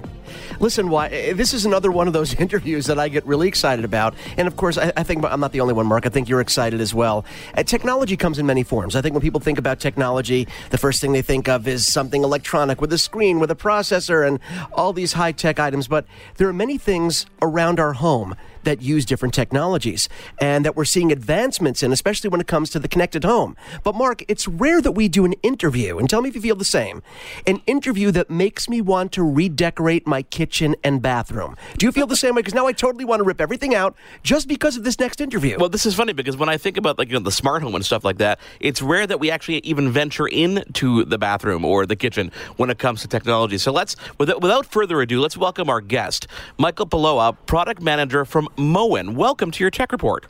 listen, 0.60 0.88
why 0.88 1.32
this 1.32 1.54
is 1.54 1.64
another 1.66 1.90
one 1.90 2.06
of 2.06 2.12
those 2.12 2.34
interviews 2.40 2.86
that 2.86 2.98
I 2.98 3.08
get 3.08 3.26
really 3.26 3.48
excited 3.48 3.84
about. 3.84 4.14
And 4.36 4.48
of 4.48 4.56
course, 4.56 4.78
I, 4.78 4.92
I 4.96 5.02
think 5.02 5.24
I'm 5.24 5.40
not 5.40 5.52
the 5.52 5.60
only 5.60 5.74
one, 5.74 5.86
Mark. 5.86 6.06
I 6.06 6.08
think 6.08 6.28
you're 6.28 6.40
excited 6.40 6.80
as 6.80 6.94
well. 6.94 7.24
Uh, 7.56 7.62
technology 7.62 8.16
comes 8.16 8.38
in 8.38 8.46
many 8.46 8.62
forms. 8.62 8.96
I 8.96 9.02
think 9.02 9.14
when 9.14 9.22
people 9.22 9.40
think 9.40 9.58
about 9.58 9.80
technology, 9.80 10.48
the 10.70 10.78
first 10.78 11.00
thing 11.00 11.12
they 11.12 11.22
think 11.22 11.48
of 11.48 11.68
is 11.68 11.86
something 11.86 12.22
electronic 12.22 12.80
with 12.80 12.92
a 12.92 12.98
screen, 12.98 13.38
with 13.38 13.50
a 13.50 13.56
processor, 13.56 14.26
and 14.26 14.40
all 14.72 14.92
these 14.92 15.14
high 15.14 15.32
tech 15.32 15.58
items. 15.58 15.88
But 15.88 16.06
there 16.36 16.48
are 16.48 16.52
many 16.52 16.78
things 16.78 17.26
around 17.40 17.80
our 17.80 17.92
home 17.92 18.34
that 18.64 18.82
use 18.82 19.04
different 19.04 19.34
technologies 19.34 20.08
and 20.40 20.64
that 20.64 20.76
we're 20.76 20.84
seeing 20.84 21.12
advancements 21.12 21.82
in, 21.82 21.92
especially 21.92 22.30
when 22.30 22.40
it 22.40 22.46
comes 22.46 22.70
to 22.70 22.78
the 22.78 22.88
connected 22.88 23.24
home. 23.24 23.56
But, 23.82 23.94
Mark, 23.94 24.24
it's 24.28 24.46
rare 24.48 24.80
that 24.80 24.92
we 24.92 25.08
do 25.08 25.24
an 25.24 25.34
interview, 25.42 25.98
and 25.98 26.08
tell 26.08 26.22
me 26.22 26.28
if 26.28 26.34
you 26.34 26.40
feel 26.40 26.56
the 26.56 26.64
same 26.64 27.02
an 27.46 27.60
interview 27.66 28.10
that 28.10 28.30
makes 28.30 28.68
me 28.68 28.80
want 28.80 29.12
to 29.12 29.22
redecorate 29.22 30.06
my 30.06 30.22
kitchen 30.22 30.76
and 30.84 31.02
bathroom. 31.02 31.56
Do 31.78 31.86
you 31.86 31.92
feel 31.92 32.06
the 32.06 32.16
same 32.16 32.34
way? 32.34 32.40
Because 32.40 32.54
now 32.54 32.66
I 32.66 32.72
totally 32.72 33.04
want 33.04 33.20
to 33.20 33.24
rip 33.24 33.40
everything 33.40 33.74
out 33.74 33.96
just 34.22 34.48
because 34.48 34.76
of 34.76 34.84
this 34.84 34.98
next 34.98 35.20
interview. 35.20 35.56
Well, 35.58 35.68
this 35.68 35.86
is 35.86 35.94
funny 35.94 36.12
because 36.12 36.36
when 36.36 36.48
I 36.48 36.56
think 36.56 36.76
about 36.76 36.98
like 36.98 37.08
you 37.08 37.14
know 37.14 37.20
the 37.20 37.32
smart 37.32 37.62
home 37.62 37.74
and 37.74 37.84
stuff 37.84 38.04
like 38.04 38.18
that, 38.18 38.38
it's 38.60 38.82
rare 38.82 39.06
that 39.06 39.20
we 39.20 39.30
actually 39.30 39.58
even 39.58 39.90
venture 39.90 40.26
into 40.26 41.04
the 41.04 41.18
bathroom 41.18 41.64
or 41.64 41.86
the 41.86 41.96
kitchen 41.96 42.32
when 42.56 42.70
it 42.70 42.78
comes 42.78 43.02
to 43.02 43.08
technology. 43.08 43.58
So 43.58 43.72
let's, 43.72 43.96
without, 44.18 44.40
without 44.40 44.66
further 44.66 45.00
ado, 45.00 45.20
let's 45.20 45.36
welcome 45.36 45.68
our 45.68 45.80
guest, 45.80 46.26
Michael 46.58 46.86
Paloa, 46.86 47.36
product 47.46 47.82
manager 47.82 48.24
from 48.24 48.48
Moen. 48.56 49.14
Welcome 49.14 49.50
to 49.52 49.64
your 49.64 49.70
tech 49.70 49.92
report. 49.92 50.26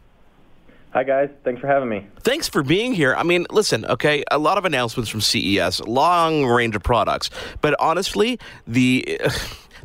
Hi, 0.93 1.05
guys. 1.05 1.31
Thanks 1.43 1.61
for 1.61 1.69
having 1.69 1.89
me. 1.89 2.07
Thanks 2.21 2.49
for 2.49 2.63
being 2.63 2.93
here. 2.93 3.15
I 3.15 3.23
mean, 3.23 3.47
listen, 3.51 3.87
okay, 3.87 4.25
a 4.31 4.39
lot 4.39 4.59
of 4.59 4.67
announcements 4.67 5.09
from 5.09 5.23
CES, 5.23 5.81
long 5.81 6.45
range 6.45 6.77
of 6.77 6.83
products, 6.83 7.31
but 7.61 7.75
honestly, 7.81 8.39
the. 8.67 9.21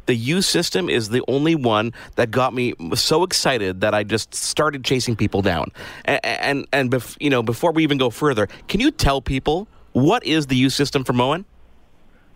the 0.08 0.16
U 0.16 0.42
system 0.42 0.90
is 0.90 1.10
the 1.10 1.22
only 1.28 1.54
one 1.54 1.92
that 2.16 2.32
got 2.32 2.54
me 2.54 2.74
so 2.96 3.24
excited 3.24 3.82
that 3.82 3.94
I 3.94 4.04
just 4.04 4.34
started 4.34 4.86
chasing 4.86 5.18
people 5.18 5.42
down. 5.42 5.70
And 6.06 6.26
and, 6.26 6.68
and 6.72 6.90
bef- 6.90 7.18
you 7.20 7.30
know, 7.30 7.44
before 7.44 7.74
we 7.74 7.84
even 7.84 7.98
go 7.98 8.10
further, 8.10 8.48
can 8.70 8.80
you 8.80 8.90
tell 8.90 9.22
people 9.22 9.68
what 9.92 10.26
is 10.26 10.48
the 10.48 10.56
U 10.56 10.70
system 10.70 11.04
for 11.04 11.12
Moen? 11.12 11.44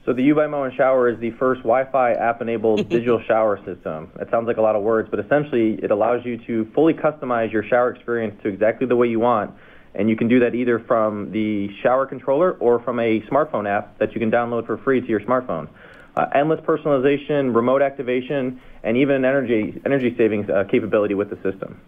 So 0.04 0.14
the 0.14 0.24
U 0.24 0.36
by 0.36 0.48
Moen 0.48 0.72
shower 0.76 1.10
is 1.10 1.20
the 1.20 1.30
first 1.32 1.62
Wi-Fi 1.62 2.14
app-enabled 2.14 2.90
digital 2.90 3.22
shower 3.28 3.58
system. 3.66 4.12
It 4.20 4.30
sounds 4.32 4.48
like 4.48 4.58
a 4.58 4.62
lot 4.62 4.76
of 4.76 4.82
words, 4.82 5.08
but 5.12 5.20
essentially 5.20 5.78
it 5.84 5.92
allows 5.92 6.26
you 6.26 6.40
to 6.48 6.66
fully 6.74 6.96
customize 6.96 7.52
your 7.52 7.64
shower 7.64 7.92
experience 7.92 8.42
to 8.42 8.50
exactly 8.50 8.88
the 8.88 8.96
way 8.96 9.08
you 9.08 9.20
want. 9.20 9.54
And 9.94 10.10
you 10.10 10.16
can 10.16 10.28
do 10.28 10.40
that 10.40 10.56
either 10.56 10.80
from 10.80 11.32
the 11.32 11.70
shower 11.84 12.08
controller 12.08 12.54
or 12.54 12.80
from 12.80 13.00
a 13.00 13.20
smartphone 13.22 13.70
app 13.70 14.00
that 14.00 14.14
you 14.14 14.20
can 14.20 14.32
download 14.32 14.66
for 14.66 14.78
free 14.80 15.02
to 15.02 15.08
your 15.08 15.20
smartphone. 15.20 15.68
Uh, 16.16 16.26
endless 16.34 16.60
personalization, 16.62 17.54
remote 17.56 17.84
activation, 17.84 18.60
and 18.84 18.98
even 18.98 19.24
energy 19.24 19.80
energy 19.86 20.16
savings 20.18 20.50
uh, 20.50 20.64
capability 20.70 21.14
with 21.14 21.30
the 21.30 21.36
system. 21.44 21.80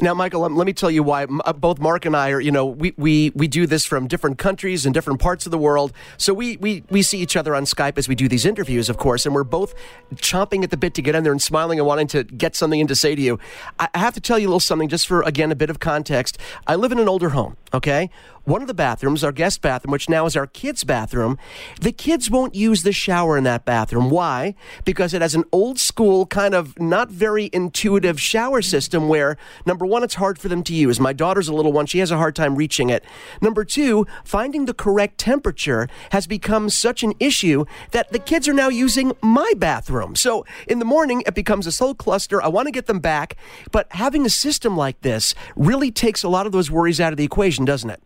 Now, 0.00 0.14
Michael, 0.14 0.40
let 0.40 0.66
me 0.66 0.72
tell 0.72 0.90
you 0.90 1.02
why. 1.02 1.24
Uh, 1.24 1.52
both 1.52 1.78
Mark 1.78 2.04
and 2.04 2.16
I 2.16 2.30
are, 2.30 2.40
you 2.40 2.50
know, 2.50 2.66
we, 2.66 2.94
we, 2.96 3.30
we 3.34 3.48
do 3.48 3.66
this 3.66 3.84
from 3.84 4.06
different 4.06 4.38
countries 4.38 4.86
and 4.86 4.94
different 4.94 5.20
parts 5.20 5.46
of 5.46 5.52
the 5.52 5.58
world. 5.58 5.92
So 6.16 6.32
we, 6.32 6.56
we, 6.58 6.84
we 6.90 7.02
see 7.02 7.18
each 7.18 7.36
other 7.36 7.54
on 7.54 7.64
Skype 7.64 7.98
as 7.98 8.08
we 8.08 8.14
do 8.14 8.28
these 8.28 8.44
interviews, 8.44 8.88
of 8.88 8.96
course, 8.96 9.26
and 9.26 9.34
we're 9.34 9.44
both 9.44 9.74
chomping 10.16 10.62
at 10.62 10.70
the 10.70 10.76
bit 10.76 10.94
to 10.94 11.02
get 11.02 11.14
in 11.14 11.22
there 11.22 11.32
and 11.32 11.42
smiling 11.42 11.78
and 11.78 11.86
wanting 11.86 12.06
to 12.08 12.24
get 12.24 12.54
something 12.54 12.80
in 12.80 12.86
to 12.86 12.94
say 12.94 13.14
to 13.14 13.22
you. 13.22 13.38
I 13.78 13.88
have 13.94 14.14
to 14.14 14.20
tell 14.20 14.38
you 14.38 14.46
a 14.46 14.50
little 14.50 14.60
something 14.60 14.88
just 14.88 15.06
for, 15.06 15.22
again, 15.22 15.50
a 15.50 15.56
bit 15.56 15.70
of 15.70 15.80
context. 15.80 16.38
I 16.66 16.76
live 16.76 16.92
in 16.92 16.98
an 16.98 17.08
older 17.08 17.30
home, 17.30 17.56
okay? 17.74 18.10
One 18.44 18.62
of 18.62 18.68
the 18.68 18.74
bathrooms, 18.74 19.24
our 19.24 19.32
guest 19.32 19.60
bathroom, 19.60 19.92
which 19.92 20.08
now 20.08 20.26
is 20.26 20.36
our 20.36 20.46
kids' 20.46 20.84
bathroom, 20.84 21.38
the 21.80 21.92
kids 21.92 22.30
won't 22.30 22.54
use 22.54 22.82
the 22.82 22.92
shower 22.92 23.36
in 23.36 23.44
that 23.44 23.64
bathroom. 23.64 24.10
Why? 24.10 24.54
Because 24.84 25.12
it 25.12 25.22
has 25.22 25.34
an 25.34 25.44
old 25.52 25.78
school, 25.78 26.26
kind 26.26 26.54
of 26.54 26.78
not 26.78 27.10
very 27.10 27.50
intuitive 27.52 28.20
shower 28.20 28.62
system 28.62 29.08
where, 29.08 29.36
number 29.66 29.84
one, 29.84 30.02
it's 30.02 30.14
hard 30.14 30.38
for 30.38 30.48
them 30.48 30.62
to 30.64 30.74
use. 30.74 31.00
My 31.00 31.12
daughter's 31.12 31.48
a 31.48 31.54
little 31.54 31.72
one, 31.72 31.86
she 31.86 31.98
has 31.98 32.10
a 32.10 32.16
hard 32.16 32.34
time 32.34 32.56
reaching 32.56 32.90
it. 32.90 33.04
Number 33.40 33.64
two, 33.64 34.06
finding 34.24 34.66
the 34.66 34.74
correct 34.74 35.18
temperature 35.18 35.88
has 36.12 36.26
become 36.26 36.70
such 36.70 37.02
an 37.02 37.14
issue 37.20 37.64
that 37.90 38.12
the 38.12 38.18
kids 38.18 38.48
are 38.48 38.54
now 38.54 38.68
using 38.68 39.12
my 39.22 39.52
bathroom. 39.56 40.14
So 40.16 40.46
in 40.66 40.78
the 40.78 40.84
morning, 40.84 41.22
it 41.26 41.34
becomes 41.34 41.66
a 41.66 41.80
whole 41.80 41.94
cluster. 41.94 42.42
I 42.42 42.48
want 42.48 42.66
to 42.66 42.72
get 42.72 42.86
them 42.86 43.00
back, 43.00 43.36
but 43.72 43.86
having 43.92 44.26
a 44.26 44.30
system 44.30 44.76
like 44.76 45.00
this 45.00 45.34
really 45.56 45.90
takes 45.90 46.22
a 46.22 46.28
lot 46.28 46.46
of 46.46 46.52
those 46.52 46.70
worries 46.70 47.00
out 47.00 47.12
of 47.12 47.16
the 47.16 47.24
equation, 47.24 47.64
doesn't 47.64 47.90
it? 47.90 48.02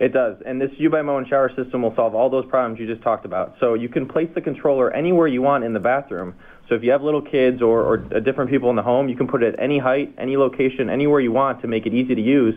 It 0.00 0.14
does. 0.14 0.38
And 0.46 0.58
this 0.58 0.70
U 0.78 0.88
by 0.88 1.02
Moen 1.02 1.26
shower 1.26 1.54
system 1.54 1.82
will 1.82 1.94
solve 1.94 2.14
all 2.14 2.30
those 2.30 2.46
problems 2.46 2.80
you 2.80 2.86
just 2.86 3.02
talked 3.02 3.26
about. 3.26 3.56
So 3.60 3.74
you 3.74 3.90
can 3.90 4.08
place 4.08 4.30
the 4.34 4.40
controller 4.40 4.90
anywhere 4.90 5.26
you 5.26 5.42
want 5.42 5.62
in 5.62 5.74
the 5.74 5.80
bathroom. 5.80 6.34
So 6.70 6.74
if 6.74 6.82
you 6.82 6.90
have 6.92 7.02
little 7.02 7.20
kids 7.20 7.60
or, 7.60 7.82
or 7.82 7.96
different 7.98 8.50
people 8.50 8.70
in 8.70 8.76
the 8.76 8.82
home, 8.82 9.10
you 9.10 9.16
can 9.16 9.28
put 9.28 9.42
it 9.42 9.54
at 9.54 9.60
any 9.60 9.78
height, 9.78 10.14
any 10.16 10.38
location, 10.38 10.88
anywhere 10.88 11.20
you 11.20 11.32
want 11.32 11.60
to 11.60 11.68
make 11.68 11.84
it 11.84 11.92
easy 11.92 12.14
to 12.14 12.20
use. 12.20 12.54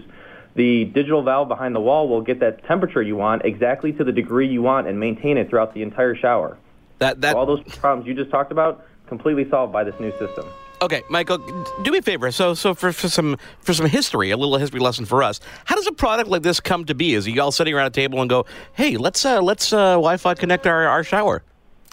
The 0.55 0.85
digital 0.85 1.21
valve 1.21 1.49
behind 1.49 1.75
the 1.75 1.81
wall 1.81 2.07
will 2.07 2.21
get 2.21 2.39
that 2.39 2.63
temperature 2.63 3.01
you 3.01 3.17
want 3.17 3.43
exactly 3.43 3.91
to 3.91 4.05
the 4.05 4.13
degree 4.13 4.47
you 4.47 4.61
want 4.61 4.87
and 4.87 4.97
maintain 4.97 5.35
it 5.35 5.49
throughout 5.49 5.73
the 5.73 5.81
entire 5.81 6.15
shower. 6.15 6.57
That, 6.99 7.19
that... 7.21 7.33
So 7.33 7.39
all 7.39 7.45
those 7.45 7.63
problems 7.63 8.07
you 8.07 8.13
just 8.13 8.31
talked 8.31 8.53
about, 8.53 8.85
completely 9.07 9.49
solved 9.49 9.73
by 9.73 9.83
this 9.83 9.99
new 9.99 10.11
system. 10.11 10.45
Okay, 10.83 11.01
Michael, 11.07 11.37
do 11.83 11.91
me 11.91 11.99
a 11.99 12.01
favor. 12.01 12.29
So, 12.29 12.53
so 12.55 12.73
for, 12.73 12.91
for 12.91 13.07
some 13.07 13.37
for 13.61 13.73
some 13.73 13.85
history, 13.85 14.31
a 14.31 14.37
little 14.37 14.57
history 14.57 14.81
lesson 14.81 15.05
for 15.05 15.23
us. 15.23 15.39
How 15.63 15.75
does 15.75 15.87
a 15.87 15.93
product 15.93 16.29
like 16.29 16.41
this 16.41 16.59
come 16.59 16.83
to 16.85 16.93
be? 16.93 17.13
Is 17.13 17.25
you 17.25 17.41
all 17.41 17.53
sitting 17.53 17.73
around 17.73 17.87
a 17.87 17.91
table 17.91 18.19
and 18.19 18.29
go, 18.29 18.45
"Hey, 18.73 18.97
let's 18.97 19.23
uh, 19.23 19.41
let's 19.41 19.71
uh, 19.71 19.93
Wi-Fi 19.93 20.33
connect 20.33 20.67
our, 20.67 20.85
our 20.85 21.01
shower"? 21.05 21.41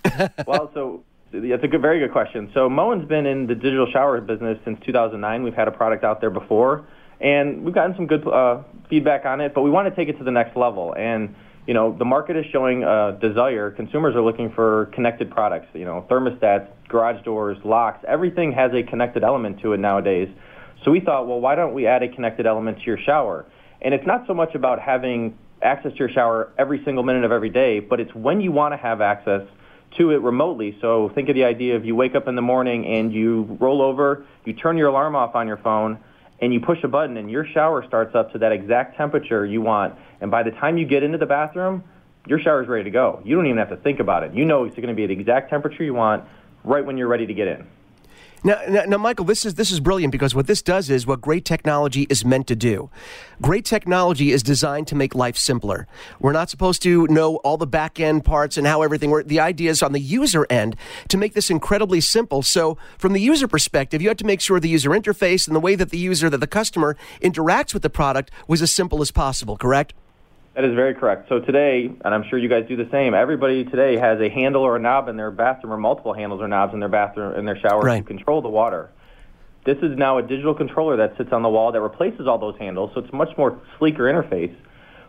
well, 0.45 0.73
so 0.75 1.05
that's 1.31 1.63
a 1.63 1.69
good, 1.69 1.81
very 1.81 2.01
good 2.01 2.11
question. 2.11 2.51
So 2.53 2.69
Moen's 2.69 3.07
been 3.07 3.27
in 3.27 3.47
the 3.47 3.55
digital 3.55 3.89
shower 3.93 4.21
business 4.21 4.59
since 4.65 4.81
2009. 4.85 5.45
We've 5.45 5.55
had 5.55 5.69
a 5.69 5.71
product 5.71 6.03
out 6.03 6.21
there 6.21 6.31
before, 6.31 6.85
and 7.21 7.63
we've 7.63 7.75
gotten 7.75 7.95
some 7.95 8.09
good 8.09 8.27
uh, 8.27 8.63
feedback 8.89 9.25
on 9.25 9.41
it. 9.41 9.55
But 9.55 9.63
we 9.63 9.71
want 9.71 9.89
to 9.89 9.95
take 9.95 10.09
it 10.09 10.19
to 10.19 10.25
the 10.25 10.33
next 10.33 10.57
level 10.57 10.97
and 10.99 11.33
you 11.71 11.75
know, 11.75 11.95
the 11.97 12.05
market 12.05 12.37
is 12.37 12.45
showing 12.51 12.83
a 12.83 13.17
desire. 13.21 13.71
Consumers 13.71 14.17
are 14.17 14.23
looking 14.23 14.51
for 14.51 14.87
connected 14.87 15.31
products. 15.31 15.69
You 15.73 15.85
know, 15.85 16.05
thermostats, 16.11 16.67
garage 16.89 17.23
doors, 17.25 17.59
locks, 17.65 18.05
everything 18.09 18.51
has 18.51 18.73
a 18.75 18.83
connected 18.83 19.23
element 19.23 19.61
to 19.61 19.73
it 19.73 19.79
nowadays. 19.79 20.29
So 20.85 20.91
we 20.91 20.99
thought, 20.99 21.29
well, 21.29 21.39
why 21.39 21.55
don't 21.55 21.73
we 21.73 21.87
add 21.87 22.03
a 22.03 22.09
connected 22.09 22.45
element 22.45 22.79
to 22.79 22.85
your 22.87 22.99
shower? 22.99 23.47
And 23.83 23.95
it's 23.95 24.05
not 24.05 24.27
so 24.27 24.35
much 24.35 24.57
about 24.57 24.81
having 24.81 25.39
access 25.63 25.93
to 25.93 25.99
your 25.99 26.09
shower 26.09 26.53
every 26.59 26.83
single 26.85 27.05
minute 27.05 27.23
of 27.23 27.31
every 27.31 27.51
day, 27.51 27.79
but 27.79 28.01
it's 28.01 28.13
when 28.17 28.41
you 28.41 28.51
want 28.51 28.73
to 28.73 28.77
have 28.77 29.01
access 29.01 29.43
to 29.99 30.11
it 30.11 30.21
remotely. 30.23 30.77
So 30.81 31.13
think 31.15 31.29
of 31.29 31.37
the 31.37 31.45
idea 31.45 31.77
of 31.77 31.85
you 31.85 31.95
wake 31.95 32.17
up 32.17 32.27
in 32.27 32.35
the 32.35 32.43
morning 32.43 32.85
and 32.85 33.13
you 33.13 33.57
roll 33.61 33.81
over, 33.81 34.27
you 34.45 34.55
turn 34.55 34.77
your 34.77 34.89
alarm 34.89 35.15
off 35.15 35.37
on 35.37 35.47
your 35.47 35.59
phone, 35.59 36.01
and 36.41 36.53
you 36.53 36.61
push 36.61 36.79
a 36.85 36.89
button 36.89 37.17
and 37.17 37.31
your 37.31 37.47
shower 37.47 37.85
starts 37.87 38.15
up 38.15 38.33
to 38.33 38.39
that 38.39 38.53
exact 38.53 38.97
temperature 38.97 39.45
you 39.45 39.61
want. 39.61 39.95
And 40.21 40.31
by 40.31 40.43
the 40.43 40.51
time 40.53 40.79
you 40.79 40.87
get 40.87 41.03
into 41.03 41.19
the 41.19 41.27
bathroom, 41.27 41.85
your 42.27 42.39
shower 42.39 42.63
is 42.63 42.69
ready 42.69 42.85
to 42.85 42.91
go. 42.91 43.21
You 43.25 43.37
don't 43.37 43.47
even 43.47 43.59
have 43.59 43.71
to 43.71 43.77
think 43.77 44.01
about 44.01 44.25
it. 44.25 44.35
You 44.35 44.45
know 44.45 44.65
it's 44.65 44.77
going 44.77 44.89
to 44.89 44.95
be 44.95 45.07
the 45.07 45.13
exact 45.13 45.51
temperature 45.51 45.85
you 45.85 45.95
want 45.95 46.25
right 46.65 46.85
when 46.85 46.97
you're 46.97 47.09
ready 47.09 47.27
to 47.27 47.35
get 47.35 47.49
in. 47.49 47.67
Now, 48.43 48.59
now, 48.67 48.85
now, 48.87 48.97
Michael, 48.97 49.27
this 49.27 49.45
is 49.45 49.55
this 49.55 49.71
is 49.71 49.81
brilliant 49.81 50.13
because 50.13 50.35
what 50.35 50.47
this 50.47 50.63
does 50.63 50.89
is 50.89 51.07
what 51.07 51.21
great 51.21 51.45
technology 51.45 52.07
is 52.09 52.25
meant 52.25 52.47
to 52.47 52.57
do. 52.57 52.91
Great 53.43 53.67
technology 53.67 54.33
is 54.33 54.43
designed 54.43 54.87
to 54.89 54.95
make 54.95 55.15
life 55.15 55.37
simpler. 55.37 55.87
We're 56.21 56.33
not 56.33 56.49
supposed 56.49 56.81
to 56.83 57.07
know 57.09 57.37
all 57.37 57.59
the 57.59 57.67
back 57.67 58.01
end 58.01 58.25
parts 58.25 58.57
and 58.57 58.67
how 58.67 58.81
everything 58.81 59.11
works. 59.11 59.29
The 59.29 59.41
idea 59.41 59.71
is 59.71 59.83
on 59.83 59.93
the 59.93 60.01
user 60.01 60.47
end 60.49 60.77
to 61.09 61.19
make 61.19 61.35
this 61.35 61.51
incredibly 61.51 62.01
simple. 62.01 62.43
So, 62.43 62.79
from 62.97 63.13
the 63.13 63.21
user 63.21 63.47
perspective, 63.47 64.01
you 64.01 64.09
have 64.09 64.17
to 64.19 64.27
make 64.27 64.41
sure 64.41 64.59
the 64.59 64.71
user 64.71 64.91
interface 64.91 65.47
and 65.47 65.55
the 65.55 65.61
way 65.61 65.75
that 65.75 65.91
the 65.91 65.99
user, 65.99 66.31
that 66.31 66.39
the 66.39 66.47
customer 66.47 66.97
interacts 67.21 67.75
with 67.75 67.83
the 67.83 67.91
product 67.91 68.31
was 68.49 68.63
as 68.63 68.73
simple 68.73 69.03
as 69.03 69.11
possible. 69.11 69.59
Correct? 69.59 69.93
That 70.55 70.65
is 70.65 70.75
very 70.75 70.95
correct. 70.95 71.29
So 71.29 71.39
today, 71.39 71.91
and 72.05 72.15
I'm 72.15 72.25
sure 72.29 72.39
you 72.39 72.49
guys 72.49 72.67
do 72.67 72.77
the 72.77 72.89
same, 72.91 73.15
everybody 73.15 73.65
today 73.65 73.97
has 73.97 74.21
a 74.21 74.29
handle 74.29 74.63
or 74.63 74.77
a 74.77 74.81
knob 74.81 75.09
in 75.09 75.17
their 75.17 75.31
bathroom 75.31 75.73
or 75.73 75.77
multiple 75.77 76.13
handles 76.13 76.41
or 76.41 76.49
knobs 76.49 76.75
in 76.75 76.81
their 76.81 76.89
bathroom 76.89 77.39
in 77.39 77.45
their 77.45 77.59
shower 77.59 77.81
right. 77.81 78.01
to 78.01 78.05
control 78.05 78.43
the 78.43 78.49
water. 78.49 78.91
This 79.65 79.77
is 79.79 79.97
now 79.97 80.19
a 80.19 80.23
digital 80.23 80.55
controller 80.55 80.97
that 80.97 81.17
sits 81.17 81.33
on 81.33 81.43
the 81.43 81.49
wall 81.49 81.71
that 81.71 81.81
replaces 81.81 82.27
all 82.27 82.39
those 82.39 82.57
handles, 82.59 82.91
so 82.95 83.01
it's 83.01 83.13
a 83.13 83.17
much 83.17 83.37
more 83.39 83.61
sleeker 83.79 84.05
interface. 84.05 84.55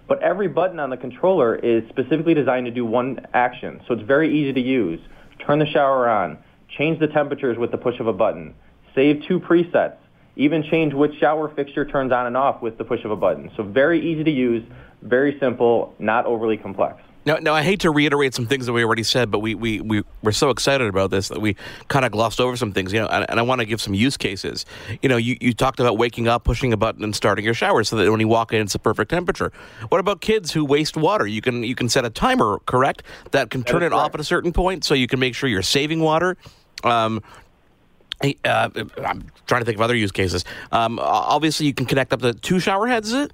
But 0.08 0.22
every 0.22 0.48
button 0.48 0.80
on 0.80 0.90
the 0.90 0.98
controller 0.98 1.56
is 1.56 1.88
specifically 1.90 2.34
designed 2.34 2.66
to 2.66 2.72
do 2.72 2.86
one 2.86 3.26
action, 3.34 3.82
so 3.88 3.94
it's 3.94 4.04
very 4.04 4.38
easy 4.38 4.54
to 4.54 4.60
use. 4.60 5.00
Turn 5.46 5.58
the 5.58 5.66
shower 5.66 6.08
on, 6.08 6.38
change 6.78 7.00
the 7.00 7.08
temperatures 7.08 7.58
with 7.58 7.72
the 7.72 7.78
push 7.78 8.00
of 8.00 8.08
a 8.08 8.14
button, 8.14 8.54
save 8.94 9.24
two 9.28 9.40
presets, 9.40 9.96
even 10.36 10.64
change 10.64 10.94
which 10.94 11.18
shower 11.20 11.50
fixture 11.56 11.86
turns 11.86 12.12
on 12.12 12.28
and 12.28 12.38
off 12.38 12.62
with 12.62 12.78
the 12.78 12.84
push 12.84 13.04
of 13.06 13.12
a 13.12 13.16
button. 13.16 13.50
So 13.56 13.64
very 13.64 14.12
easy 14.12 14.24
to 14.24 14.32
use, 14.32 14.64
very 15.02 15.38
simple, 15.40 15.96
not 16.00 16.26
overly 16.26 16.58
complex. 16.58 17.02
Now, 17.24 17.36
now, 17.36 17.54
I 17.54 17.62
hate 17.62 17.82
to 17.82 17.92
reiterate 17.92 18.34
some 18.34 18.48
things 18.48 18.66
that 18.66 18.74
we 18.74 18.84
already 18.84 19.04
said, 19.04 19.30
but 19.30 19.40
we, 19.40 19.54
we, 19.54 19.80
we, 19.80 20.02
we're 20.24 20.32
so 20.32 20.50
excited 20.50 20.88
about 20.88 21.12
this 21.12 21.28
that 21.28 21.40
we 21.40 21.56
kind 21.88 22.04
of 22.04 22.12
glossed 22.12 22.42
over 22.42 22.58
some 22.58 22.72
things, 22.72 22.92
you 22.92 23.00
know, 23.00 23.08
and, 23.08 23.30
and 23.30 23.40
I 23.40 23.44
want 23.44 23.62
to 23.62 23.66
give 23.66 23.80
some 23.80 23.94
use 23.94 24.18
cases. 24.18 24.66
You 25.04 25.10
know, 25.10 25.18
you, 25.18 25.38
you 25.40 25.54
talked 25.54 25.80
about 25.80 26.00
waking 26.00 26.28
up, 26.28 26.44
pushing 26.44 26.74
a 26.74 26.78
button, 26.78 27.04
and 27.04 27.16
starting 27.16 27.46
your 27.46 27.54
shower 27.54 27.84
so 27.84 27.96
that 27.98 28.10
when 28.10 28.20
you 28.20 28.28
walk 28.28 28.54
in, 28.54 28.62
it's 28.62 28.74
a 28.74 28.80
perfect 28.80 29.12
temperature. 29.12 29.52
What 29.90 30.00
about 30.00 30.22
kids 30.22 30.52
who 30.52 30.66
waste 30.66 30.98
water? 30.98 31.28
You 31.28 31.42
can, 31.42 31.64
you 31.64 31.76
can 31.76 31.90
set 31.90 32.06
a 32.06 32.10
timer, 32.10 32.60
correct, 32.66 33.04
that 33.30 33.52
can 33.52 33.64
turn 33.64 33.82
that 33.82 33.88
it 33.88 33.90
correct. 33.92 34.04
off 34.04 34.14
at 34.16 34.20
a 34.20 34.24
certain 34.24 34.52
point 34.52 34.84
so 34.84 34.96
you 34.96 35.06
can 35.06 35.20
make 35.20 35.36
sure 35.36 35.48
you're 35.48 35.62
saving 35.62 36.00
water. 36.00 36.38
Um, 36.84 37.22
uh, 38.24 38.70
I'm 39.06 39.26
trying 39.46 39.62
to 39.62 39.66
think 39.66 39.78
of 39.78 39.82
other 39.82 39.96
use 39.96 40.12
cases. 40.12 40.44
Um, 40.72 40.98
obviously, 41.00 41.68
you 41.68 41.74
can 41.76 41.86
connect 41.86 42.14
up 42.14 42.22
to 42.22 42.34
two 42.34 42.60
shower 42.60 42.88
heads, 42.88 43.10
is 43.10 43.26
it? 43.26 43.34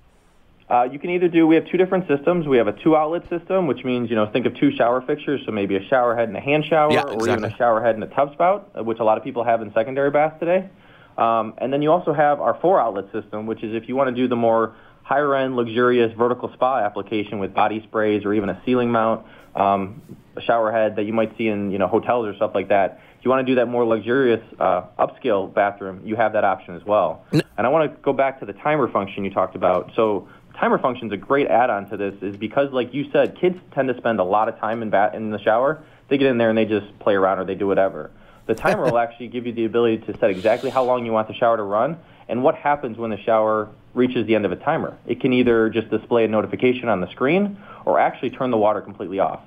Uh, 0.69 0.84
you 0.84 0.99
can 0.99 1.10
either 1.12 1.30
do, 1.30 1.47
we 1.47 1.56
have 1.56 1.65
two 1.67 1.77
different 1.77 2.08
systems. 2.08 2.45
We 2.45 2.58
have 2.58 2.67
a 2.67 2.73
two 2.73 2.97
outlet 2.97 3.27
system, 3.30 3.67
which 3.67 3.86
means, 3.86 4.10
you 4.10 4.17
know, 4.17 4.30
think 4.30 4.45
of 4.45 4.56
two 4.56 4.71
shower 4.75 5.01
fixtures, 5.01 5.41
so 5.45 5.51
maybe 5.51 5.77
a 5.77 5.88
shower 5.88 6.13
head 6.15 6.27
and 6.27 6.36
a 6.36 6.41
hand 6.41 6.65
shower, 6.65 6.91
yeah, 6.91 7.03
exactly. 7.03 7.30
or 7.30 7.38
even 7.38 7.43
a 7.45 7.56
shower 7.56 7.82
head 7.82 7.95
and 7.95 8.03
a 8.03 8.08
tub 8.08 8.34
spout, 8.34 8.71
uh, 8.77 8.84
which 8.84 8.99
a 8.99 9.03
lot 9.03 9.17
of 9.17 9.23
people 9.23 9.45
have 9.45 9.62
in 9.62 9.71
secondary 9.73 10.12
baths 10.12 10.36
today. 10.39 10.69
Um, 11.17 11.53
and 11.58 11.71
then 11.71 11.82
you 11.82 11.91
also 11.91 12.13
have 12.13 12.41
our 12.41 12.60
four 12.62 12.82
outlet 12.82 13.06
system, 13.13 13.45
which 13.47 13.63
is 13.63 13.73
if 13.73 13.88
you 13.88 13.95
want 13.95 14.10
to 14.10 14.15
do 14.15 14.27
the 14.27 14.36
more 14.36 14.75
higher 15.03 15.34
end, 15.36 15.56
luxurious 15.56 16.12
vertical 16.17 16.51
spa 16.53 16.80
application 16.80 17.39
with 17.39 17.53
body 17.53 17.82
sprays 17.84 18.25
or 18.25 18.34
even 18.34 18.49
a 18.49 18.62
ceiling 18.65 18.91
mount, 18.91 19.25
um, 19.56 20.01
a 20.36 20.41
shower 20.41 20.71
head 20.71 20.97
that 20.97 21.03
you 21.03 21.13
might 21.13 21.36
see 21.38 21.47
in 21.47 21.71
you 21.71 21.77
know 21.77 21.88
hotels 21.88 22.27
or 22.27 22.36
stuff 22.36 22.51
like 22.53 22.67
that. 22.67 22.99
If 23.17 23.25
you 23.25 23.32
want 23.32 23.47
to 23.47 23.51
do 23.51 23.56
that 23.56 23.67
more 23.67 23.86
luxurious 23.86 24.41
uh, 24.60 24.84
upscale 24.99 25.51
bathroom, 25.51 26.01
you 26.06 26.15
have 26.17 26.34
that 26.34 26.43
option 26.43 26.75
as 26.75 26.84
well. 26.86 27.25
And 27.32 27.65
I 27.65 27.69
want 27.69 27.91
to 27.91 28.01
go 28.01 28.13
back 28.13 28.39
to 28.41 28.45
the 28.45 28.53
timer 28.53 28.91
function 28.91 29.25
you 29.25 29.32
talked 29.32 29.56
about. 29.56 29.91
So 29.95 30.27
timer 30.59 30.77
function 30.77 31.07
is 31.07 31.13
a 31.13 31.17
great 31.17 31.47
add-on 31.47 31.89
to 31.89 31.97
this, 31.97 32.15
is 32.21 32.35
because 32.35 32.71
like 32.71 32.93
you 32.93 33.09
said, 33.11 33.37
kids 33.39 33.57
tend 33.73 33.87
to 33.89 33.97
spend 33.97 34.19
a 34.19 34.23
lot 34.23 34.49
of 34.49 34.57
time 34.59 34.81
in 34.81 34.89
bat 34.89 35.15
in 35.15 35.31
the 35.31 35.39
shower. 35.39 35.83
They 36.09 36.17
get 36.17 36.27
in 36.27 36.37
there 36.37 36.49
and 36.49 36.57
they 36.57 36.65
just 36.65 36.97
play 36.99 37.13
around 37.13 37.39
or 37.39 37.45
they 37.45 37.55
do 37.55 37.67
whatever. 37.67 38.11
The 38.45 38.55
timer 38.55 38.83
will 38.85 38.97
actually 39.05 39.27
give 39.27 39.45
you 39.45 39.53
the 39.53 39.65
ability 39.65 40.05
to 40.05 40.17
set 40.17 40.29
exactly 40.29 40.69
how 40.69 40.83
long 40.83 41.05
you 41.05 41.11
want 41.11 41.27
the 41.27 41.33
shower 41.33 41.57
to 41.57 41.63
run 41.63 41.97
and 42.27 42.43
what 42.43 42.55
happens 42.55 42.97
when 42.97 43.09
the 43.09 43.17
shower 43.17 43.69
reaches 43.93 44.25
the 44.27 44.35
end 44.35 44.45
of 44.45 44.51
a 44.51 44.55
timer. 44.55 44.97
It 45.05 45.21
can 45.21 45.33
either 45.33 45.69
just 45.69 45.89
display 45.89 46.25
a 46.25 46.27
notification 46.27 46.89
on 46.89 47.01
the 47.01 47.09
screen 47.11 47.57
or 47.85 47.99
actually 47.99 48.31
turn 48.31 48.51
the 48.51 48.57
water 48.57 48.81
completely 48.81 49.19
off. 49.19 49.41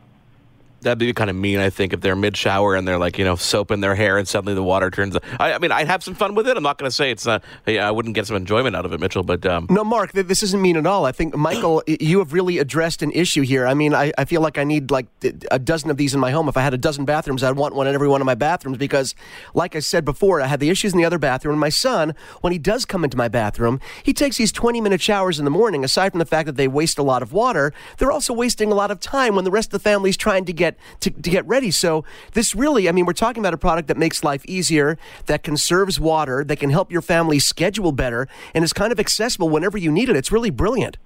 That'd 0.83 0.99
be 0.99 1.13
kind 1.13 1.29
of 1.29 1.37
mean, 1.37 1.59
I 1.59 1.71
think, 1.71 1.93
if 1.93 2.01
they're 2.01 2.17
mid 2.17 2.37
shower 2.37 2.75
and 2.75 2.87
they're 2.89 2.99
like, 2.99 3.19
you 3.19 3.25
know, 3.25 3.37
soaping 3.37 3.81
their 3.81 3.95
hair 3.95 4.17
and 4.17 4.27
suddenly 4.27 4.55
the 4.55 4.63
water 4.63 4.91
turns. 4.91 5.17
I, 5.39 5.53
I 5.53 5.59
mean, 5.59 5.73
I'd 5.73 5.89
have 5.89 6.03
some 6.03 6.15
fun 6.15 6.35
with 6.35 6.49
it. 6.49 6.57
I'm 6.57 6.63
not 6.63 6.79
going 6.79 6.89
to 6.89 6.95
say 6.95 7.11
it's 7.11 7.27
not. 7.27 7.45
I 7.67 7.91
wouldn't 7.91 8.15
get 8.15 8.27
some 8.27 8.37
enjoyment 8.37 8.75
out 8.75 8.87
of 8.87 8.93
it, 8.93 9.01
Mitchell. 9.01 9.23
But 9.23 9.45
um, 9.45 9.67
no, 9.69 9.85
Marc, 9.85 10.13
this 10.13 10.43
isn't 10.43 10.61
mean 10.61 10.77
at 10.77 10.87
all. 10.87 11.05
I 11.05 11.13
think 11.13 11.37
Michael, 11.37 11.83
you 11.87 12.19
have 12.19 12.33
really 12.33 12.59
addressed 12.59 13.03
an 13.03 13.13
issue 13.13 13.43
here. 13.43 13.67
I 13.67 13.75
mean, 13.75 13.95
I, 13.95 14.13
I 14.17 14.25
feel 14.25 14.41
like 14.41 14.59
I 14.59 14.65
need 14.65 14.91
like 14.91 15.07
a 15.51 15.59
dozen 15.59 15.91
of 15.91 15.97
these 15.97 16.15
in 16.15 16.21
my 16.21 16.31
home. 16.31 16.49
If 16.49 16.57
I 16.57 16.63
had 16.63 16.75
a 16.75 16.79
dozen 16.79 17.05
bathrooms, 17.05 17.43
I'd 17.43 17.57
want 17.57 17.75
one 17.75 17.87
in 17.87 17.95
every 17.95 18.09
one 18.09 18.21
of 18.21 18.27
my 18.27 18.35
bathrooms 18.35 18.79
because, 18.79 19.15
like 19.55 19.77
I 19.77 19.81
said 19.81 20.05
before, 20.05 20.41
I 20.41 20.47
had 20.47 20.61
the 20.61 20.71
issues 20.71 20.93
in 20.93 20.99
the 20.99 21.05
other 21.05 21.19
bathroom. 21.19 21.55
And 21.55 21.61
my 21.61 21.69
son, 21.69 22.15
when 22.41 22.53
he 22.53 22.59
does 22.59 22.85
come 22.85 23.05
into 23.05 23.17
my 23.17 23.29
bathroom, 23.29 23.81
he 24.03 24.13
takes 24.13 24.37
these 24.37 24.53
20 24.53 24.81
minute 24.81 25.01
showers 25.01 25.39
in 25.39 25.45
the 25.45 25.51
morning. 25.51 25.85
Aside 25.85 26.11
from 26.11 26.19
the 26.19 26.27
fact 26.27 26.47
that 26.47 26.57
they 26.57 26.69
waste 26.69 26.99
a 26.99 27.03
lot 27.03 27.23
of 27.23 27.33
water, 27.33 27.73
they're 27.99 28.13
also 28.13 28.33
wasting 28.33 28.73
a 28.73 28.75
lot 28.75 28.91
of 28.91 29.01
time 29.01 29.35
when 29.35 29.45
the 29.45 29.51
rest 29.51 29.69
of 29.69 29.73
the 29.73 29.79
family's 29.79 30.17
trying 30.17 30.45
to 30.45 30.53
get 30.53 30.70
to, 31.01 31.11
to 31.11 31.31
get 31.31 31.47
ready. 31.47 31.71
So 31.71 32.05
this 32.33 32.55
really, 32.55 32.89
I 32.89 32.93
mean, 32.93 33.07
we're 33.07 33.13
talking 33.13 33.43
about 33.43 33.55
a 33.55 33.59
product 33.59 33.89
that 33.89 33.97
makes 33.97 34.25
life 34.25 34.45
easier, 34.47 34.99
that 35.27 35.43
conserves 35.43 35.99
water, 36.01 36.45
that 36.45 36.57
can 36.57 36.71
help 36.71 36.93
your 36.93 37.03
family 37.03 37.39
schedule 37.39 37.93
better, 37.93 38.29
and 38.55 38.65
is 38.65 38.73
kind 38.73 38.93
of 38.93 39.01
accessible 39.01 39.49
whenever 39.49 39.79
you 39.79 39.91
need 39.91 40.09
it. 40.09 40.17
It's 40.17 40.33
really 40.33 40.51
brilliant. 40.51 40.97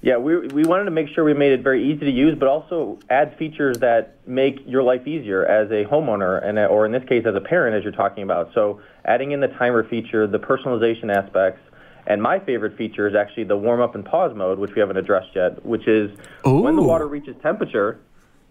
Yeah, 0.00 0.16
we, 0.16 0.38
we 0.38 0.62
wanted 0.62 0.84
to 0.84 0.92
make 0.92 1.08
sure 1.08 1.24
we 1.24 1.34
made 1.34 1.50
it 1.50 1.62
very 1.62 1.84
easy 1.92 2.04
to 2.04 2.10
use, 2.10 2.38
but 2.38 2.46
also 2.46 3.00
add 3.10 3.36
features 3.36 3.78
that 3.78 4.16
make 4.28 4.60
your 4.64 4.84
life 4.84 5.08
easier 5.08 5.44
as 5.44 5.68
a 5.72 5.84
homeowner, 5.86 6.40
and 6.44 6.56
or 6.56 6.86
in 6.86 6.92
this 6.92 7.02
case, 7.08 7.26
as 7.26 7.34
a 7.34 7.40
parent, 7.40 7.74
as 7.74 7.82
you're 7.82 7.92
talking 7.92 8.22
about. 8.22 8.54
So 8.54 8.80
adding 9.04 9.32
in 9.32 9.40
the 9.40 9.48
timer 9.48 9.82
feature, 9.82 10.28
the 10.28 10.38
personalization 10.38 11.12
aspects, 11.12 11.60
and 12.06 12.22
my 12.22 12.38
favorite 12.38 12.76
feature 12.76 13.08
is 13.08 13.16
actually 13.16 13.44
the 13.44 13.56
warm 13.56 13.80
up 13.80 13.96
and 13.96 14.04
pause 14.04 14.34
mode, 14.36 14.60
which 14.60 14.72
we 14.74 14.80
haven't 14.80 14.98
addressed 14.98 15.34
yet, 15.34 15.66
which 15.66 15.88
is 15.88 16.16
Ooh. 16.46 16.60
when 16.60 16.76
the 16.76 16.82
water 16.82 17.08
reaches 17.08 17.34
temperature, 17.42 17.98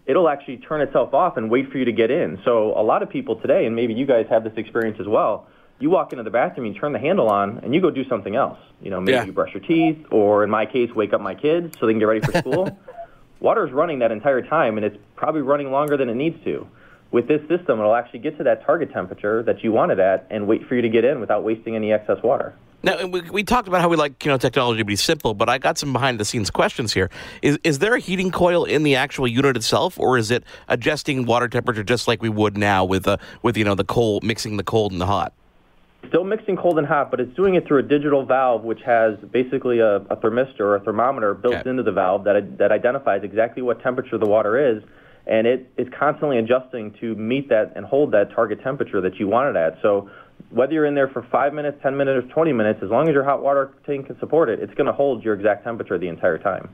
it'll 0.08 0.28
actually 0.28 0.56
turn 0.56 0.80
itself 0.80 1.12
off 1.14 1.36
and 1.36 1.50
wait 1.50 1.70
for 1.70 1.78
you 1.78 1.84
to 1.84 1.92
get 1.92 2.10
in. 2.10 2.40
So 2.44 2.72
a 2.76 2.82
lot 2.82 3.02
of 3.02 3.10
people 3.10 3.36
today, 3.36 3.66
and 3.66 3.76
maybe 3.76 3.92
you 3.92 4.06
guys 4.06 4.26
have 4.30 4.42
this 4.42 4.54
experience 4.56 4.98
as 4.98 5.06
well, 5.06 5.46
you 5.78 5.90
walk 5.90 6.12
into 6.12 6.24
the 6.24 6.30
bathroom, 6.30 6.66
you 6.66 6.74
turn 6.74 6.92
the 6.92 6.98
handle 6.98 7.28
on, 7.28 7.58
and 7.58 7.72
you 7.74 7.80
go 7.80 7.90
do 7.90 8.08
something 8.08 8.34
else. 8.34 8.58
You 8.80 8.90
know, 8.90 9.00
maybe 9.00 9.12
yeah. 9.12 9.24
you 9.24 9.32
brush 9.32 9.52
your 9.52 9.62
teeth, 9.62 10.06
or 10.10 10.42
in 10.42 10.50
my 10.50 10.66
case, 10.66 10.90
wake 10.92 11.12
up 11.12 11.20
my 11.20 11.34
kids 11.34 11.76
so 11.78 11.86
they 11.86 11.92
can 11.92 12.00
get 12.00 12.06
ready 12.06 12.20
for 12.20 12.32
school. 12.32 12.76
Water 13.40 13.64
is 13.64 13.72
running 13.72 14.00
that 14.00 14.10
entire 14.10 14.42
time, 14.42 14.76
and 14.78 14.84
it's 14.84 14.96
probably 15.14 15.42
running 15.42 15.70
longer 15.70 15.96
than 15.96 16.08
it 16.08 16.16
needs 16.16 16.42
to. 16.42 16.66
With 17.12 17.28
this 17.28 17.40
system, 17.42 17.78
it'll 17.78 17.94
actually 17.94 18.18
get 18.18 18.36
to 18.38 18.44
that 18.44 18.64
target 18.64 18.92
temperature 18.92 19.42
that 19.44 19.62
you 19.62 19.72
want 19.72 19.92
it 19.92 19.98
at 20.00 20.26
and 20.30 20.48
wait 20.48 20.66
for 20.66 20.74
you 20.74 20.82
to 20.82 20.88
get 20.88 21.04
in 21.04 21.20
without 21.20 21.44
wasting 21.44 21.76
any 21.76 21.92
excess 21.92 22.18
water. 22.24 22.54
Now 22.82 23.06
we, 23.06 23.22
we 23.22 23.42
talked 23.42 23.66
about 23.66 23.80
how 23.80 23.88
we 23.88 23.96
like 23.96 24.24
you 24.24 24.30
know 24.30 24.38
technology 24.38 24.78
to 24.78 24.84
be 24.84 24.96
simple, 24.96 25.34
but 25.34 25.48
I 25.48 25.58
got 25.58 25.78
some 25.78 25.92
behind 25.92 26.20
the 26.20 26.24
scenes 26.24 26.50
questions 26.50 26.92
here. 26.92 27.10
Is 27.42 27.58
is 27.64 27.80
there 27.80 27.94
a 27.94 27.98
heating 27.98 28.30
coil 28.30 28.64
in 28.64 28.84
the 28.84 28.94
actual 28.94 29.26
unit 29.26 29.56
itself, 29.56 29.98
or 29.98 30.16
is 30.16 30.30
it 30.30 30.44
adjusting 30.68 31.26
water 31.26 31.48
temperature 31.48 31.82
just 31.82 32.06
like 32.06 32.22
we 32.22 32.28
would 32.28 32.56
now 32.56 32.84
with 32.84 33.08
uh, 33.08 33.16
with 33.42 33.56
you 33.56 33.64
know 33.64 33.74
the 33.74 33.84
cold 33.84 34.22
mixing 34.22 34.56
the 34.56 34.62
cold 34.62 34.92
and 34.92 35.00
the 35.00 35.06
hot? 35.06 35.32
Still 36.08 36.22
mixing 36.22 36.56
cold 36.56 36.78
and 36.78 36.86
hot, 36.86 37.10
but 37.10 37.18
it's 37.18 37.34
doing 37.34 37.56
it 37.56 37.66
through 37.66 37.78
a 37.78 37.82
digital 37.82 38.24
valve, 38.24 38.62
which 38.62 38.80
has 38.86 39.18
basically 39.32 39.80
a, 39.80 39.96
a 39.96 40.16
thermistor 40.16 40.60
or 40.60 40.76
a 40.76 40.80
thermometer 40.80 41.34
built 41.34 41.56
okay. 41.56 41.68
into 41.68 41.82
the 41.82 41.92
valve 41.92 42.24
that 42.24 42.58
that 42.58 42.70
identifies 42.70 43.24
exactly 43.24 43.60
what 43.60 43.82
temperature 43.82 44.18
the 44.18 44.28
water 44.28 44.76
is, 44.76 44.84
and 45.26 45.48
it 45.48 45.68
is 45.76 45.88
constantly 45.98 46.38
adjusting 46.38 46.94
to 47.00 47.16
meet 47.16 47.48
that 47.48 47.72
and 47.74 47.84
hold 47.84 48.12
that 48.12 48.30
target 48.30 48.62
temperature 48.62 49.00
that 49.00 49.16
you 49.16 49.26
want 49.26 49.56
it 49.56 49.58
at. 49.58 49.82
So 49.82 50.08
whether 50.50 50.72
you're 50.72 50.86
in 50.86 50.94
there 50.94 51.08
for 51.08 51.26
five 51.30 51.52
minutes, 51.52 51.78
10 51.82 51.96
minutes, 51.96 52.26
or 52.26 52.32
20 52.32 52.52
minutes, 52.52 52.80
as 52.82 52.90
long 52.90 53.08
as 53.08 53.12
your 53.12 53.24
hot 53.24 53.42
water 53.42 53.72
tank 53.86 54.06
can 54.06 54.18
support 54.18 54.48
it, 54.48 54.60
it's 54.60 54.74
going 54.74 54.86
to 54.86 54.92
hold 54.92 55.24
your 55.24 55.34
exact 55.34 55.64
temperature 55.64 55.98
the 55.98 56.08
entire 56.08 56.38
time. 56.38 56.68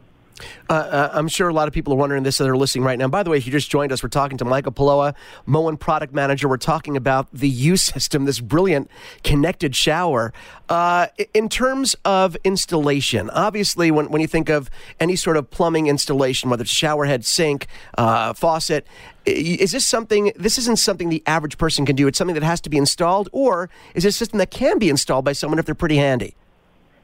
Uh, 0.68 0.72
uh, 0.72 1.10
I'm 1.12 1.28
sure 1.28 1.48
a 1.48 1.52
lot 1.52 1.68
of 1.68 1.74
people 1.74 1.92
are 1.92 1.96
wondering 1.96 2.22
this 2.22 2.38
that 2.38 2.48
are 2.48 2.56
listening 2.56 2.84
right 2.84 2.98
now. 2.98 3.08
By 3.08 3.22
the 3.22 3.30
way, 3.30 3.36
if 3.36 3.46
you 3.46 3.52
just 3.52 3.70
joined 3.70 3.92
us, 3.92 4.02
we're 4.02 4.08
talking 4.08 4.38
to 4.38 4.44
Michael 4.44 4.72
Paloa, 4.72 5.14
Moen 5.46 5.76
product 5.76 6.12
manager. 6.12 6.48
We're 6.48 6.56
talking 6.56 6.96
about 6.96 7.28
the 7.32 7.48
U 7.48 7.76
system, 7.76 8.24
this 8.24 8.40
brilliant 8.40 8.90
connected 9.22 9.76
shower. 9.76 10.32
Uh, 10.68 11.08
in 11.32 11.48
terms 11.48 11.94
of 12.04 12.36
installation, 12.44 13.30
obviously, 13.30 13.90
when, 13.90 14.10
when 14.10 14.20
you 14.20 14.26
think 14.26 14.48
of 14.48 14.70
any 14.98 15.16
sort 15.16 15.36
of 15.36 15.50
plumbing 15.50 15.86
installation, 15.86 16.50
whether 16.50 16.62
it's 16.62 16.70
shower 16.70 17.04
head, 17.04 17.24
sink, 17.24 17.66
uh, 17.98 18.32
faucet, 18.32 18.86
is 19.26 19.72
this 19.72 19.86
something, 19.86 20.32
this 20.36 20.58
isn't 20.58 20.78
something 20.78 21.08
the 21.08 21.22
average 21.26 21.56
person 21.56 21.86
can 21.86 21.96
do? 21.96 22.06
It's 22.06 22.18
something 22.18 22.34
that 22.34 22.42
has 22.42 22.60
to 22.62 22.70
be 22.70 22.76
installed, 22.76 23.28
or 23.32 23.70
is 23.94 24.04
it 24.04 24.08
a 24.08 24.12
system 24.12 24.38
that 24.38 24.50
can 24.50 24.78
be 24.78 24.90
installed 24.90 25.24
by 25.24 25.32
someone 25.32 25.58
if 25.58 25.64
they're 25.64 25.74
pretty 25.74 25.96
handy? 25.96 26.34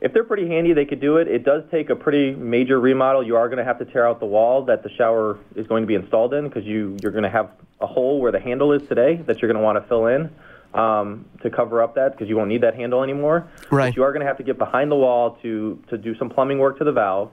If 0.00 0.14
they're 0.14 0.24
pretty 0.24 0.46
handy, 0.46 0.72
they 0.72 0.86
could 0.86 1.00
do 1.00 1.18
it. 1.18 1.28
It 1.28 1.44
does 1.44 1.62
take 1.70 1.90
a 1.90 1.96
pretty 1.96 2.34
major 2.34 2.80
remodel. 2.80 3.22
You 3.22 3.36
are 3.36 3.48
going 3.48 3.58
to 3.58 3.64
have 3.64 3.78
to 3.80 3.84
tear 3.84 4.06
out 4.06 4.18
the 4.18 4.26
wall 4.26 4.64
that 4.64 4.82
the 4.82 4.88
shower 4.90 5.38
is 5.54 5.66
going 5.66 5.82
to 5.82 5.86
be 5.86 5.94
installed 5.94 6.32
in 6.32 6.48
because 6.48 6.64
you, 6.64 6.96
you're 7.02 7.12
going 7.12 7.24
to 7.24 7.30
have 7.30 7.50
a 7.80 7.86
hole 7.86 8.20
where 8.20 8.32
the 8.32 8.40
handle 8.40 8.72
is 8.72 8.86
today 8.88 9.16
that 9.26 9.40
you're 9.40 9.52
going 9.52 9.60
to 9.60 9.64
want 9.64 9.82
to 9.82 9.86
fill 9.88 10.06
in 10.06 10.30
um, 10.72 11.26
to 11.42 11.50
cover 11.50 11.82
up 11.82 11.96
that 11.96 12.12
because 12.12 12.28
you 12.28 12.36
won't 12.36 12.48
need 12.48 12.62
that 12.62 12.74
handle 12.74 13.02
anymore. 13.02 13.48
Right. 13.70 13.90
But 13.90 13.96
you 13.96 14.02
are 14.04 14.12
going 14.12 14.20
to 14.20 14.26
have 14.26 14.38
to 14.38 14.42
get 14.42 14.58
behind 14.58 14.90
the 14.90 14.96
wall 14.96 15.38
to, 15.42 15.82
to 15.88 15.98
do 15.98 16.16
some 16.16 16.30
plumbing 16.30 16.58
work 16.58 16.78
to 16.78 16.84
the 16.84 16.92
valve. 16.92 17.30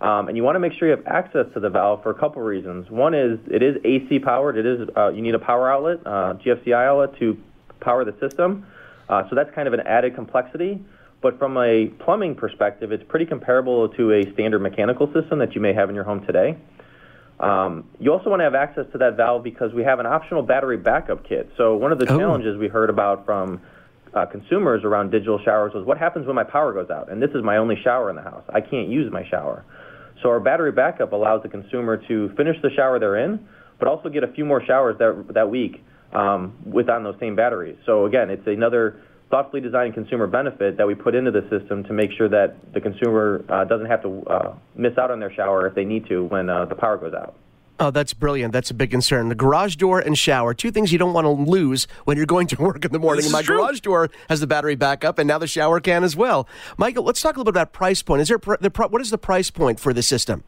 Um, 0.00 0.28
and 0.28 0.36
you 0.36 0.42
want 0.42 0.56
to 0.56 0.60
make 0.60 0.74
sure 0.74 0.88
you 0.88 0.96
have 0.96 1.06
access 1.06 1.46
to 1.54 1.60
the 1.60 1.70
valve 1.70 2.02
for 2.02 2.10
a 2.10 2.14
couple 2.14 2.42
reasons. 2.42 2.90
One 2.90 3.14
is 3.14 3.38
it 3.50 3.62
is 3.62 3.78
AC 3.84 4.18
powered. 4.18 4.58
It 4.58 4.66
is 4.66 4.88
uh, 4.94 5.08
you 5.08 5.22
need 5.22 5.34
a 5.34 5.38
power 5.38 5.72
outlet, 5.72 6.00
uh, 6.04 6.34
GFCI 6.34 6.86
outlet 6.86 7.18
to 7.20 7.40
power 7.80 8.04
the 8.04 8.14
system. 8.18 8.66
Uh, 9.08 9.28
so 9.30 9.36
that's 9.36 9.54
kind 9.54 9.68
of 9.68 9.72
an 9.72 9.80
added 9.80 10.14
complexity. 10.14 10.84
But 11.24 11.38
from 11.38 11.56
a 11.56 11.86
plumbing 12.04 12.34
perspective, 12.34 12.92
it's 12.92 13.02
pretty 13.08 13.24
comparable 13.24 13.88
to 13.88 14.12
a 14.12 14.30
standard 14.34 14.58
mechanical 14.58 15.10
system 15.14 15.38
that 15.38 15.54
you 15.54 15.60
may 15.62 15.72
have 15.72 15.88
in 15.88 15.94
your 15.94 16.04
home 16.04 16.26
today. 16.26 16.58
Um, 17.40 17.88
you 17.98 18.12
also 18.12 18.28
want 18.28 18.40
to 18.40 18.44
have 18.44 18.54
access 18.54 18.84
to 18.92 18.98
that 18.98 19.16
valve 19.16 19.42
because 19.42 19.72
we 19.72 19.82
have 19.84 20.00
an 20.00 20.06
optional 20.06 20.42
battery 20.42 20.76
backup 20.76 21.26
kit. 21.26 21.50
So 21.56 21.76
one 21.76 21.92
of 21.92 21.98
the 21.98 22.12
oh. 22.12 22.18
challenges 22.18 22.58
we 22.58 22.68
heard 22.68 22.90
about 22.90 23.24
from 23.24 23.62
uh, 24.12 24.26
consumers 24.26 24.84
around 24.84 25.12
digital 25.12 25.40
showers 25.42 25.72
was 25.72 25.86
what 25.86 25.96
happens 25.96 26.26
when 26.26 26.36
my 26.36 26.44
power 26.44 26.74
goes 26.74 26.90
out? 26.90 27.10
And 27.10 27.22
this 27.22 27.30
is 27.30 27.42
my 27.42 27.56
only 27.56 27.76
shower 27.82 28.10
in 28.10 28.16
the 28.16 28.22
house. 28.22 28.44
I 28.50 28.60
can't 28.60 28.90
use 28.90 29.10
my 29.10 29.26
shower. 29.26 29.64
So 30.22 30.28
our 30.28 30.40
battery 30.40 30.72
backup 30.72 31.14
allows 31.14 31.42
the 31.42 31.48
consumer 31.48 31.96
to 32.06 32.34
finish 32.36 32.60
the 32.60 32.68
shower 32.76 32.98
they're 32.98 33.16
in, 33.16 33.48
but 33.78 33.88
also 33.88 34.10
get 34.10 34.24
a 34.24 34.28
few 34.28 34.44
more 34.44 34.62
showers 34.62 34.98
that, 34.98 35.32
that 35.32 35.48
week 35.48 35.82
um, 36.12 36.54
with 36.66 36.90
on 36.90 37.02
those 37.02 37.16
same 37.18 37.34
batteries. 37.34 37.78
So 37.86 38.04
again, 38.04 38.28
it's 38.28 38.46
another 38.46 39.00
thoughtfully 39.34 39.60
designed 39.60 39.92
consumer 39.94 40.28
benefit 40.28 40.76
that 40.76 40.86
we 40.86 40.94
put 40.94 41.12
into 41.12 41.32
the 41.32 41.40
system 41.50 41.82
to 41.82 41.92
make 41.92 42.12
sure 42.16 42.28
that 42.28 42.54
the 42.72 42.80
consumer 42.80 43.44
uh, 43.48 43.64
doesn't 43.64 43.86
have 43.86 44.00
to 44.00 44.22
uh, 44.28 44.54
miss 44.76 44.96
out 44.96 45.10
on 45.10 45.18
their 45.18 45.32
shower 45.34 45.66
if 45.66 45.74
they 45.74 45.84
need 45.84 46.06
to 46.06 46.22
when 46.26 46.48
uh, 46.48 46.64
the 46.66 46.74
power 46.76 46.96
goes 46.96 47.12
out. 47.14 47.34
Oh, 47.80 47.90
that's 47.90 48.14
brilliant. 48.14 48.52
That's 48.52 48.70
a 48.70 48.74
big 48.74 48.92
concern. 48.92 49.28
The 49.30 49.34
garage 49.34 49.74
door 49.74 49.98
and 49.98 50.16
shower, 50.16 50.54
two 50.54 50.70
things 50.70 50.92
you 50.92 50.98
don't 50.98 51.12
want 51.12 51.24
to 51.24 51.30
lose 51.30 51.88
when 52.04 52.16
you're 52.16 52.26
going 52.26 52.46
to 52.46 52.56
work 52.62 52.84
in 52.84 52.92
the 52.92 53.00
morning. 53.00 53.28
my 53.32 53.42
true. 53.42 53.56
garage 53.56 53.80
door 53.80 54.08
has 54.28 54.38
the 54.38 54.46
battery 54.46 54.76
backup, 54.76 55.18
and 55.18 55.26
now 55.26 55.38
the 55.38 55.48
shower 55.48 55.80
can 55.80 56.04
as 56.04 56.14
well. 56.14 56.46
Michael, 56.76 57.02
let's 57.02 57.20
talk 57.20 57.34
a 57.34 57.40
little 57.40 57.52
bit 57.52 57.58
about 57.58 57.72
price 57.72 58.04
point. 58.04 58.22
Is 58.22 58.28
there 58.28 58.38
the 58.38 58.70
what 58.88 59.00
is 59.00 59.10
the 59.10 59.18
price 59.18 59.50
point 59.50 59.80
for 59.80 59.92
the 59.92 60.02
system? 60.02 60.44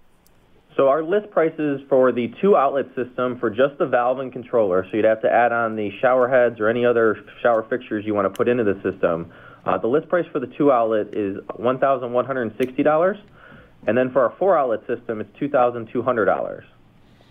So 0.76 0.88
our 0.88 1.02
list 1.02 1.30
prices 1.30 1.80
for 1.88 2.12
the 2.12 2.30
two 2.42 2.54
outlet 2.54 2.86
system 2.94 3.38
for 3.38 3.48
just 3.48 3.78
the 3.78 3.86
valve 3.86 4.18
and 4.18 4.30
controller, 4.30 4.86
so 4.90 4.96
you'd 4.96 5.06
have 5.06 5.22
to 5.22 5.32
add 5.32 5.50
on 5.50 5.74
the 5.74 5.90
shower 6.02 6.28
heads 6.28 6.60
or 6.60 6.68
any 6.68 6.84
other 6.84 7.24
shower 7.42 7.62
fixtures 7.70 8.04
you 8.04 8.14
want 8.14 8.26
to 8.26 8.36
put 8.36 8.46
into 8.46 8.62
the 8.62 8.74
system. 8.82 9.32
Uh, 9.64 9.78
the 9.78 9.86
list 9.86 10.08
price 10.10 10.26
for 10.30 10.38
the 10.38 10.46
two 10.58 10.70
outlet 10.70 11.14
is 11.14 11.38
$1,160, 11.58 13.18
and 13.86 13.96
then 13.96 14.12
for 14.12 14.22
our 14.22 14.36
four 14.38 14.58
outlet 14.58 14.80
system, 14.86 15.22
it's 15.22 15.30
$2,200. 15.38 16.62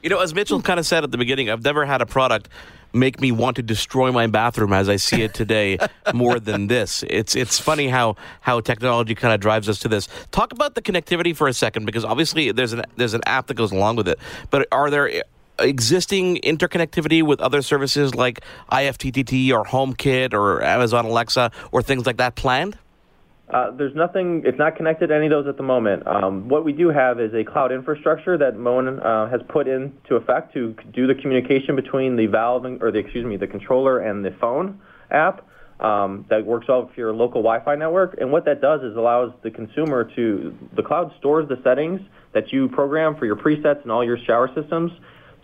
You 0.01 0.09
know, 0.09 0.19
as 0.19 0.33
Mitchell 0.33 0.61
kind 0.61 0.79
of 0.79 0.87
said 0.87 1.03
at 1.03 1.11
the 1.11 1.17
beginning, 1.17 1.51
I've 1.51 1.63
never 1.63 1.85
had 1.85 2.01
a 2.01 2.05
product 2.05 2.49
make 2.95 3.19
me 3.19 3.31
want 3.31 3.57
to 3.57 3.61
destroy 3.61 4.11
my 4.11 4.27
bathroom 4.27 4.73
as 4.73 4.89
I 4.89 4.95
see 4.95 5.21
it 5.21 5.33
today 5.33 5.77
more 6.13 6.39
than 6.39 6.67
this. 6.67 7.03
It's 7.09 7.35
it's 7.35 7.59
funny 7.59 7.89
how 7.89 8.15
how 8.41 8.61
technology 8.61 9.13
kind 9.13 9.33
of 9.33 9.39
drives 9.39 9.69
us 9.69 9.79
to 9.79 9.87
this. 9.87 10.07
Talk 10.31 10.53
about 10.53 10.75
the 10.75 10.81
connectivity 10.81 11.35
for 11.35 11.47
a 11.47 11.53
second 11.53 11.85
because 11.85 12.05
obviously 12.05 12.51
there's 12.51 12.73
an 12.73 12.83
there's 12.95 13.13
an 13.13 13.21
app 13.25 13.47
that 13.47 13.55
goes 13.55 13.71
along 13.71 13.97
with 13.97 14.07
it. 14.07 14.17
But 14.49 14.67
are 14.71 14.89
there 14.89 15.23
existing 15.59 16.37
interconnectivity 16.37 17.23
with 17.23 17.39
other 17.39 17.61
services 17.61 18.15
like 18.15 18.41
IFTTT 18.71 19.51
or 19.51 19.63
HomeKit 19.65 20.33
or 20.33 20.61
Amazon 20.63 21.05
Alexa 21.05 21.51
or 21.71 21.81
things 21.81 22.05
like 22.05 22.17
that 22.17 22.35
planned? 22.35 22.77
Uh, 23.47 23.69
there's 23.77 23.93
nothing, 23.95 24.41
it's 24.43 24.57
not 24.57 24.75
connected 24.75 25.07
to 25.07 25.15
any 25.15 25.27
of 25.27 25.31
those 25.31 25.47
at 25.47 25.55
the 25.55 25.63
moment. 25.63 26.05
Um, 26.07 26.49
what 26.49 26.65
we 26.65 26.73
do 26.73 26.89
have 26.89 27.19
is 27.19 27.31
a 27.33 27.43
cloud 27.43 27.71
infrastructure 27.71 28.37
that 28.39 28.57
Moen 28.57 28.99
uh, 28.99 29.29
has 29.29 29.39
put 29.49 29.67
into 29.67 30.15
effect 30.15 30.53
to 30.53 30.75
do 30.93 31.05
the 31.05 31.13
communication 31.13 31.75
between 31.75 32.15
the 32.15 32.25
valve, 32.25 32.65
and, 32.65 32.81
or 32.81 32.91
the, 32.91 32.97
excuse 32.97 33.23
me, 33.23 33.37
the 33.37 33.47
controller 33.47 33.99
and 33.99 34.25
the 34.25 34.31
phone 34.41 34.79
app. 35.11 35.47
Um, 35.77 36.25
that 36.29 36.45
works 36.45 36.69
off 36.69 36.91
your 36.95 37.13
local 37.13 37.41
Wi-Fi 37.41 37.75
network. 37.75 38.15
And 38.21 38.31
what 38.31 38.45
that 38.45 38.61
does 38.61 38.81
is 38.81 38.95
allows 38.95 39.33
the 39.43 39.51
consumer 39.51 40.09
to, 40.15 40.57
the 40.73 40.81
cloud 40.81 41.11
stores 41.19 41.49
the 41.49 41.59
settings 41.65 41.99
that 42.33 42.53
you 42.53 42.69
program 42.69 43.17
for 43.17 43.25
your 43.25 43.35
presets 43.35 43.81
and 43.83 43.91
all 43.91 44.01
your 44.01 44.17
shower 44.25 44.49
systems. 44.55 44.89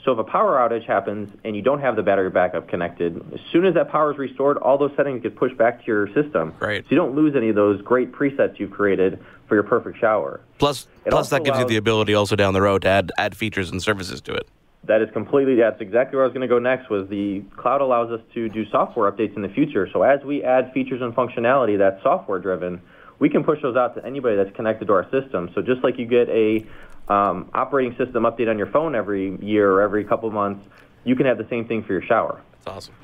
So 0.04 0.12
if 0.14 0.18
a 0.18 0.24
power 0.24 0.58
outage 0.58 0.86
happens 0.86 1.30
and 1.44 1.56
you 1.56 1.62
don't 1.62 1.80
have 1.80 1.96
the 1.96 2.02
battery 2.02 2.30
backup 2.30 2.68
connected, 2.68 3.18
as 3.34 3.40
soon 3.52 3.66
as 3.66 3.76
that 3.76 3.92
power 3.92 4.12
is 4.12 4.18
restored, 4.18 4.58
all 4.58 4.78
those 4.78 4.92
settings 4.96 5.22
get 5.22 5.36
pushed 5.36 5.58
back 5.58 5.80
to 5.82 5.86
your 5.86 6.08
system. 6.14 6.56
Right. 6.60 6.84
So 6.84 6.88
you 6.90 6.98
don't 6.98 7.16
lose 7.16 7.36
any 7.36 7.50
of 7.50 7.56
those 7.56 7.82
great 7.82 8.12
presets 8.12 8.60
you've 8.60 8.72
created 8.72 9.20
for 9.48 9.56
your 9.56 9.64
perfect 9.64 10.00
shower. 10.00 10.42
Plus, 10.58 10.88
It 11.06 11.12
plus 11.12 11.30
that 11.30 11.44
gives 11.44 11.60
you 11.60 11.66
the 11.66 11.78
ability 11.78 12.16
also 12.16 12.36
down 12.36 12.54
the 12.54 12.62
road 12.62 12.82
to 12.84 12.88
add 12.88 13.12
add 13.18 13.36
features 13.38 13.70
and 13.70 13.82
services 13.82 14.22
to 14.22 14.34
it. 14.34 14.48
That 14.86 15.04
is 15.04 15.12
completely, 15.12 15.56
that's 15.56 15.80
exactly 15.80 16.16
where 16.16 16.24
I 16.24 16.28
was 16.28 16.34
going 16.34 16.42
to 16.42 16.48
go 16.48 16.58
next, 16.58 16.90
was 16.90 17.08
the 17.08 17.42
cloud 17.56 17.82
allows 17.82 18.10
us 18.10 18.22
to 18.34 18.50
do 18.50 18.68
software 18.72 19.12
updates 19.12 19.36
in 19.36 19.44
the 19.44 19.50
future. 19.50 19.88
So 19.94 20.02
as 20.02 20.24
we 20.24 20.44
add 20.44 20.74
features 20.74 21.02
and 21.04 21.16
functionality 21.16 21.78
that's 21.78 22.02
software 22.02 22.40
driven, 22.40 22.82
we 23.20 23.30
can 23.30 23.44
push 23.44 23.62
those 23.62 23.76
out 23.76 23.94
to 23.96 24.04
anybody 24.04 24.36
that's 24.36 24.56
connected 24.56 24.88
to 24.88 24.94
our 24.94 25.08
system. 25.12 25.52
So 25.54 25.62
just 25.62 25.84
like 25.84 26.00
you 26.00 26.08
get 26.08 26.28
a 26.30 26.66
um, 27.08 27.50
operating 27.54 27.96
system 27.98 28.24
update 28.24 28.50
on 28.50 28.58
your 28.58 28.68
phone 28.68 28.96
every 28.96 29.38
year 29.44 29.72
or 29.72 29.82
every 29.82 30.04
couple 30.04 30.30
months, 30.32 30.66
you 31.04 31.16
can 31.16 31.26
have 31.26 31.38
the 31.38 31.48
same 31.50 31.68
thing 31.68 31.84
for 31.84 31.94
your 31.94 32.04
shower. 32.04 32.42
That's 32.64 32.68
awesome. 32.68 32.96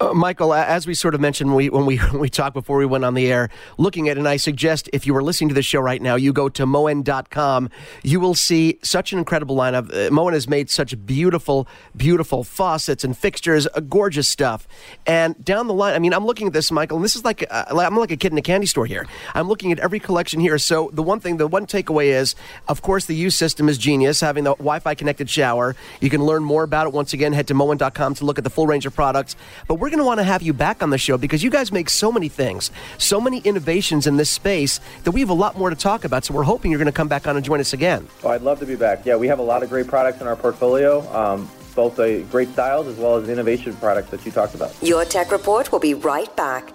Uh, 0.00 0.12
Michael, 0.12 0.52
as 0.52 0.88
we 0.88 0.94
sort 0.94 1.14
of 1.14 1.20
mentioned 1.20 1.54
we, 1.54 1.70
when 1.70 1.86
we 1.86 2.00
we 2.14 2.28
talked 2.28 2.54
before 2.54 2.78
we 2.78 2.86
went 2.86 3.04
on 3.04 3.14
the 3.14 3.30
air, 3.30 3.48
looking 3.78 4.08
at, 4.08 4.18
and 4.18 4.26
I 4.26 4.36
suggest 4.36 4.90
if 4.92 5.06
you 5.06 5.14
are 5.16 5.22
listening 5.22 5.48
to 5.50 5.54
the 5.54 5.62
show 5.62 5.80
right 5.80 6.02
now, 6.02 6.16
you 6.16 6.32
go 6.32 6.48
to 6.48 6.66
moen.com. 6.66 7.70
You 8.02 8.18
will 8.18 8.34
see 8.34 8.80
such 8.82 9.12
an 9.12 9.20
incredible 9.20 9.56
lineup. 9.56 9.94
Uh, 9.94 10.10
Moen 10.12 10.32
has 10.34 10.48
made 10.48 10.68
such 10.68 11.06
beautiful, 11.06 11.68
beautiful 11.96 12.42
faucets 12.42 13.04
and 13.04 13.16
fixtures, 13.16 13.68
uh, 13.72 13.80
gorgeous 13.80 14.28
stuff. 14.28 14.66
And 15.06 15.42
down 15.44 15.68
the 15.68 15.74
line, 15.74 15.94
I 15.94 16.00
mean, 16.00 16.12
I'm 16.12 16.26
looking 16.26 16.48
at 16.48 16.52
this, 16.52 16.72
Michael, 16.72 16.96
and 16.96 17.04
this 17.04 17.14
is 17.14 17.24
like 17.24 17.46
uh, 17.48 17.64
I'm 17.70 17.96
like 17.96 18.10
a 18.10 18.16
kid 18.16 18.32
in 18.32 18.38
a 18.38 18.42
candy 18.42 18.66
store 18.66 18.86
here. 18.86 19.06
I'm 19.32 19.46
looking 19.46 19.70
at 19.70 19.78
every 19.78 20.00
collection 20.00 20.40
here. 20.40 20.58
So 20.58 20.90
the 20.92 21.04
one 21.04 21.20
thing, 21.20 21.36
the 21.36 21.46
one 21.46 21.66
takeaway 21.66 22.06
is, 22.06 22.34
of 22.66 22.82
course, 22.82 23.06
the 23.06 23.14
U 23.14 23.30
system 23.30 23.68
is 23.68 23.78
genius. 23.78 24.20
Having 24.20 24.44
the 24.44 24.54
Wi-Fi 24.56 24.96
connected 24.96 25.30
shower, 25.30 25.76
you 26.00 26.10
can 26.10 26.24
learn 26.24 26.42
more 26.42 26.64
about 26.64 26.88
it. 26.88 26.92
Once 26.92 27.12
again, 27.12 27.32
head 27.32 27.46
to 27.46 27.54
moen.com 27.54 28.14
to 28.14 28.24
look 28.24 28.38
at 28.38 28.44
the 28.44 28.50
full 28.50 28.66
range 28.66 28.86
of 28.86 28.94
products. 28.94 29.36
But 29.68 29.83
we're 29.84 29.90
going 29.90 29.98
to 29.98 30.04
want 30.06 30.18
to 30.18 30.24
have 30.24 30.40
you 30.40 30.54
back 30.54 30.82
on 30.82 30.88
the 30.88 30.96
show 30.96 31.18
because 31.18 31.42
you 31.42 31.50
guys 31.50 31.70
make 31.70 31.90
so 31.90 32.10
many 32.10 32.26
things, 32.26 32.70
so 32.96 33.20
many 33.20 33.40
innovations 33.40 34.06
in 34.06 34.16
this 34.16 34.30
space 34.30 34.80
that 35.02 35.10
we 35.10 35.20
have 35.20 35.28
a 35.28 35.34
lot 35.34 35.58
more 35.58 35.68
to 35.68 35.76
talk 35.76 36.06
about. 36.06 36.24
So 36.24 36.32
we're 36.32 36.42
hoping 36.42 36.70
you're 36.70 36.78
going 36.78 36.86
to 36.86 36.92
come 36.92 37.06
back 37.06 37.26
on 37.26 37.36
and 37.36 37.44
join 37.44 37.60
us 37.60 37.74
again. 37.74 38.08
Oh, 38.22 38.30
I'd 38.30 38.40
love 38.40 38.60
to 38.60 38.66
be 38.66 38.76
back. 38.76 39.04
Yeah, 39.04 39.16
we 39.16 39.28
have 39.28 39.40
a 39.40 39.42
lot 39.42 39.62
of 39.62 39.68
great 39.68 39.86
products 39.86 40.22
in 40.22 40.26
our 40.26 40.36
portfolio, 40.36 41.06
um, 41.14 41.50
both 41.74 42.00
uh, 42.00 42.20
great 42.30 42.48
styles 42.48 42.86
as 42.86 42.96
well 42.96 43.16
as 43.16 43.28
innovation 43.28 43.76
products 43.76 44.08
that 44.08 44.24
you 44.24 44.32
talked 44.32 44.54
about. 44.54 44.74
Your 44.80 45.04
Tech 45.04 45.30
Report 45.30 45.70
will 45.70 45.80
be 45.80 45.92
right 45.92 46.34
back. 46.34 46.72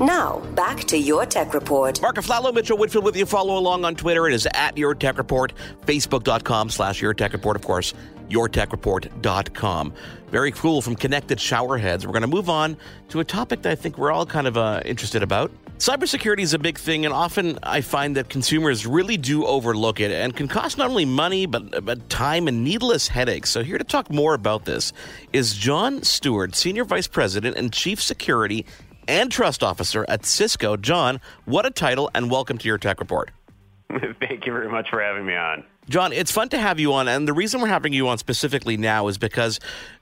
Now, 0.00 0.40
back 0.56 0.80
to 0.84 0.98
your 0.98 1.26
Tech 1.26 1.54
Report. 1.54 2.02
Marc 2.02 2.16
Aflalo, 2.16 2.52
Mitchell 2.52 2.76
Whitfield 2.76 3.04
with 3.04 3.16
you. 3.16 3.24
Follow 3.24 3.56
along 3.56 3.84
on 3.84 3.94
Twitter. 3.94 4.26
It 4.26 4.34
is 4.34 4.48
at 4.52 4.76
Your 4.76 4.96
Tech 4.96 5.16
Report. 5.16 5.52
Facebook.com 5.86 6.70
slash 6.70 7.00
Your 7.00 7.14
Tech 7.14 7.32
Report, 7.32 7.54
of 7.54 7.62
course. 7.62 7.94
YourTechReport.com. 8.28 9.92
Very 10.30 10.52
cool 10.52 10.82
from 10.82 10.96
connected 10.96 11.38
showerheads. 11.38 12.04
We're 12.04 12.12
going 12.12 12.22
to 12.22 12.28
move 12.28 12.48
on 12.48 12.76
to 13.08 13.20
a 13.20 13.24
topic 13.24 13.62
that 13.62 13.72
I 13.72 13.74
think 13.74 13.98
we're 13.98 14.12
all 14.12 14.26
kind 14.26 14.46
of 14.46 14.56
uh, 14.56 14.82
interested 14.84 15.22
about. 15.22 15.50
Cybersecurity 15.78 16.40
is 16.40 16.54
a 16.54 16.58
big 16.58 16.76
thing, 16.76 17.04
and 17.04 17.14
often 17.14 17.56
I 17.62 17.82
find 17.82 18.16
that 18.16 18.28
consumers 18.28 18.84
really 18.84 19.16
do 19.16 19.46
overlook 19.46 20.00
it 20.00 20.10
and 20.10 20.34
can 20.34 20.48
cost 20.48 20.76
not 20.76 20.90
only 20.90 21.04
money, 21.04 21.46
but, 21.46 21.84
but 21.84 22.08
time 22.10 22.48
and 22.48 22.64
needless 22.64 23.06
headaches. 23.06 23.50
So, 23.50 23.62
here 23.62 23.78
to 23.78 23.84
talk 23.84 24.10
more 24.10 24.34
about 24.34 24.64
this 24.64 24.92
is 25.32 25.54
John 25.54 26.02
Stewart, 26.02 26.56
Senior 26.56 26.84
Vice 26.84 27.06
President 27.06 27.56
and 27.56 27.72
Chief 27.72 28.02
Security 28.02 28.66
and 29.06 29.30
Trust 29.30 29.62
Officer 29.62 30.04
at 30.08 30.26
Cisco. 30.26 30.76
John, 30.76 31.20
what 31.44 31.64
a 31.64 31.70
title, 31.70 32.10
and 32.12 32.28
welcome 32.28 32.58
to 32.58 32.66
your 32.66 32.78
Tech 32.78 32.98
Report. 32.98 33.30
Thank 33.88 34.46
you 34.46 34.52
very 34.52 34.68
much 34.68 34.90
for 34.90 35.00
having 35.00 35.24
me 35.24 35.36
on. 35.36 35.62
John, 35.88 36.12
it's 36.12 36.30
fun 36.30 36.50
to 36.50 36.58
have 36.58 36.78
you 36.78 36.92
on, 36.92 37.08
and 37.08 37.26
the 37.26 37.32
reason 37.32 37.60
we're 37.60 37.68
having 37.68 37.92
you 37.92 38.08
on 38.08 38.18
specifically 38.18 38.76
now 38.76 39.08
is 39.08 39.16
because 39.16 39.58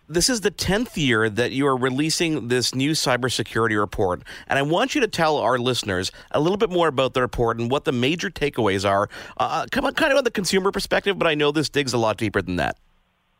this 0.08 0.28
is 0.28 0.40
the 0.40 0.50
10th 0.50 0.96
year 0.96 1.30
that 1.30 1.52
you 1.52 1.66
are 1.66 1.76
releasing 1.76 2.48
this 2.48 2.74
new 2.74 2.92
cybersecurity 2.92 3.78
report. 3.78 4.22
And 4.48 4.58
I 4.58 4.62
want 4.62 4.94
you 4.94 5.00
to 5.00 5.08
tell 5.08 5.36
our 5.36 5.58
listeners 5.58 6.10
a 6.32 6.40
little 6.40 6.56
bit 6.56 6.70
more 6.70 6.88
about 6.88 7.14
the 7.14 7.20
report 7.20 7.58
and 7.58 7.70
what 7.70 7.84
the 7.84 7.92
major 7.92 8.30
takeaways 8.30 8.88
are. 8.88 9.08
Uh, 9.36 9.66
come 9.70 9.84
on, 9.84 9.94
kind 9.94 10.12
of 10.12 10.18
on 10.18 10.24
the 10.24 10.30
consumer 10.30 10.72
perspective, 10.72 11.18
but 11.18 11.26
I 11.26 11.34
know 11.34 11.52
this 11.52 11.68
digs 11.68 11.92
a 11.92 11.98
lot 11.98 12.16
deeper 12.16 12.42
than 12.42 12.56
that. 12.56 12.76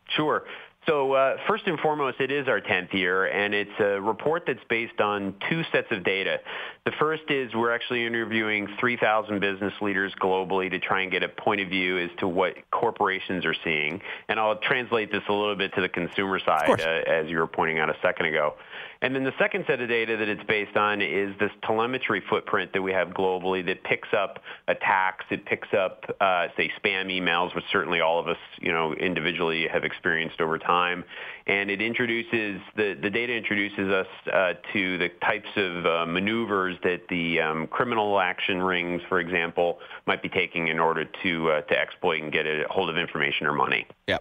Sure. 0.09 0.43
So 0.87 1.13
uh, 1.13 1.35
first 1.47 1.67
and 1.67 1.77
foremost, 1.79 2.21
it 2.21 2.31
is 2.31 2.47
our 2.47 2.61
10th 2.61 2.93
year, 2.93 3.25
and 3.25 3.53
it's 3.53 3.77
a 3.79 3.99
report 3.99 4.43
that's 4.47 4.63
based 4.69 5.01
on 5.01 5.35
two 5.49 5.63
sets 5.71 5.87
of 5.91 6.05
data. 6.05 6.39
The 6.87 6.93
first 6.99 7.23
is 7.27 7.53
we're 7.53 7.75
actually 7.75 8.05
interviewing 8.05 8.65
3,000 8.79 9.41
business 9.41 9.73
leaders 9.81 10.13
globally 10.21 10.71
to 10.71 10.79
try 10.79 11.01
and 11.01 11.11
get 11.11 11.21
a 11.21 11.27
point 11.27 11.59
of 11.59 11.67
view 11.67 11.97
as 11.97 12.09
to 12.19 12.29
what 12.29 12.55
corporations 12.71 13.45
are 13.45 13.55
seeing. 13.65 13.99
And 14.29 14.39
I'll 14.39 14.55
translate 14.55 15.11
this 15.11 15.23
a 15.27 15.33
little 15.33 15.57
bit 15.57 15.73
to 15.73 15.81
the 15.81 15.89
consumer 15.89 16.39
side, 16.39 16.79
uh, 16.79 17.11
as 17.11 17.27
you 17.27 17.39
were 17.39 17.47
pointing 17.47 17.79
out 17.79 17.89
a 17.89 17.97
second 18.01 18.27
ago. 18.27 18.53
And 19.01 19.13
then 19.13 19.25
the 19.25 19.33
second 19.37 19.65
set 19.67 19.81
of 19.81 19.89
data 19.89 20.15
that 20.15 20.29
it's 20.29 20.43
based 20.45 20.77
on 20.77 21.01
is 21.01 21.37
this 21.39 21.51
telemetry 21.63 22.23
footprint 22.29 22.71
that 22.71 22.81
we 22.81 22.93
have 22.93 23.09
globally 23.09 23.65
that 23.65 23.83
picks 23.83 24.09
up 24.13 24.39
attacks. 24.69 25.25
It 25.29 25.45
picks 25.45 25.67
up, 25.73 26.05
uh, 26.21 26.47
say, 26.55 26.71
spam 26.81 27.11
emails, 27.11 27.53
which 27.53 27.65
certainly 27.69 27.99
all 27.99 28.17
of 28.17 28.29
us, 28.29 28.37
you 28.59 28.71
know, 28.71 28.93
individually 28.93 29.67
have 29.67 29.83
experienced 29.83 30.39
over 30.39 30.57
time. 30.57 31.03
And 31.47 31.71
it 31.71 31.81
introduces 31.81 32.61
the 32.75 32.93
the 33.01 33.09
data 33.09 33.33
introduces 33.33 33.89
us 33.89 34.07
uh, 34.31 34.53
to 34.73 34.97
the 34.97 35.09
types 35.23 35.49
of 35.55 35.85
uh, 35.85 36.05
maneuvers 36.05 36.75
that 36.83 37.07
the 37.09 37.39
um, 37.39 37.67
criminal 37.67 38.19
action 38.19 38.61
rings, 38.61 39.01
for 39.07 39.19
example, 39.19 39.79
might 40.05 40.21
be 40.21 40.27
taking 40.27 40.67
in 40.67 40.77
order 40.77 41.05
to 41.23 41.51
uh, 41.51 41.61
to 41.61 41.79
exploit 41.79 42.21
and 42.21 42.33
get 42.33 42.45
a 42.45 42.65
hold 42.69 42.89
of 42.89 42.97
information 42.97 43.47
or 43.47 43.53
money. 43.53 43.87
Yeah. 44.07 44.17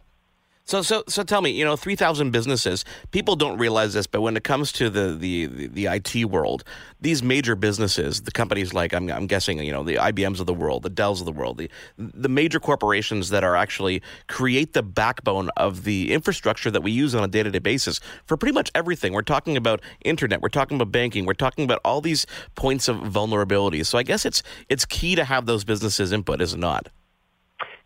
So, 0.66 0.82
so, 0.82 1.04
so 1.06 1.22
tell 1.22 1.42
me, 1.42 1.50
you 1.50 1.64
know, 1.64 1.76
3,000 1.76 2.32
businesses, 2.32 2.84
people 3.12 3.36
don't 3.36 3.56
realize 3.56 3.94
this, 3.94 4.08
but 4.08 4.20
when 4.20 4.36
it 4.36 4.42
comes 4.42 4.72
to 4.72 4.90
the, 4.90 5.14
the, 5.14 5.46
the, 5.46 5.66
the 5.68 5.86
IT 5.86 6.24
world, 6.24 6.64
these 7.00 7.22
major 7.22 7.54
businesses, 7.54 8.22
the 8.22 8.32
companies 8.32 8.74
like, 8.74 8.92
I'm, 8.92 9.08
I'm 9.08 9.28
guessing, 9.28 9.60
you 9.60 9.70
know, 9.70 9.84
the 9.84 9.94
IBMs 9.94 10.40
of 10.40 10.46
the 10.46 10.54
world, 10.54 10.82
the 10.82 10.90
Dells 10.90 11.20
of 11.20 11.24
the 11.24 11.30
world, 11.30 11.58
the, 11.58 11.70
the 11.96 12.28
major 12.28 12.58
corporations 12.58 13.28
that 13.28 13.44
are 13.44 13.54
actually 13.54 14.02
create 14.26 14.72
the 14.72 14.82
backbone 14.82 15.50
of 15.56 15.84
the 15.84 16.12
infrastructure 16.12 16.72
that 16.72 16.80
we 16.80 16.90
use 16.90 17.14
on 17.14 17.22
a 17.22 17.28
day 17.28 17.44
to 17.44 17.50
day 17.52 17.60
basis 17.60 18.00
for 18.24 18.36
pretty 18.36 18.52
much 18.52 18.72
everything. 18.74 19.12
We're 19.12 19.22
talking 19.22 19.56
about 19.56 19.80
internet, 20.04 20.42
we're 20.42 20.48
talking 20.48 20.80
about 20.80 20.90
banking, 20.90 21.26
we're 21.26 21.34
talking 21.34 21.64
about 21.64 21.80
all 21.84 22.00
these 22.00 22.26
points 22.56 22.88
of 22.88 22.96
vulnerability. 22.96 23.84
So 23.84 23.98
I 23.98 24.02
guess 24.02 24.26
it's, 24.26 24.42
it's 24.68 24.84
key 24.84 25.14
to 25.14 25.22
have 25.22 25.46
those 25.46 25.62
businesses' 25.62 26.10
input, 26.10 26.40
is 26.40 26.54
it 26.54 26.58
not? 26.58 26.88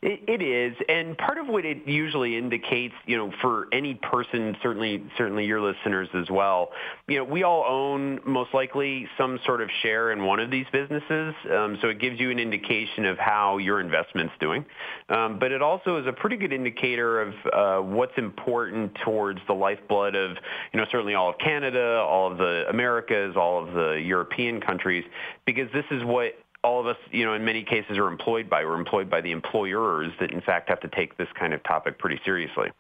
It, 0.03 0.21
it 0.27 0.43
is, 0.43 0.75
and 0.89 1.17
part 1.19 1.37
of 1.37 1.47
what 1.47 1.67
it 1.67 1.87
usually 1.87 2.39
indicates, 2.39 2.95
you 3.05 3.19
know, 3.19 3.31
for 3.43 3.69
any 3.71 3.97
person, 3.97 4.57
certainly, 4.63 5.05
certainly 5.19 5.45
your 5.45 5.61
listeners 5.61 6.09
as 6.15 6.31
well, 6.31 6.71
you 7.07 7.19
know, 7.19 7.25
we 7.25 7.43
all 7.43 7.67
own 7.69 8.19
most 8.25 8.55
likely 8.55 9.07
some 9.19 9.39
sort 9.45 9.61
of 9.61 9.69
share 9.83 10.11
in 10.13 10.25
one 10.25 10.41
of 10.41 10.51
these 10.51 10.65
businesses, 10.73 11.35
um, 11.55 11.77
so 11.83 11.89
it 11.89 11.99
gives 12.01 12.19
you 12.19 12.31
an 12.31 12.39
indication 12.39 13.05
of 13.05 13.19
how 13.19 13.59
your 13.59 13.79
investment's 13.79 14.33
doing. 14.41 14.65
Um, 15.11 15.39
but 15.39 15.53
it 15.53 15.61
also 15.61 15.99
is 15.99 16.07
a 16.07 16.13
pretty 16.13 16.39
good 16.39 16.55
indicator 16.55 17.21
of 17.21 17.35
uh, 17.53 17.83
what's 17.83 18.17
important 18.17 18.95
towards 19.05 19.41
the 19.49 19.55
lifeblood 19.55 20.15
of, 20.15 20.31
you 20.73 20.81
know, 20.81 20.87
certainly 20.91 21.15
all 21.15 21.29
of 21.29 21.37
Canada, 21.37 22.03
all 22.09 22.33
of 22.33 22.39
the 22.39 22.65
Americas, 22.71 23.37
all 23.37 23.63
of 23.69 23.75
the 23.75 24.01
European 24.03 24.63
countries, 24.63 25.05
because 25.45 25.71
this 25.75 25.85
is 25.91 26.03
what 26.05 26.33
all 26.63 26.81
of 26.81 26.87
us, 26.87 26.97
you 27.11 27.25
know, 27.25 27.35
in 27.35 27.45
many 27.45 27.63
cases 27.63 27.97
are 27.97 28.09
employed 28.09 28.51
by. 28.51 28.65
We're 28.65 28.79
employed 28.79 29.09
by 29.09 29.21
the 29.21 29.31
employers 29.31 30.13
that, 30.21 30.33
in 30.33 30.41
fact, 30.41 30.69
have 30.69 30.81
to 30.81 30.89
take 30.89 31.17
this 31.17 31.29
kind 31.39 31.55
of 31.55 31.63
topic 31.63 31.99
pretty 31.99 32.21
seriously. 32.25 32.71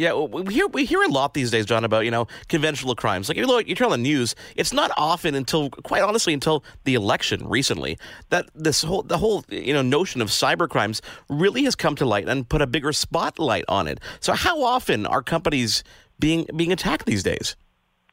Yeah, 0.00 0.14
we 0.14 0.54
hear 0.54 0.66
we 0.66 0.86
hear 0.86 1.02
a 1.02 1.08
lot 1.08 1.34
these 1.34 1.50
days, 1.50 1.66
John, 1.66 1.84
about 1.84 2.06
you 2.06 2.10
know 2.10 2.26
conventional 2.48 2.94
crimes. 2.94 3.28
Like 3.28 3.36
you 3.36 3.46
look, 3.46 3.68
you 3.68 3.74
turn 3.74 3.86
on 3.86 3.90
the 3.90 3.98
news, 3.98 4.34
it's 4.56 4.72
not 4.72 4.90
often 4.96 5.34
until, 5.34 5.68
quite 5.68 6.00
honestly, 6.02 6.32
until 6.32 6.64
the 6.84 6.94
election 6.94 7.46
recently 7.46 7.98
that 8.30 8.48
this 8.54 8.82
whole 8.82 9.02
the 9.02 9.18
whole 9.18 9.44
you 9.50 9.74
know 9.74 9.82
notion 9.82 10.22
of 10.22 10.28
cyber 10.28 10.66
crimes 10.66 11.02
really 11.28 11.64
has 11.64 11.76
come 11.76 11.96
to 11.96 12.06
light 12.06 12.26
and 12.26 12.48
put 12.48 12.62
a 12.62 12.66
bigger 12.66 12.94
spotlight 12.94 13.64
on 13.68 13.86
it. 13.86 14.00
So, 14.20 14.32
how 14.32 14.62
often 14.62 15.04
are 15.04 15.22
companies 15.22 15.84
being 16.18 16.46
being 16.56 16.72
attacked 16.72 17.04
these 17.04 17.22
days, 17.22 17.54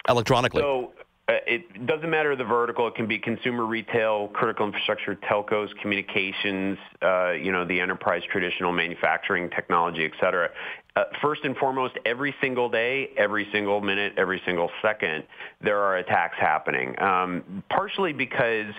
electronically? 0.09 0.63
So, 0.63 0.91
it 1.30 1.86
doesn't 1.86 2.09
matter 2.09 2.36
the 2.36 2.43
vertical. 2.43 2.88
It 2.88 2.95
can 2.95 3.07
be 3.07 3.19
consumer 3.19 3.65
retail, 3.65 4.30
critical 4.30 4.65
infrastructure, 4.65 5.15
telcos, 5.15 5.67
communications, 5.82 6.78
uh, 7.01 7.32
you 7.32 7.51
know, 7.51 7.65
the 7.65 7.80
enterprise, 7.80 8.21
traditional 8.32 8.71
manufacturing, 8.71 9.49
technology, 9.49 10.05
et 10.05 10.11
cetera. 10.21 10.49
Uh, 10.95 11.03
first 11.21 11.43
and 11.43 11.55
foremost, 11.57 11.95
every 12.05 12.34
single 12.41 12.69
day, 12.69 13.09
every 13.17 13.47
single 13.51 13.82
minute, 13.82 14.13
every 14.17 14.41
single 14.45 14.71
second, 14.82 15.23
there 15.61 15.80
are 15.80 15.97
attacks 15.97 16.38
happening. 16.39 16.99
Um, 17.01 17.63
partially 17.69 18.13
because 18.13 18.73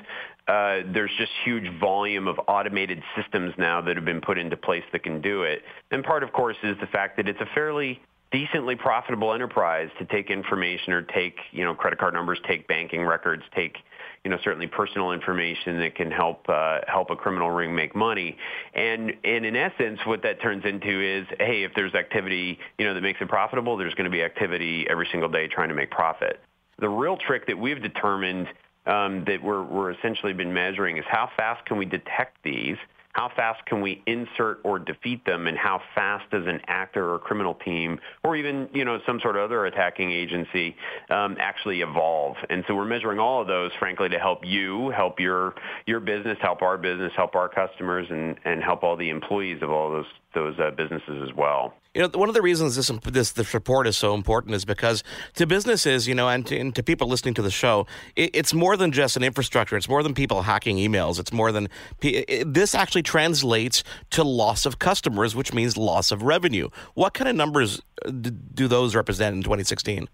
uh, 0.49 0.81
there's 0.93 1.13
just 1.19 1.31
huge 1.45 1.69
volume 1.79 2.27
of 2.27 2.41
automated 2.49 3.03
systems 3.15 3.53
now 3.59 3.83
that 3.83 3.95
have 3.95 4.07
been 4.07 4.23
put 4.23 4.39
into 4.39 4.57
place 4.57 4.85
that 4.93 5.03
can 5.03 5.21
do 5.21 5.43
it. 5.43 5.63
And 5.91 6.03
part, 6.03 6.23
of 6.23 6.33
course, 6.33 6.57
is 6.63 6.77
the 6.81 6.87
fact 6.87 7.19
that 7.19 7.29
it's 7.29 7.41
a 7.41 7.49
fairly 7.55 8.01
decently 8.31 8.77
profitable 8.77 9.33
enterprise 9.33 9.89
to 9.99 10.05
take 10.05 10.31
information 10.31 10.93
or 10.93 11.03
take, 11.03 11.37
you 11.51 11.65
know, 11.65 11.75
credit 11.75 11.99
card 11.99 12.15
numbers, 12.15 12.39
take 12.47 12.69
banking 12.69 13.05
records, 13.05 13.43
take, 13.55 13.77
you 14.25 14.31
know, 14.31 14.39
certainly 14.45 14.67
personal 14.67 15.13
information 15.13 15.79
that 15.79 15.95
can 15.95 16.11
help 16.11 16.47
uh, 16.49 16.81
help 16.87 17.11
a 17.11 17.17
criminal 17.17 17.51
ring 17.51 17.75
make 17.75 17.95
money. 17.97 18.37
And 18.75 19.13
and 19.25 19.47
in 19.47 19.57
essence, 19.57 20.01
what 20.05 20.23
that 20.23 20.43
turns 20.43 20.65
into 20.65 21.01
is, 21.01 21.27
hey, 21.39 21.63
if 21.63 21.73
there's 21.75 21.95
activity, 21.95 22.59
you 22.79 22.87
know, 22.87 22.95
that 22.95 23.01
makes 23.01 23.21
it 23.21 23.29
profitable, 23.29 23.77
there's 23.77 23.95
going 23.95 24.05
to 24.05 24.11
be 24.11 24.23
activity 24.23 24.87
every 24.91 25.09
single 25.11 25.29
day 25.29 25.49
trying 25.49 25.69
to 25.69 25.75
make 25.75 25.91
profit. 25.91 26.41
The 26.79 26.89
real 26.89 27.17
trick 27.17 27.47
that 27.47 27.59
we've 27.59 27.83
determined 27.83 28.49
um, 28.87 29.25
that 29.27 29.43
we're 29.43 29.63
we're 29.63 29.93
essentially 29.93 30.33
been 30.33 30.53
measuring 30.53 30.99
is 30.99 31.05
how 31.09 31.31
fast 31.37 31.65
can 31.67 31.79
we 31.79 31.87
detect 31.87 32.37
these 32.43 32.77
how 33.19 33.29
fast 33.35 33.67
can 33.67 33.81
we 33.81 34.01
insert 34.07 34.61
or 34.63 34.79
defeat 34.79 35.25
them, 35.25 35.49
and 35.49 35.59
how 35.59 35.81
fast 35.93 36.31
does 36.31 36.47
an 36.47 36.61
actor 36.69 37.13
or 37.13 37.19
criminal 37.19 37.55
team, 37.55 37.99
or 38.23 38.37
even 38.37 38.69
you 38.73 38.85
know 38.85 39.01
some 39.05 39.19
sort 39.19 39.35
of 39.35 39.43
other 39.43 39.67
attacking 39.67 40.13
agency, 40.13 40.77
um, 41.11 41.37
actually 41.41 41.81
evolve? 41.81 42.37
And 42.49 42.63
so 42.69 42.77
we're 42.77 42.85
measuring 42.85 43.19
all 43.19 43.43
of 43.43 43.49
those, 43.49 43.73
frankly, 43.81 44.09
to 44.11 44.21
help 44.21 44.47
you, 44.47 44.91
help 44.91 45.19
your 45.19 45.57
your 45.85 45.99
business, 45.99 46.39
help 46.41 46.63
our 46.63 46.79
business, 46.79 47.13
help 47.17 47.35
our 47.35 47.49
customers, 47.49 48.07
and 48.09 48.37
and 48.45 48.63
help 48.63 48.85
all 48.85 48.97
the 48.97 49.11
employees 49.11 49.63
of 49.63 49.71
all 49.73 49.91
those 49.91 50.07
those 50.33 50.55
uh, 50.61 50.71
businesses 50.71 51.29
as 51.29 51.35
well. 51.35 51.75
You 51.95 52.03
know, 52.03 52.11
one 52.15 52.29
of 52.29 52.35
the 52.35 52.43
reasons 52.43 52.77
this 52.77 52.91
this 53.05 53.33
this 53.33 53.55
report 53.55 53.87
is 53.87 53.97
so 53.97 54.15
important 54.15 54.55
is 54.55 54.65
because 54.65 55.03
to 55.35 55.47
businesses, 55.47 56.07
you 56.07 56.15
know, 56.15 56.29
and 56.29 56.47
to, 56.47 56.59
and 56.59 56.75
to 56.75 56.83
people 56.83 57.09
listening 57.09 57.35
to 57.35 57.43
the 57.43 57.51
show, 57.51 57.87
it, 58.15 58.31
it's 58.35 58.53
more 58.53 58.77
than 58.77 58.93
just 58.93 59.17
an 59.17 59.23
infrastructure. 59.23 59.77
It's 59.77 59.89
more 59.89 60.03
than 60.03 60.15
people 60.15 60.43
hacking 60.43 60.77
emails. 60.77 61.19
It's 61.19 61.33
more 61.33 61.51
than 61.51 61.69
it, 62.03 62.53
this 62.53 62.75
actually 62.75 63.03
translates 63.03 63.83
to 64.11 64.23
loss 64.23 64.67
of 64.67 64.79
customers, 64.79 65.35
which 65.35 65.53
means 65.55 65.77
loss 65.77 66.11
of 66.11 66.23
revenue. 66.23 66.69
What 66.95 67.15
kind 67.15 67.29
of 67.29 67.37
numbers 67.37 67.81
uh, 68.05 68.11
do 68.11 68.69
those 68.69 68.95
represent 68.95 69.35
in 69.35 69.43
2016? 69.43 70.09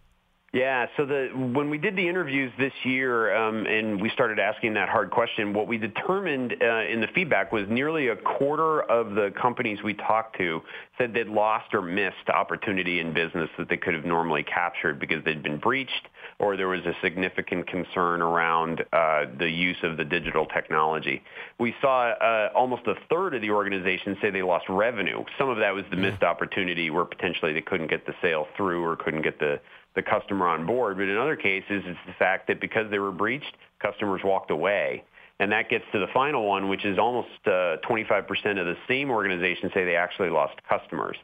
Yeah, 0.54 0.86
so 0.96 1.04
the 1.04 1.30
when 1.34 1.68
we 1.68 1.78
did 1.78 1.96
the 1.96 2.08
interviews 2.08 2.52
this 2.60 2.72
year 2.84 3.34
um, 3.34 3.66
and 3.66 4.00
we 4.00 4.08
started 4.10 4.38
asking 4.38 4.74
that 4.74 4.88
hard 4.88 5.10
question, 5.10 5.52
what 5.52 5.66
we 5.66 5.78
determined 5.78 6.54
uh, 6.62 6.84
in 6.88 7.00
the 7.00 7.08
feedback 7.12 7.50
was 7.50 7.64
nearly 7.68 8.06
a 8.06 8.14
quarter 8.14 8.82
of 8.82 9.16
the 9.16 9.32
companies 9.42 9.82
we 9.82 9.94
talked 9.94 10.38
to 10.38 10.62
said 10.96 11.12
they'd 11.12 11.26
lost 11.26 11.74
or 11.74 11.82
missed 11.82 12.30
opportunity 12.32 13.00
in 13.00 13.12
business 13.12 13.50
that 13.58 13.68
they 13.68 13.76
could 13.76 13.94
have 13.94 14.04
normally 14.04 14.44
captured 14.44 15.00
because 15.00 15.24
they'd 15.24 15.42
been 15.42 15.58
breached 15.58 16.06
or 16.38 16.56
there 16.56 16.68
was 16.68 16.84
a 16.86 16.94
significant 17.02 17.66
concern 17.66 18.22
around 18.22 18.84
uh, 18.92 19.24
the 19.38 19.50
use 19.50 19.76
of 19.82 19.96
the 19.96 20.04
digital 20.04 20.46
technology. 20.46 21.20
We 21.58 21.74
saw 21.80 22.10
uh, 22.10 22.50
almost 22.54 22.86
a 22.86 22.94
third 23.10 23.34
of 23.34 23.42
the 23.42 23.50
organizations 23.50 24.18
say 24.22 24.30
they 24.30 24.42
lost 24.42 24.66
revenue. 24.68 25.24
Some 25.36 25.48
of 25.48 25.58
that 25.58 25.74
was 25.74 25.84
the 25.90 25.96
missed 25.96 26.22
opportunity 26.22 26.90
where 26.90 27.04
potentially 27.04 27.52
they 27.52 27.60
couldn't 27.60 27.88
get 27.88 28.06
the 28.06 28.14
sale 28.22 28.46
through 28.56 28.84
or 28.84 28.94
couldn't 28.94 29.22
get 29.22 29.40
the 29.40 29.60
the 29.94 30.02
customer 30.02 30.48
on 30.48 30.66
board. 30.66 30.96
But 30.96 31.08
in 31.08 31.16
other 31.16 31.36
cases, 31.36 31.82
it's 31.86 31.98
the 32.06 32.14
fact 32.18 32.48
that 32.48 32.60
because 32.60 32.90
they 32.90 32.98
were 32.98 33.12
breached, 33.12 33.56
customers 33.80 34.22
walked 34.24 34.50
away. 34.50 35.04
And 35.40 35.50
that 35.52 35.68
gets 35.68 35.84
to 35.92 35.98
the 35.98 36.06
final 36.14 36.46
one, 36.46 36.68
which 36.68 36.84
is 36.84 36.98
almost 36.98 37.28
uh, 37.46 37.78
25% 37.88 38.58
of 38.58 38.66
the 38.66 38.76
same 38.86 39.10
organization 39.10 39.70
say 39.74 39.84
they 39.84 39.96
actually 39.96 40.30
lost 40.30 40.54
customers. 40.68 41.16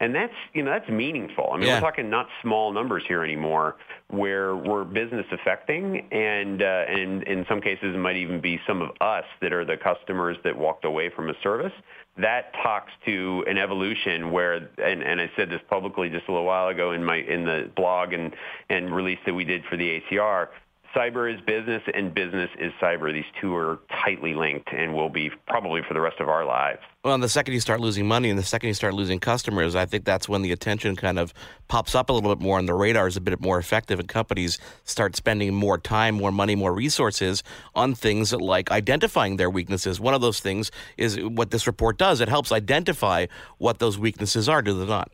And 0.00 0.14
that's, 0.14 0.34
you 0.54 0.62
know, 0.62 0.70
that's 0.70 0.88
meaningful. 0.88 1.50
I 1.52 1.56
mean, 1.56 1.66
yeah. 1.66 1.74
we're 1.74 1.80
talking 1.80 2.08
not 2.08 2.28
small 2.40 2.72
numbers 2.72 3.02
here 3.08 3.24
anymore 3.24 3.76
where 4.08 4.54
we're 4.54 4.84
business 4.84 5.26
affecting 5.32 6.06
and, 6.12 6.62
uh, 6.62 6.84
and 6.88 7.24
in 7.24 7.44
some 7.48 7.60
cases 7.60 7.94
it 7.96 7.98
might 7.98 8.16
even 8.16 8.40
be 8.40 8.60
some 8.66 8.80
of 8.80 8.90
us 9.00 9.24
that 9.40 9.52
are 9.52 9.64
the 9.64 9.76
customers 9.76 10.36
that 10.44 10.56
walked 10.56 10.84
away 10.84 11.10
from 11.10 11.28
a 11.30 11.34
service 11.42 11.72
that 12.18 12.52
talks 12.62 12.90
to 13.06 13.44
an 13.46 13.58
evolution 13.58 14.32
where, 14.32 14.68
and, 14.84 15.02
and 15.02 15.20
I 15.20 15.30
said 15.36 15.50
this 15.50 15.60
publicly 15.70 16.10
just 16.10 16.26
a 16.28 16.32
little 16.32 16.46
while 16.46 16.68
ago 16.68 16.90
in 16.92 17.04
my 17.04 17.16
in 17.16 17.44
the 17.44 17.70
blog 17.76 18.12
and 18.12 18.34
and 18.68 18.94
release 18.94 19.18
that 19.24 19.34
we 19.34 19.44
did 19.44 19.64
for 19.70 19.76
the 19.76 20.00
ACR. 20.00 20.48
Cyber 20.94 21.32
is 21.32 21.40
business 21.42 21.82
and 21.92 22.14
business 22.14 22.48
is 22.58 22.72
cyber. 22.80 23.12
These 23.12 23.24
two 23.40 23.54
are 23.54 23.78
tightly 24.04 24.32
linked 24.34 24.72
and 24.72 24.94
will 24.94 25.10
be 25.10 25.30
probably 25.46 25.82
for 25.86 25.92
the 25.92 26.00
rest 26.00 26.18
of 26.18 26.28
our 26.28 26.44
lives. 26.44 26.80
Well, 27.04 27.14
and 27.14 27.22
the 27.22 27.28
second 27.28 27.54
you 27.54 27.60
start 27.60 27.80
losing 27.80 28.06
money 28.08 28.30
and 28.30 28.38
the 28.38 28.42
second 28.42 28.68
you 28.68 28.74
start 28.74 28.94
losing 28.94 29.20
customers, 29.20 29.76
I 29.76 29.84
think 29.84 30.04
that's 30.04 30.28
when 30.28 30.42
the 30.42 30.50
attention 30.50 30.96
kind 30.96 31.18
of 31.18 31.34
pops 31.68 31.94
up 31.94 32.08
a 32.08 32.12
little 32.12 32.34
bit 32.34 32.42
more 32.42 32.58
and 32.58 32.66
the 32.66 32.74
radar 32.74 33.06
is 33.06 33.16
a 33.16 33.20
bit 33.20 33.38
more 33.40 33.58
effective 33.58 34.00
and 34.00 34.08
companies 34.08 34.58
start 34.84 35.14
spending 35.14 35.54
more 35.54 35.76
time, 35.76 36.14
more 36.14 36.32
money, 36.32 36.54
more 36.54 36.72
resources 36.72 37.42
on 37.74 37.94
things 37.94 38.32
like 38.32 38.70
identifying 38.70 39.36
their 39.36 39.50
weaknesses. 39.50 40.00
One 40.00 40.14
of 40.14 40.22
those 40.22 40.40
things 40.40 40.70
is 40.96 41.20
what 41.20 41.50
this 41.50 41.66
report 41.66 41.98
does. 41.98 42.20
It 42.20 42.28
helps 42.28 42.50
identify 42.50 43.26
what 43.58 43.78
those 43.78 43.98
weaknesses 43.98 44.48
are, 44.48 44.62
do 44.62 44.72
they 44.72 44.86
not? 44.86 45.10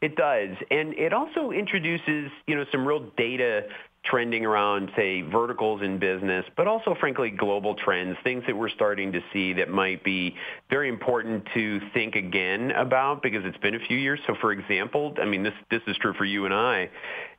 It 0.00 0.16
does. 0.16 0.56
And 0.70 0.92
it 0.94 1.12
also 1.12 1.50
introduces, 1.50 2.30
you 2.46 2.54
know, 2.54 2.64
some 2.70 2.86
real 2.86 3.10
data 3.16 3.62
trending 4.04 4.44
around, 4.44 4.90
say, 4.96 5.22
verticals 5.22 5.82
in 5.82 5.98
business, 5.98 6.44
but 6.56 6.66
also, 6.66 6.94
frankly, 7.00 7.30
global 7.30 7.74
trends, 7.74 8.16
things 8.22 8.44
that 8.46 8.56
we're 8.56 8.68
starting 8.68 9.12
to 9.12 9.20
see 9.32 9.54
that 9.54 9.70
might 9.70 10.04
be 10.04 10.34
very 10.68 10.88
important 10.88 11.46
to 11.54 11.80
think 11.94 12.14
again 12.14 12.70
about 12.72 13.22
because 13.22 13.44
it's 13.44 13.56
been 13.58 13.74
a 13.74 13.78
few 13.78 13.96
years. 13.96 14.20
So, 14.26 14.34
for 14.40 14.52
example, 14.52 15.14
I 15.20 15.24
mean, 15.24 15.42
this 15.42 15.54
this 15.70 15.80
is 15.86 15.96
true 15.96 16.12
for 16.14 16.24
you 16.24 16.44
and 16.44 16.52
I. 16.52 16.90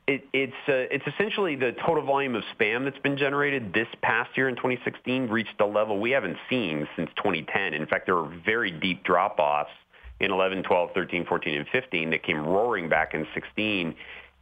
It, 0.07 0.24
it's 0.34 0.53
uh, 0.68 0.93
it's 0.93 1.05
essentially 1.07 1.55
the 1.55 1.76
total 1.86 2.03
volume 2.03 2.36
of 2.36 2.43
spam 2.57 2.84
that's 2.84 2.99
been 2.99 3.18
generated 3.18 3.74
this 3.74 3.88
past 4.01 4.32
year 4.36 4.49
in 4.49 4.55
2016 4.55 5.28
reached 5.28 5.59
a 5.59 5.66
level 5.66 5.99
we 5.99 6.11
haven't 6.11 6.38
seen 6.49 6.88
since 6.95 7.09
2010. 7.18 7.74
In 7.74 7.86
fact, 7.86 8.07
there 8.07 8.16
were 8.16 8.32
very 8.45 8.72
deep 8.72 9.03
drop-offs 9.03 9.72
in 10.20 10.32
11, 10.32 10.63
12, 10.63 10.91
13, 10.93 11.26
14, 11.26 11.57
and 11.57 11.68
15 11.72 12.09
that 12.11 12.24
came 12.24 12.38
roaring 12.38 12.88
back 12.88 13.13
in 13.13 13.28
16 13.34 13.95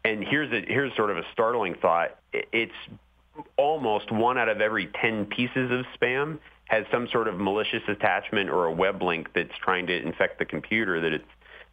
and 0.04 0.24
here's 0.24 0.52
a, 0.52 0.66
here's 0.68 0.96
sort 0.96 1.12
of 1.12 1.18
a 1.18 1.24
startling 1.32 1.76
thought. 1.76 2.18
It's 2.32 2.72
almost 3.58 4.12
one 4.12 4.38
out 4.38 4.50
of 4.50 4.62
every 4.62 4.90
10 5.02 5.26
pieces 5.28 5.72
of 5.72 5.86
spam 6.00 6.40
has 6.66 6.86
some 6.92 7.08
sort 7.12 7.28
of 7.28 7.40
malicious 7.40 7.84
attachment 7.88 8.50
or 8.50 8.66
a 8.66 8.72
web 8.72 9.02
link 9.02 9.30
that's 9.34 9.54
trying 9.64 9.88
to 9.88 10.02
infect 10.02 10.40
the 10.40 10.46
computer 10.46 11.02
that 11.02 11.14
it's 11.14 11.26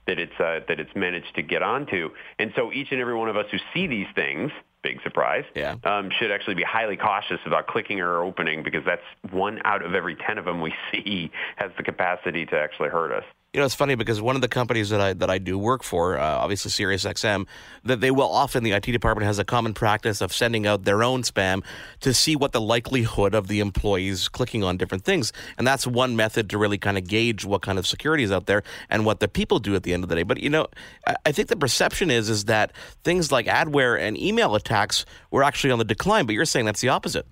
that 0.07 0.19
it's 0.19 0.41
uh, 0.41 0.61
that 0.67 0.81
it's 0.81 0.91
managed 0.95 1.35
to 1.37 1.43
get 1.43 1.63
onto. 1.63 2.11
And 2.39 2.53
so 2.57 2.73
each 2.73 2.89
and 2.91 3.01
every 3.01 3.15
one 3.15 3.29
of 3.29 3.37
us 3.37 3.47
who 3.51 3.59
see 3.75 3.87
these 3.87 4.07
things, 4.15 4.51
big 4.83 5.01
surprise, 5.03 5.45
yeah. 5.55 5.77
um, 5.85 6.11
should 6.19 6.31
actually 6.31 6.55
be 6.55 6.63
highly 6.63 6.97
cautious 6.97 7.39
about 7.47 7.67
clicking 7.67 8.01
or 8.01 8.23
opening 8.23 8.63
because 8.63 8.83
that's 8.85 9.03
one 9.31 9.61
out 9.65 9.85
of 9.85 9.95
every 9.95 10.17
10 10.17 10.39
of 10.39 10.45
them 10.47 10.61
we 10.61 10.75
see 10.93 11.31
has 11.57 11.71
the 11.77 11.83
capacity 11.83 12.47
to 12.47 12.59
actually 12.59 12.89
hurt 12.89 13.13
us. 13.13 13.25
You 13.53 13.59
know, 13.59 13.67
it's 13.67 13.75
funny 13.75 13.97
because 13.97 14.23
one 14.23 14.37
of 14.37 14.43
the 14.43 14.49
companies 14.49 14.91
that 14.91 15.01
I 15.01 15.13
that 15.15 15.29
I 15.29 15.39
do 15.39 15.59
work 15.59 15.83
for, 15.83 16.17
uh, 16.17 16.23
obviously 16.25 16.71
SiriusXM, 16.71 17.49
that 17.83 18.01
they 18.01 18.13
will 18.13 18.31
often 18.31 18.63
the 18.63 18.71
IT 18.71 18.83
department 18.83 19.27
has 19.27 19.41
a 19.41 19.45
common 19.45 19.75
practice 19.75 20.21
of 20.21 20.33
sending 20.33 20.69
out 20.69 20.85
their 20.85 21.03
own 21.03 21.25
spam 21.25 21.65
to 21.99 22.15
see 22.15 22.37
what 22.37 22.53
the 22.53 22.61
likelihood 22.61 23.35
of 23.35 23.49
the 23.49 23.59
employees 23.59 24.29
clicking 24.29 24.63
on 24.63 24.77
different 24.77 25.03
things, 25.03 25.33
and 25.59 25.67
that's 25.67 25.85
one 25.85 26.15
method 26.15 26.49
to 26.51 26.59
really 26.59 26.79
kind 26.79 26.97
of 26.97 27.09
gauge 27.09 27.45
what 27.45 27.61
kind 27.61 27.77
of 27.77 27.89
security 27.89 28.23
is 28.23 28.31
out 28.31 28.47
there 28.47 28.63
and 28.89 29.05
what 29.05 29.19
the 29.19 29.27
people 29.27 29.59
do 29.59 29.75
at 29.75 29.83
the 29.83 29.93
end 29.95 30.05
of 30.05 30.09
the 30.09 30.15
day. 30.15 30.23
But 30.23 30.39
you 30.39 30.49
know, 30.49 30.69
I, 31.05 31.17
I 31.27 31.33
think 31.33 31.49
the 31.49 31.57
perception 31.57 32.09
is 32.09 32.31
is 32.31 32.45
that 32.45 32.71
things 33.03 33.33
like 33.33 33.47
adware 33.47 34.01
and 34.01 34.17
email 34.17 34.55
attacks 34.55 35.05
were 35.33 35.43
actually 35.43 35.73
on 35.73 35.81
the 35.81 35.85
decline, 35.85 36.25
but 36.25 36.37
you're 36.37 36.45
saying 36.45 36.67
that's 36.67 36.83
the 36.83 36.91
opposite. 36.91 37.27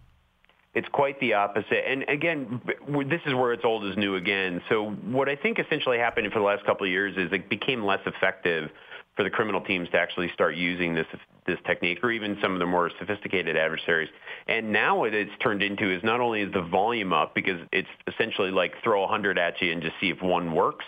It's 0.75 0.89
quite 0.93 1.19
the 1.21 1.35
opposite. 1.35 1.89
And 1.89 2.05
again, 2.09 2.61
this 3.09 3.21
is 3.27 3.35
where 3.35 3.53
it's 3.53 3.64
old 3.64 3.85
is 3.85 3.97
new 3.97 4.16
again. 4.16 4.61
So 4.69 4.91
what 4.91 5.29
I 5.29 5.35
think 5.35 5.59
essentially 5.59 5.99
happened 5.99 6.31
for 6.33 6.39
the 6.39 6.45
last 6.45 6.64
couple 6.64 6.87
of 6.87 6.91
years 6.91 7.16
is 7.16 7.33
it 7.33 7.49
became 7.49 7.85
less 7.85 8.01
effective 8.07 8.71
for 9.16 9.25
the 9.25 9.31
criminal 9.31 9.61
teams 9.61 9.89
to 9.91 9.99
actually 9.99 10.31
start 10.33 10.55
using 10.55 10.95
this 10.95 11.07
this 11.47 11.59
technique, 11.66 11.99
or 12.05 12.12
even 12.12 12.37
some 12.43 12.53
of 12.53 12.59
the 12.59 12.66
more 12.66 12.91
sophisticated 12.99 13.57
adversaries. 13.57 14.11
And 14.47 14.71
now 14.71 14.99
what 14.99 15.14
it's 15.14 15.31
turned 15.43 15.62
into 15.62 15.91
is 15.91 16.05
not 16.05 16.21
only 16.21 16.43
is 16.43 16.53
the 16.53 16.61
volume 16.61 17.12
up 17.12 17.35
because 17.35 17.59
it's 17.73 17.89
essentially 18.07 18.51
like 18.51 18.75
throw 18.85 19.03
a 19.03 19.07
hundred 19.07 19.39
at 19.39 19.61
you 19.62 19.73
and 19.73 19.81
just 19.81 19.95
see 19.99 20.11
if 20.11 20.21
one 20.23 20.53
works 20.53 20.85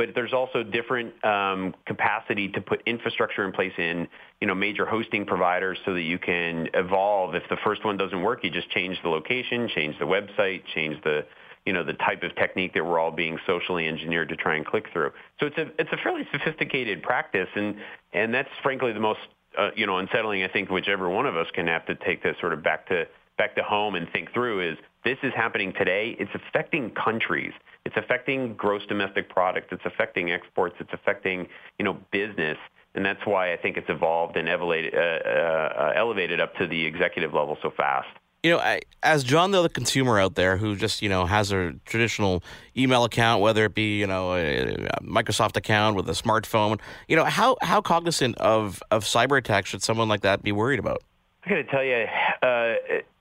but 0.00 0.14
there's 0.14 0.32
also 0.32 0.62
different 0.62 1.12
um, 1.26 1.74
capacity 1.84 2.48
to 2.48 2.62
put 2.62 2.80
infrastructure 2.86 3.44
in 3.44 3.52
place 3.52 3.74
in 3.76 4.08
you 4.40 4.46
know 4.46 4.54
major 4.54 4.86
hosting 4.86 5.26
providers 5.26 5.76
so 5.84 5.92
that 5.92 6.04
you 6.04 6.18
can 6.18 6.68
evolve. 6.72 7.34
If 7.34 7.42
the 7.50 7.58
first 7.62 7.84
one 7.84 7.98
doesn't 7.98 8.22
work, 8.22 8.42
you 8.42 8.48
just 8.48 8.70
change 8.70 8.96
the 9.02 9.10
location, 9.10 9.68
change 9.74 9.98
the 9.98 10.06
website, 10.06 10.62
change 10.74 10.96
the 11.04 11.26
you 11.66 11.74
know 11.74 11.84
the 11.84 11.92
type 11.92 12.22
of 12.22 12.34
technique 12.36 12.72
that 12.72 12.82
we're 12.82 12.98
all 12.98 13.10
being 13.10 13.38
socially 13.46 13.86
engineered 13.86 14.30
to 14.30 14.36
try 14.36 14.56
and 14.56 14.64
click 14.64 14.86
through. 14.90 15.10
So 15.38 15.48
it's 15.48 15.58
a 15.58 15.70
it's 15.78 15.92
a 15.92 15.98
fairly 16.02 16.26
sophisticated 16.32 17.02
practice, 17.02 17.48
and 17.54 17.76
and 18.14 18.32
that's 18.32 18.48
frankly 18.62 18.94
the 18.94 19.00
most 19.00 19.20
uh, 19.58 19.68
you 19.76 19.86
know 19.86 19.98
unsettling. 19.98 20.42
I 20.42 20.48
think 20.48 20.70
whichever 20.70 21.10
one 21.10 21.26
of 21.26 21.36
us 21.36 21.48
can 21.52 21.66
have 21.66 21.84
to 21.84 21.94
take 21.94 22.22
this 22.22 22.36
sort 22.40 22.54
of 22.54 22.62
back 22.62 22.88
to 22.88 23.04
back 23.36 23.54
to 23.56 23.62
home 23.62 23.96
and 23.96 24.10
think 24.14 24.32
through 24.32 24.66
is 24.66 24.78
this 25.04 25.18
is 25.22 25.34
happening 25.36 25.74
today. 25.74 26.16
It's 26.18 26.30
affecting 26.34 26.90
countries. 26.92 27.52
It's 27.84 27.96
affecting 27.96 28.54
gross 28.54 28.84
domestic 28.86 29.28
product. 29.28 29.72
It's 29.72 29.84
affecting 29.84 30.30
exports. 30.30 30.76
It's 30.80 30.92
affecting 30.92 31.48
you 31.78 31.84
know 31.84 31.98
business. 32.10 32.58
And 32.94 33.04
that's 33.04 33.24
why 33.24 33.52
I 33.52 33.56
think 33.56 33.76
it's 33.76 33.88
evolved 33.88 34.36
and 34.36 34.48
elevated, 34.48 34.94
uh, 34.94 34.98
uh, 34.98 35.92
elevated 35.94 36.40
up 36.40 36.56
to 36.56 36.66
the 36.66 36.84
executive 36.86 37.32
level 37.32 37.56
so 37.62 37.70
fast. 37.70 38.08
You 38.42 38.52
know, 38.52 38.58
I, 38.58 38.80
as 39.02 39.22
John, 39.22 39.50
the 39.50 39.68
consumer 39.68 40.18
out 40.18 40.34
there 40.34 40.56
who 40.56 40.74
just 40.74 41.02
you 41.02 41.08
know 41.08 41.26
has 41.26 41.52
a 41.52 41.74
traditional 41.84 42.42
email 42.76 43.04
account, 43.04 43.42
whether 43.42 43.66
it 43.66 43.74
be 43.74 43.98
you 43.98 44.06
know 44.06 44.32
a, 44.34 44.72
a 44.72 45.02
Microsoft 45.02 45.56
account 45.56 45.94
with 45.94 46.08
a 46.08 46.12
smartphone, 46.12 46.80
you 47.06 47.16
know 47.16 47.24
how 47.24 47.56
how 47.60 47.82
cognizant 47.82 48.38
of 48.38 48.82
of 48.90 49.04
cyber 49.04 49.36
attacks 49.36 49.68
should 49.68 49.82
someone 49.82 50.08
like 50.08 50.22
that 50.22 50.42
be 50.42 50.52
worried 50.52 50.78
about? 50.78 51.02
I 51.44 51.48
got 51.48 51.56
to 51.56 51.64
tell 51.64 51.84
you, 51.84 52.06
uh, 52.42 52.59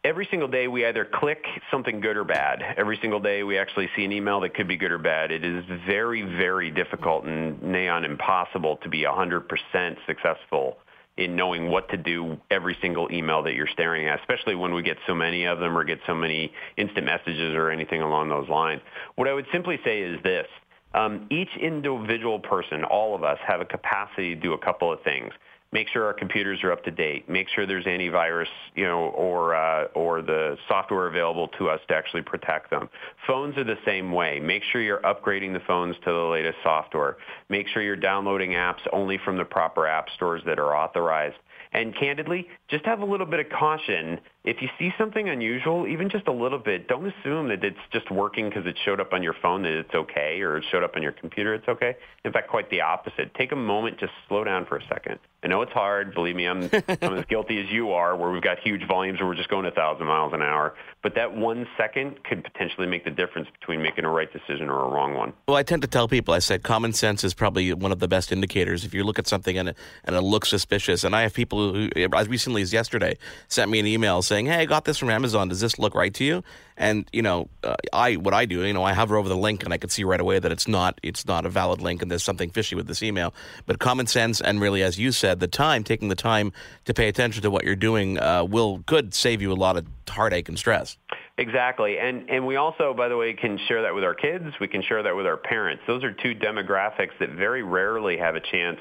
every 0.04 0.28
single 0.32 0.48
day 0.48 0.68
we 0.68 0.86
either 0.86 1.06
click 1.06 1.44
something 1.72 2.00
good 2.00 2.18
or 2.18 2.24
bad. 2.24 2.62
Every 2.78 2.98
single 3.02 3.20
day 3.20 3.44
we 3.44 3.58
actually 3.58 3.90
see 3.96 4.06
an 4.06 4.12
email 4.12 4.40
that 4.42 4.54
could 4.54 4.68
be 4.68 4.78
good 4.78 4.92
or 4.92 4.98
bad. 4.98 5.32
It 5.32 5.44
is 5.44 5.64
very, 5.86 6.22
very 6.22 6.72
difficult 6.72 7.26
and 7.26 7.62
neon 7.62 8.06
impossible 8.06 8.78
to 8.84 8.90
be 8.90 9.04
100% 9.04 9.98
successful 10.08 10.78
in 11.18 11.36
knowing 11.36 11.70
what 11.70 11.90
to 11.90 11.98
do 11.98 12.38
every 12.50 12.78
single 12.82 13.12
email 13.12 13.44
that 13.44 13.54
you're 13.54 13.68
staring 13.68 14.08
at, 14.08 14.20
especially 14.22 14.56
when 14.56 14.74
we 14.74 14.82
get 14.82 14.98
so 15.06 15.14
many 15.14 15.44
of 15.46 15.60
them 15.60 15.78
or 15.78 15.84
get 15.84 16.00
so 16.08 16.16
many 16.16 16.52
instant 16.78 17.06
messages 17.06 17.54
or 17.56 17.70
anything 17.70 18.02
along 18.02 18.30
those 18.30 18.48
lines. 18.48 18.82
What 19.16 19.28
I 19.28 19.34
would 19.34 19.48
simply 19.52 19.80
say 19.84 20.00
is 20.02 20.22
this. 20.24 20.48
Um, 20.94 21.28
each 21.30 21.50
individual 21.62 22.40
person, 22.40 22.84
all 22.84 23.16
of 23.16 23.24
us, 23.24 23.38
have 23.46 23.62
a 23.62 23.66
capacity 23.66 24.34
to 24.34 24.42
do 24.42 24.54
a 24.54 24.58
couple 24.58 24.92
of 24.92 25.04
things 25.04 25.34
make 25.72 25.88
sure 25.90 26.06
our 26.06 26.14
computers 26.14 26.60
are 26.64 26.72
up 26.72 26.84
to 26.84 26.92
date, 26.92 27.30
make 27.30 27.48
sure 27.50 27.66
there's 27.66 27.86
antivirus, 27.86 28.48
you 28.76 28.86
know, 28.86 29.10
or 29.10 29.56
uh, 29.56 29.86
or 29.96 30.22
the 30.22 30.58
software 30.68 31.08
available 31.08 31.48
to 31.60 31.70
us 31.70 31.80
to 31.88 31.96
actually 31.96 32.22
protect 32.22 32.70
them. 32.70 32.90
Phones 33.28 33.58
are 33.58 33.64
the 33.64 33.78
same 33.86 34.12
way. 34.12 34.40
Make 34.40 34.64
sure 34.72 34.82
you're 34.82 35.02
upgrading 35.02 35.54
the 35.54 35.62
phones 35.68 35.96
to 36.04 36.12
the 36.12 36.30
latest 36.32 36.58
software. 36.64 37.18
Make 37.50 37.68
sure 37.68 37.82
you're 37.82 37.96
downloading 37.96 38.52
apps 38.52 38.82
only 38.92 39.20
from 39.24 39.38
the 39.38 39.46
proper 39.46 39.88
app 39.88 40.10
stores 40.16 40.42
that 40.46 40.60
are 40.60 40.76
authorized. 40.76 41.38
And 41.72 41.96
candidly, 41.96 42.48
just 42.68 42.86
have 42.86 43.02
a 43.02 43.06
little 43.06 43.28
bit 43.28 43.40
of 43.40 43.50
caution. 43.50 44.20
If 44.46 44.62
you 44.62 44.70
see 44.80 44.92
something 44.98 45.28
unusual, 45.28 45.86
even 45.86 46.10
just 46.10 46.28
a 46.28 46.32
little 46.32 46.60
bit, 46.60 46.88
don't 46.88 47.06
assume 47.06 47.50
that 47.50 47.62
it's 47.62 47.78
just 47.92 48.10
working 48.10 48.48
because 48.48 48.66
it 48.66 48.78
showed 48.86 49.02
up 49.02 49.12
on 49.12 49.22
your 49.22 49.36
phone 49.42 49.64
that 49.64 49.74
it's 49.74 49.94
okay 49.94 50.40
or 50.42 50.58
it 50.58 50.66
showed 50.72 50.84
up 50.84 50.96
on 50.96 51.04
your 51.04 51.12
computer 51.12 51.54
it's 51.54 51.68
okay. 51.68 51.98
In 52.24 52.32
fact, 52.32 52.48
quite 52.50 52.70
the 52.70 52.80
opposite. 52.80 53.34
Take 53.36 53.52
a 53.52 53.58
moment, 53.58 54.00
just 54.00 54.14
slow 54.30 54.46
down 54.46 54.66
for 54.66 54.78
a 54.78 54.84
second. 54.88 55.20
I 55.44 55.48
know 55.48 55.62
it's 55.62 55.72
hard. 55.72 56.14
Believe 56.14 56.36
me, 56.36 56.46
I'm, 56.46 56.64
I'm 57.02 57.18
as 57.18 57.26
guilty 57.26 57.62
as 57.62 57.70
you 57.70 57.92
are 57.92 58.16
where 58.16 58.32
we've 58.32 58.42
got 58.42 58.60
huge 58.60 58.88
volumes 58.88 59.20
where 59.20 59.28
we're 59.28 59.36
just 59.36 59.50
going 59.50 59.66
a 59.66 59.72
thousand 59.72 60.08
miles 60.08 60.34
an 60.34 60.42
hour. 60.42 60.76
But 61.02 61.16
that 61.16 61.36
one 61.36 61.68
second 61.78 62.24
could 62.24 62.44
potentially 62.44 62.88
make 62.88 63.06
the 63.06 63.12
difference 63.12 63.48
between 63.60 63.82
making 63.82 64.04
a 64.04 64.10
right 64.10 64.32
decision 64.32 64.70
or 64.70 64.86
a 64.86 64.90
wrong 64.90 65.16
one. 65.16 65.34
Well, 65.48 65.56
I 65.58 65.64
tend 65.64 65.82
to 65.84 65.88
tell 65.88 66.08
people, 66.08 66.34
I 66.34 66.40
said 66.40 66.64
common 66.64 66.92
sense 66.94 67.24
is 67.24 67.34
probably 67.34 67.74
one 67.74 67.92
of 67.92 68.00
the 68.00 68.08
best 68.08 68.32
indicators. 68.32 68.84
If 68.84 68.94
you 68.94 69.04
look 69.04 69.20
at 69.20 69.28
something 69.28 69.58
and 69.58 69.70
it, 69.70 69.78
and 70.04 70.16
it 70.16 70.22
looks 70.22 70.50
suspicious, 70.50 71.04
and 71.04 71.16
I 71.16 71.22
have 71.22 71.34
people 71.34 71.74
who, 71.74 71.90
as 71.96 72.28
recently 72.28 72.62
as 72.62 72.74
yesterday, 72.74 73.18
sent 73.48 73.72
me 73.72 73.80
an 73.80 73.88
email 73.88 74.22
saying, 74.30 74.46
"Hey, 74.46 74.62
I 74.62 74.66
got 74.66 74.86
this 74.86 74.98
from 74.98 75.10
Amazon. 75.10 75.50
Does 75.50 75.60
this 75.60 75.78
look 75.78 75.94
right 75.96 76.14
to 76.14 76.24
you?" 76.24 76.44
And 76.78 77.06
you 77.12 77.22
know, 77.22 77.50
uh, 77.64 77.76
I 77.92 78.16
what 78.16 78.34
I 78.34 78.46
do, 78.46 78.64
you 78.66 78.72
know, 78.72 78.84
I 78.84 78.94
hover 78.94 79.18
over 79.18 79.28
the 79.28 79.36
link 79.36 79.66
and 79.66 79.74
I 79.74 79.78
can 79.78 79.90
see 79.90 80.06
right 80.06 80.20
away 80.20 80.40
that 80.40 80.52
it's 80.52 80.68
not 80.68 80.98
it's 81.04 81.26
not 81.28 81.46
a 81.46 81.50
valid 81.50 81.82
link 81.82 82.02
and 82.02 82.10
there's 82.10 82.24
something 82.24 82.50
fishy 82.50 82.76
with 82.76 82.88
this 82.88 83.04
email. 83.04 83.34
But 83.66 83.80
common 83.80 84.08
sense 84.08 84.40
and 84.40 84.62
really, 84.62 84.82
as 84.82 84.98
you 84.98 85.12
said, 85.12 85.42
the 85.42 85.48
time 85.48 85.84
taking 85.84 86.08
the 86.08 86.16
time 86.16 86.54
to 86.86 86.94
pay 86.94 87.10
attention 87.10 87.42
to 87.42 87.52
what 87.52 87.66
you're 87.66 87.76
doing 87.76 88.18
uh, 88.18 88.46
will 88.46 88.82
could 88.86 89.14
save 89.14 89.42
you 89.42 89.52
a 89.52 89.60
lot 89.60 89.76
of 89.76 89.86
heartache 90.08 90.48
and 90.48 90.58
stress. 90.58 90.98
Exactly. 91.40 91.98
And 91.98 92.30
and 92.30 92.46
we 92.46 92.58
also, 92.58 92.94
by 92.94 93.08
the 93.08 93.16
way, 93.16 93.32
can 93.32 93.58
share 93.70 93.82
that 93.84 93.96
with 93.96 94.04
our 94.04 94.14
kids. 94.14 94.44
We 94.60 94.68
can 94.68 94.82
share 94.82 95.02
that 95.04 95.16
with 95.16 95.26
our 95.26 95.38
parents. 95.38 95.82
Those 95.88 96.04
are 96.04 96.12
two 96.12 96.36
demographics 96.36 97.18
that 97.22 97.30
very 97.30 97.64
rarely 97.64 98.18
have 98.18 98.36
a 98.36 98.42
chance 98.42 98.80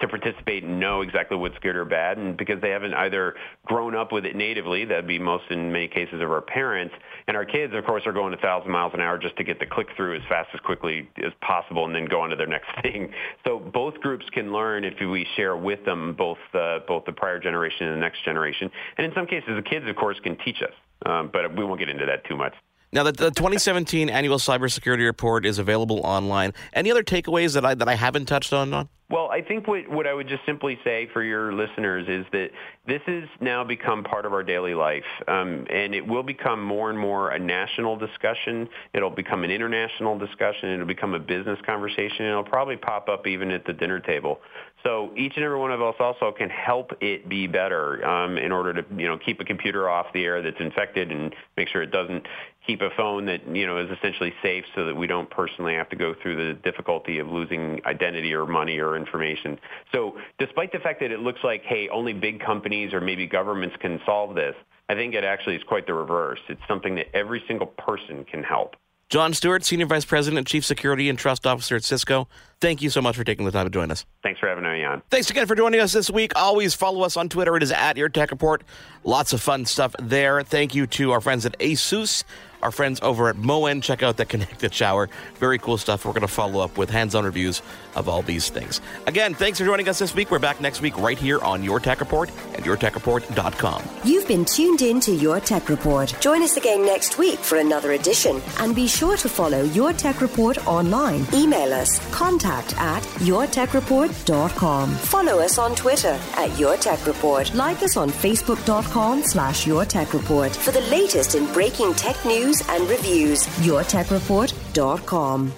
to 0.00 0.08
participate 0.08 0.64
and 0.64 0.78
know 0.78 1.00
exactly 1.00 1.38
what's 1.38 1.58
good 1.60 1.76
or 1.76 1.86
bad. 1.86 2.18
And 2.18 2.36
because 2.36 2.60
they 2.60 2.68
haven't 2.68 2.92
either 2.92 3.36
grown 3.64 3.96
up 3.96 4.12
with 4.12 4.26
it 4.26 4.36
natively, 4.36 4.84
that'd 4.84 5.06
be 5.06 5.18
most 5.18 5.44
in 5.48 5.72
many 5.72 5.88
cases 5.88 6.20
of 6.20 6.30
our 6.30 6.42
parents. 6.42 6.94
And 7.26 7.38
our 7.38 7.46
kids, 7.46 7.72
of 7.74 7.86
course, 7.86 8.02
are 8.04 8.12
going 8.12 8.34
a 8.34 8.36
thousand 8.36 8.70
miles 8.70 8.92
an 8.92 9.00
hour 9.00 9.16
just 9.16 9.38
to 9.38 9.44
get 9.44 9.58
the 9.58 9.66
click 9.66 9.88
through 9.96 10.16
as 10.16 10.22
fast 10.28 10.50
as 10.52 10.60
quickly 10.60 11.08
as 11.24 11.32
possible 11.40 11.86
and 11.86 11.94
then 11.94 12.04
go 12.04 12.20
on 12.20 12.28
to 12.28 12.36
their 12.36 12.46
next 12.46 12.68
thing. 12.82 13.14
So 13.46 13.58
both 13.58 13.94
groups 14.00 14.26
can 14.30 14.52
learn 14.52 14.84
if 14.84 15.00
we 15.00 15.26
share 15.36 15.56
with 15.56 15.82
them 15.86 16.12
both 16.12 16.36
uh, 16.52 16.80
both 16.86 17.06
the 17.06 17.12
prior 17.12 17.38
generation 17.38 17.86
and 17.86 17.96
the 17.96 18.00
next 18.00 18.26
generation. 18.26 18.70
And 18.98 19.06
in 19.06 19.14
some 19.14 19.26
cases, 19.26 19.56
the 19.56 19.62
kids, 19.62 19.88
of 19.88 19.96
course, 19.96 20.20
can 20.22 20.36
teach 20.44 20.60
us. 20.60 20.74
Um, 21.06 21.30
but 21.32 21.56
we 21.56 21.64
won't 21.64 21.78
get 21.78 21.88
into 21.88 22.06
that 22.06 22.24
too 22.24 22.36
much. 22.36 22.54
Now, 22.94 23.02
the, 23.02 23.10
the 23.10 23.30
2017 23.32 24.08
annual 24.08 24.38
cybersecurity 24.38 25.04
report 25.04 25.44
is 25.44 25.58
available 25.58 25.98
online. 26.04 26.54
Any 26.72 26.92
other 26.92 27.02
takeaways 27.02 27.54
that 27.54 27.64
I 27.64 27.74
that 27.74 27.88
I 27.88 27.96
haven't 27.96 28.26
touched 28.26 28.52
on? 28.52 28.88
Well, 29.10 29.28
I 29.30 29.42
think 29.42 29.66
what, 29.66 29.88
what 29.90 30.06
I 30.06 30.14
would 30.14 30.28
just 30.28 30.46
simply 30.46 30.78
say 30.82 31.08
for 31.12 31.22
your 31.22 31.52
listeners 31.52 32.06
is 32.08 32.24
that 32.32 32.50
this 32.86 33.02
has 33.06 33.24
now 33.40 33.62
become 33.62 34.02
part 34.02 34.24
of 34.24 34.32
our 34.32 34.42
daily 34.42 34.74
life, 34.74 35.04
um, 35.28 35.66
and 35.70 35.94
it 35.94 36.06
will 36.06 36.22
become 36.22 36.62
more 36.62 36.88
and 36.88 36.98
more 36.98 37.30
a 37.30 37.38
national 37.38 37.96
discussion. 37.96 38.68
It'll 38.94 39.10
become 39.10 39.44
an 39.44 39.50
international 39.50 40.16
discussion. 40.16 40.70
It'll 40.70 40.86
become 40.86 41.14
a 41.14 41.18
business 41.18 41.58
conversation. 41.66 42.26
It'll 42.26 42.44
probably 42.44 42.76
pop 42.76 43.08
up 43.08 43.26
even 43.26 43.50
at 43.50 43.66
the 43.66 43.74
dinner 43.74 44.00
table. 44.00 44.40
So 44.82 45.10
each 45.16 45.32
and 45.36 45.44
every 45.44 45.58
one 45.58 45.72
of 45.72 45.80
us 45.80 45.94
also 45.98 46.30
can 46.30 46.50
help 46.50 46.92
it 47.00 47.28
be 47.28 47.46
better 47.46 48.06
um, 48.06 48.36
in 48.36 48.52
order 48.52 48.82
to 48.82 48.84
you 48.96 49.08
know 49.08 49.18
keep 49.18 49.40
a 49.40 49.44
computer 49.44 49.88
off 49.88 50.06
the 50.12 50.24
air 50.24 50.42
that's 50.42 50.60
infected 50.60 51.10
and 51.10 51.34
make 51.56 51.68
sure 51.68 51.82
it 51.82 51.90
doesn't 51.90 52.26
keep 52.66 52.80
a 52.80 52.90
phone 52.96 53.26
that 53.26 53.46
you 53.54 53.66
know 53.66 53.78
is 53.78 53.90
essentially 53.90 54.32
safe 54.42 54.64
so 54.74 54.86
that 54.86 54.94
we 54.94 55.06
don't 55.06 55.28
personally 55.30 55.74
have 55.74 55.88
to 55.90 55.96
go 55.96 56.14
through 56.14 56.36
the 56.36 56.54
difficulty 56.60 57.18
of 57.18 57.28
losing 57.28 57.80
identity 57.86 58.32
or 58.32 58.46
money 58.46 58.78
or 58.78 58.96
information. 58.96 59.58
So 59.92 60.16
despite 60.38 60.72
the 60.72 60.78
fact 60.78 61.00
that 61.00 61.10
it 61.10 61.20
looks 61.20 61.40
like, 61.44 61.62
hey, 61.64 61.88
only 61.88 62.12
big 62.12 62.40
companies 62.40 62.92
or 62.92 63.00
maybe 63.00 63.26
governments 63.26 63.76
can 63.80 64.00
solve 64.06 64.34
this, 64.34 64.54
I 64.88 64.94
think 64.94 65.14
it 65.14 65.24
actually 65.24 65.56
is 65.56 65.62
quite 65.64 65.86
the 65.86 65.94
reverse. 65.94 66.40
It's 66.48 66.60
something 66.68 66.94
that 66.96 67.06
every 67.14 67.42
single 67.46 67.66
person 67.66 68.24
can 68.24 68.42
help. 68.42 68.76
John 69.10 69.34
Stewart, 69.34 69.64
Senior 69.64 69.86
Vice 69.86 70.04
President, 70.04 70.46
Chief 70.46 70.64
Security 70.64 71.08
and 71.08 71.18
Trust 71.18 71.46
Officer 71.46 71.76
at 71.76 71.84
Cisco. 71.84 72.26
Thank 72.60 72.82
you 72.82 72.90
so 72.90 73.00
much 73.00 73.16
for 73.16 73.22
taking 73.22 73.44
the 73.44 73.52
time 73.52 73.66
to 73.66 73.70
join 73.70 73.90
us. 73.90 74.04
Thanks 74.22 74.40
for 74.40 74.48
having 74.48 74.64
me 74.64 74.82
on. 74.82 75.02
Thanks 75.10 75.30
again 75.30 75.46
for 75.46 75.54
joining 75.54 75.80
us 75.80 75.92
this 75.92 76.10
week. 76.10 76.32
Always 76.34 76.74
follow 76.74 77.02
us 77.02 77.16
on 77.16 77.28
Twitter. 77.28 77.56
It 77.56 77.62
is 77.62 77.70
at 77.70 77.96
Your 77.96 78.08
Tech 78.08 78.30
Report. 78.30 78.64
Lots 79.04 79.32
of 79.32 79.40
fun 79.40 79.66
stuff 79.66 79.94
there. 80.00 80.42
Thank 80.42 80.74
you 80.74 80.86
to 80.88 81.12
our 81.12 81.20
friends 81.20 81.46
at 81.46 81.56
ASUS 81.58 82.24
our 82.64 82.70
friends 82.72 82.98
over 83.02 83.28
at 83.28 83.36
Moen. 83.36 83.80
Check 83.82 84.02
out 84.02 84.16
the 84.16 84.24
connected 84.24 84.72
shower. 84.74 85.08
Very 85.36 85.58
cool 85.58 85.76
stuff. 85.76 86.04
We're 86.04 86.12
going 86.12 86.22
to 86.22 86.28
follow 86.28 86.60
up 86.60 86.78
with 86.78 86.88
hands 86.90 87.14
on 87.14 87.24
reviews 87.24 87.60
of 87.94 88.08
all 88.08 88.22
these 88.22 88.48
things. 88.48 88.80
Again, 89.06 89.34
thanks 89.34 89.58
for 89.58 89.64
joining 89.66 89.86
us 89.88 89.98
this 89.98 90.14
week. 90.14 90.30
We're 90.30 90.38
back 90.38 90.60
next 90.60 90.80
week 90.80 90.96
right 90.98 91.18
here 91.18 91.38
on 91.40 91.62
Your 91.62 91.78
Tech 91.78 92.00
Report 92.00 92.30
and 92.54 92.64
YourTechReport.com. 92.64 93.82
You've 94.04 94.26
been 94.26 94.44
tuned 94.46 94.80
in 94.82 94.98
to 95.00 95.12
Your 95.12 95.40
Tech 95.40 95.68
Report. 95.68 96.14
Join 96.20 96.42
us 96.42 96.56
again 96.56 96.84
next 96.84 97.18
week 97.18 97.38
for 97.38 97.58
another 97.58 97.92
edition. 97.92 98.40
And 98.58 98.74
be 98.74 98.88
sure 98.88 99.18
to 99.18 99.28
follow 99.28 99.62
Your 99.64 99.92
Tech 99.92 100.22
Report 100.22 100.66
online. 100.66 101.26
Email 101.34 101.72
us 101.74 101.98
contact 102.14 102.76
at 102.78 103.02
YourTechReport.com. 103.20 104.90
Follow 104.94 105.38
us 105.40 105.58
on 105.58 105.74
Twitter 105.74 106.18
at 106.36 106.58
Your 106.58 106.76
Tech 106.78 107.06
Report. 107.06 107.52
Like 107.54 107.82
us 107.82 107.98
on 107.98 108.08
Facebook.com 108.08 109.22
slash 109.22 109.66
Your 109.66 109.84
Tech 109.84 110.14
Report 110.14 110.56
for 110.56 110.72
the 110.72 110.80
latest 110.82 111.34
in 111.34 111.52
breaking 111.52 111.92
tech 111.94 112.16
news 112.24 112.53
news 112.54 112.68
and 112.68 112.88
reviews. 112.88 113.46
YourTechReport.com. 113.58 115.52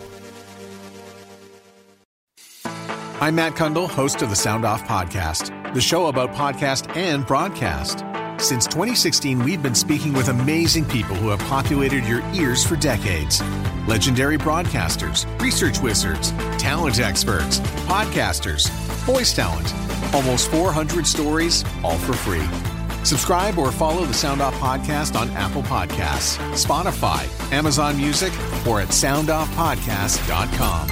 I'm 3.19 3.35
Matt 3.35 3.55
Cundill, 3.55 3.89
host 3.89 4.21
of 4.21 4.29
the 4.29 4.37
Sound 4.37 4.67
Off 4.67 4.85
Podcast, 4.85 5.73
the 5.73 5.81
show 5.81 6.07
about 6.09 6.33
podcast 6.33 6.95
and 6.97 7.27
broadcast. 7.27 8.05
Since 8.39 8.67
2016, 8.67 9.43
we've 9.43 9.63
been 9.63 9.75
speaking 9.75 10.13
with 10.13 10.29
amazing 10.29 10.85
people 10.85 11.17
who 11.17 11.31
have 11.31 11.41
populated 11.41 12.05
your 12.05 12.23
ears 12.35 12.67
for 12.67 12.77
decades. 12.77 13.43
Legendary 13.89 14.37
broadcasters, 14.37 15.25
research 15.41 15.81
wizards, 15.81 16.33
talent 16.59 17.01
experts, 17.01 17.61
podcasters, 17.89 18.69
voice 19.07 19.35
talent. 19.35 19.73
Almost 20.15 20.51
400 20.51 21.07
stories, 21.07 21.65
all 21.83 21.97
for 21.97 22.13
free. 22.13 22.76
Subscribe 23.07 23.57
or 23.57 23.71
follow 23.71 24.05
the 24.05 24.13
Sound 24.13 24.43
Off 24.43 24.55
Podcast 24.55 25.19
on 25.19 25.31
Apple 25.31 25.63
Podcasts, 25.63 26.37
Spotify, 26.55 27.25
Amazon 27.53 27.97
Music, 27.97 28.33
or 28.67 28.81
at 28.81 28.89
soundoffpodcast.com. 28.89 30.89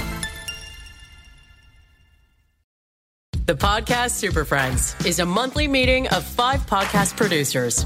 The 3.45 3.55
Podcast 3.55 4.11
Super 4.11 4.45
Friends 4.45 4.95
is 5.05 5.19
a 5.19 5.25
monthly 5.25 5.67
meeting 5.67 6.07
of 6.07 6.23
five 6.23 6.61
podcast 6.61 7.17
producers. 7.17 7.85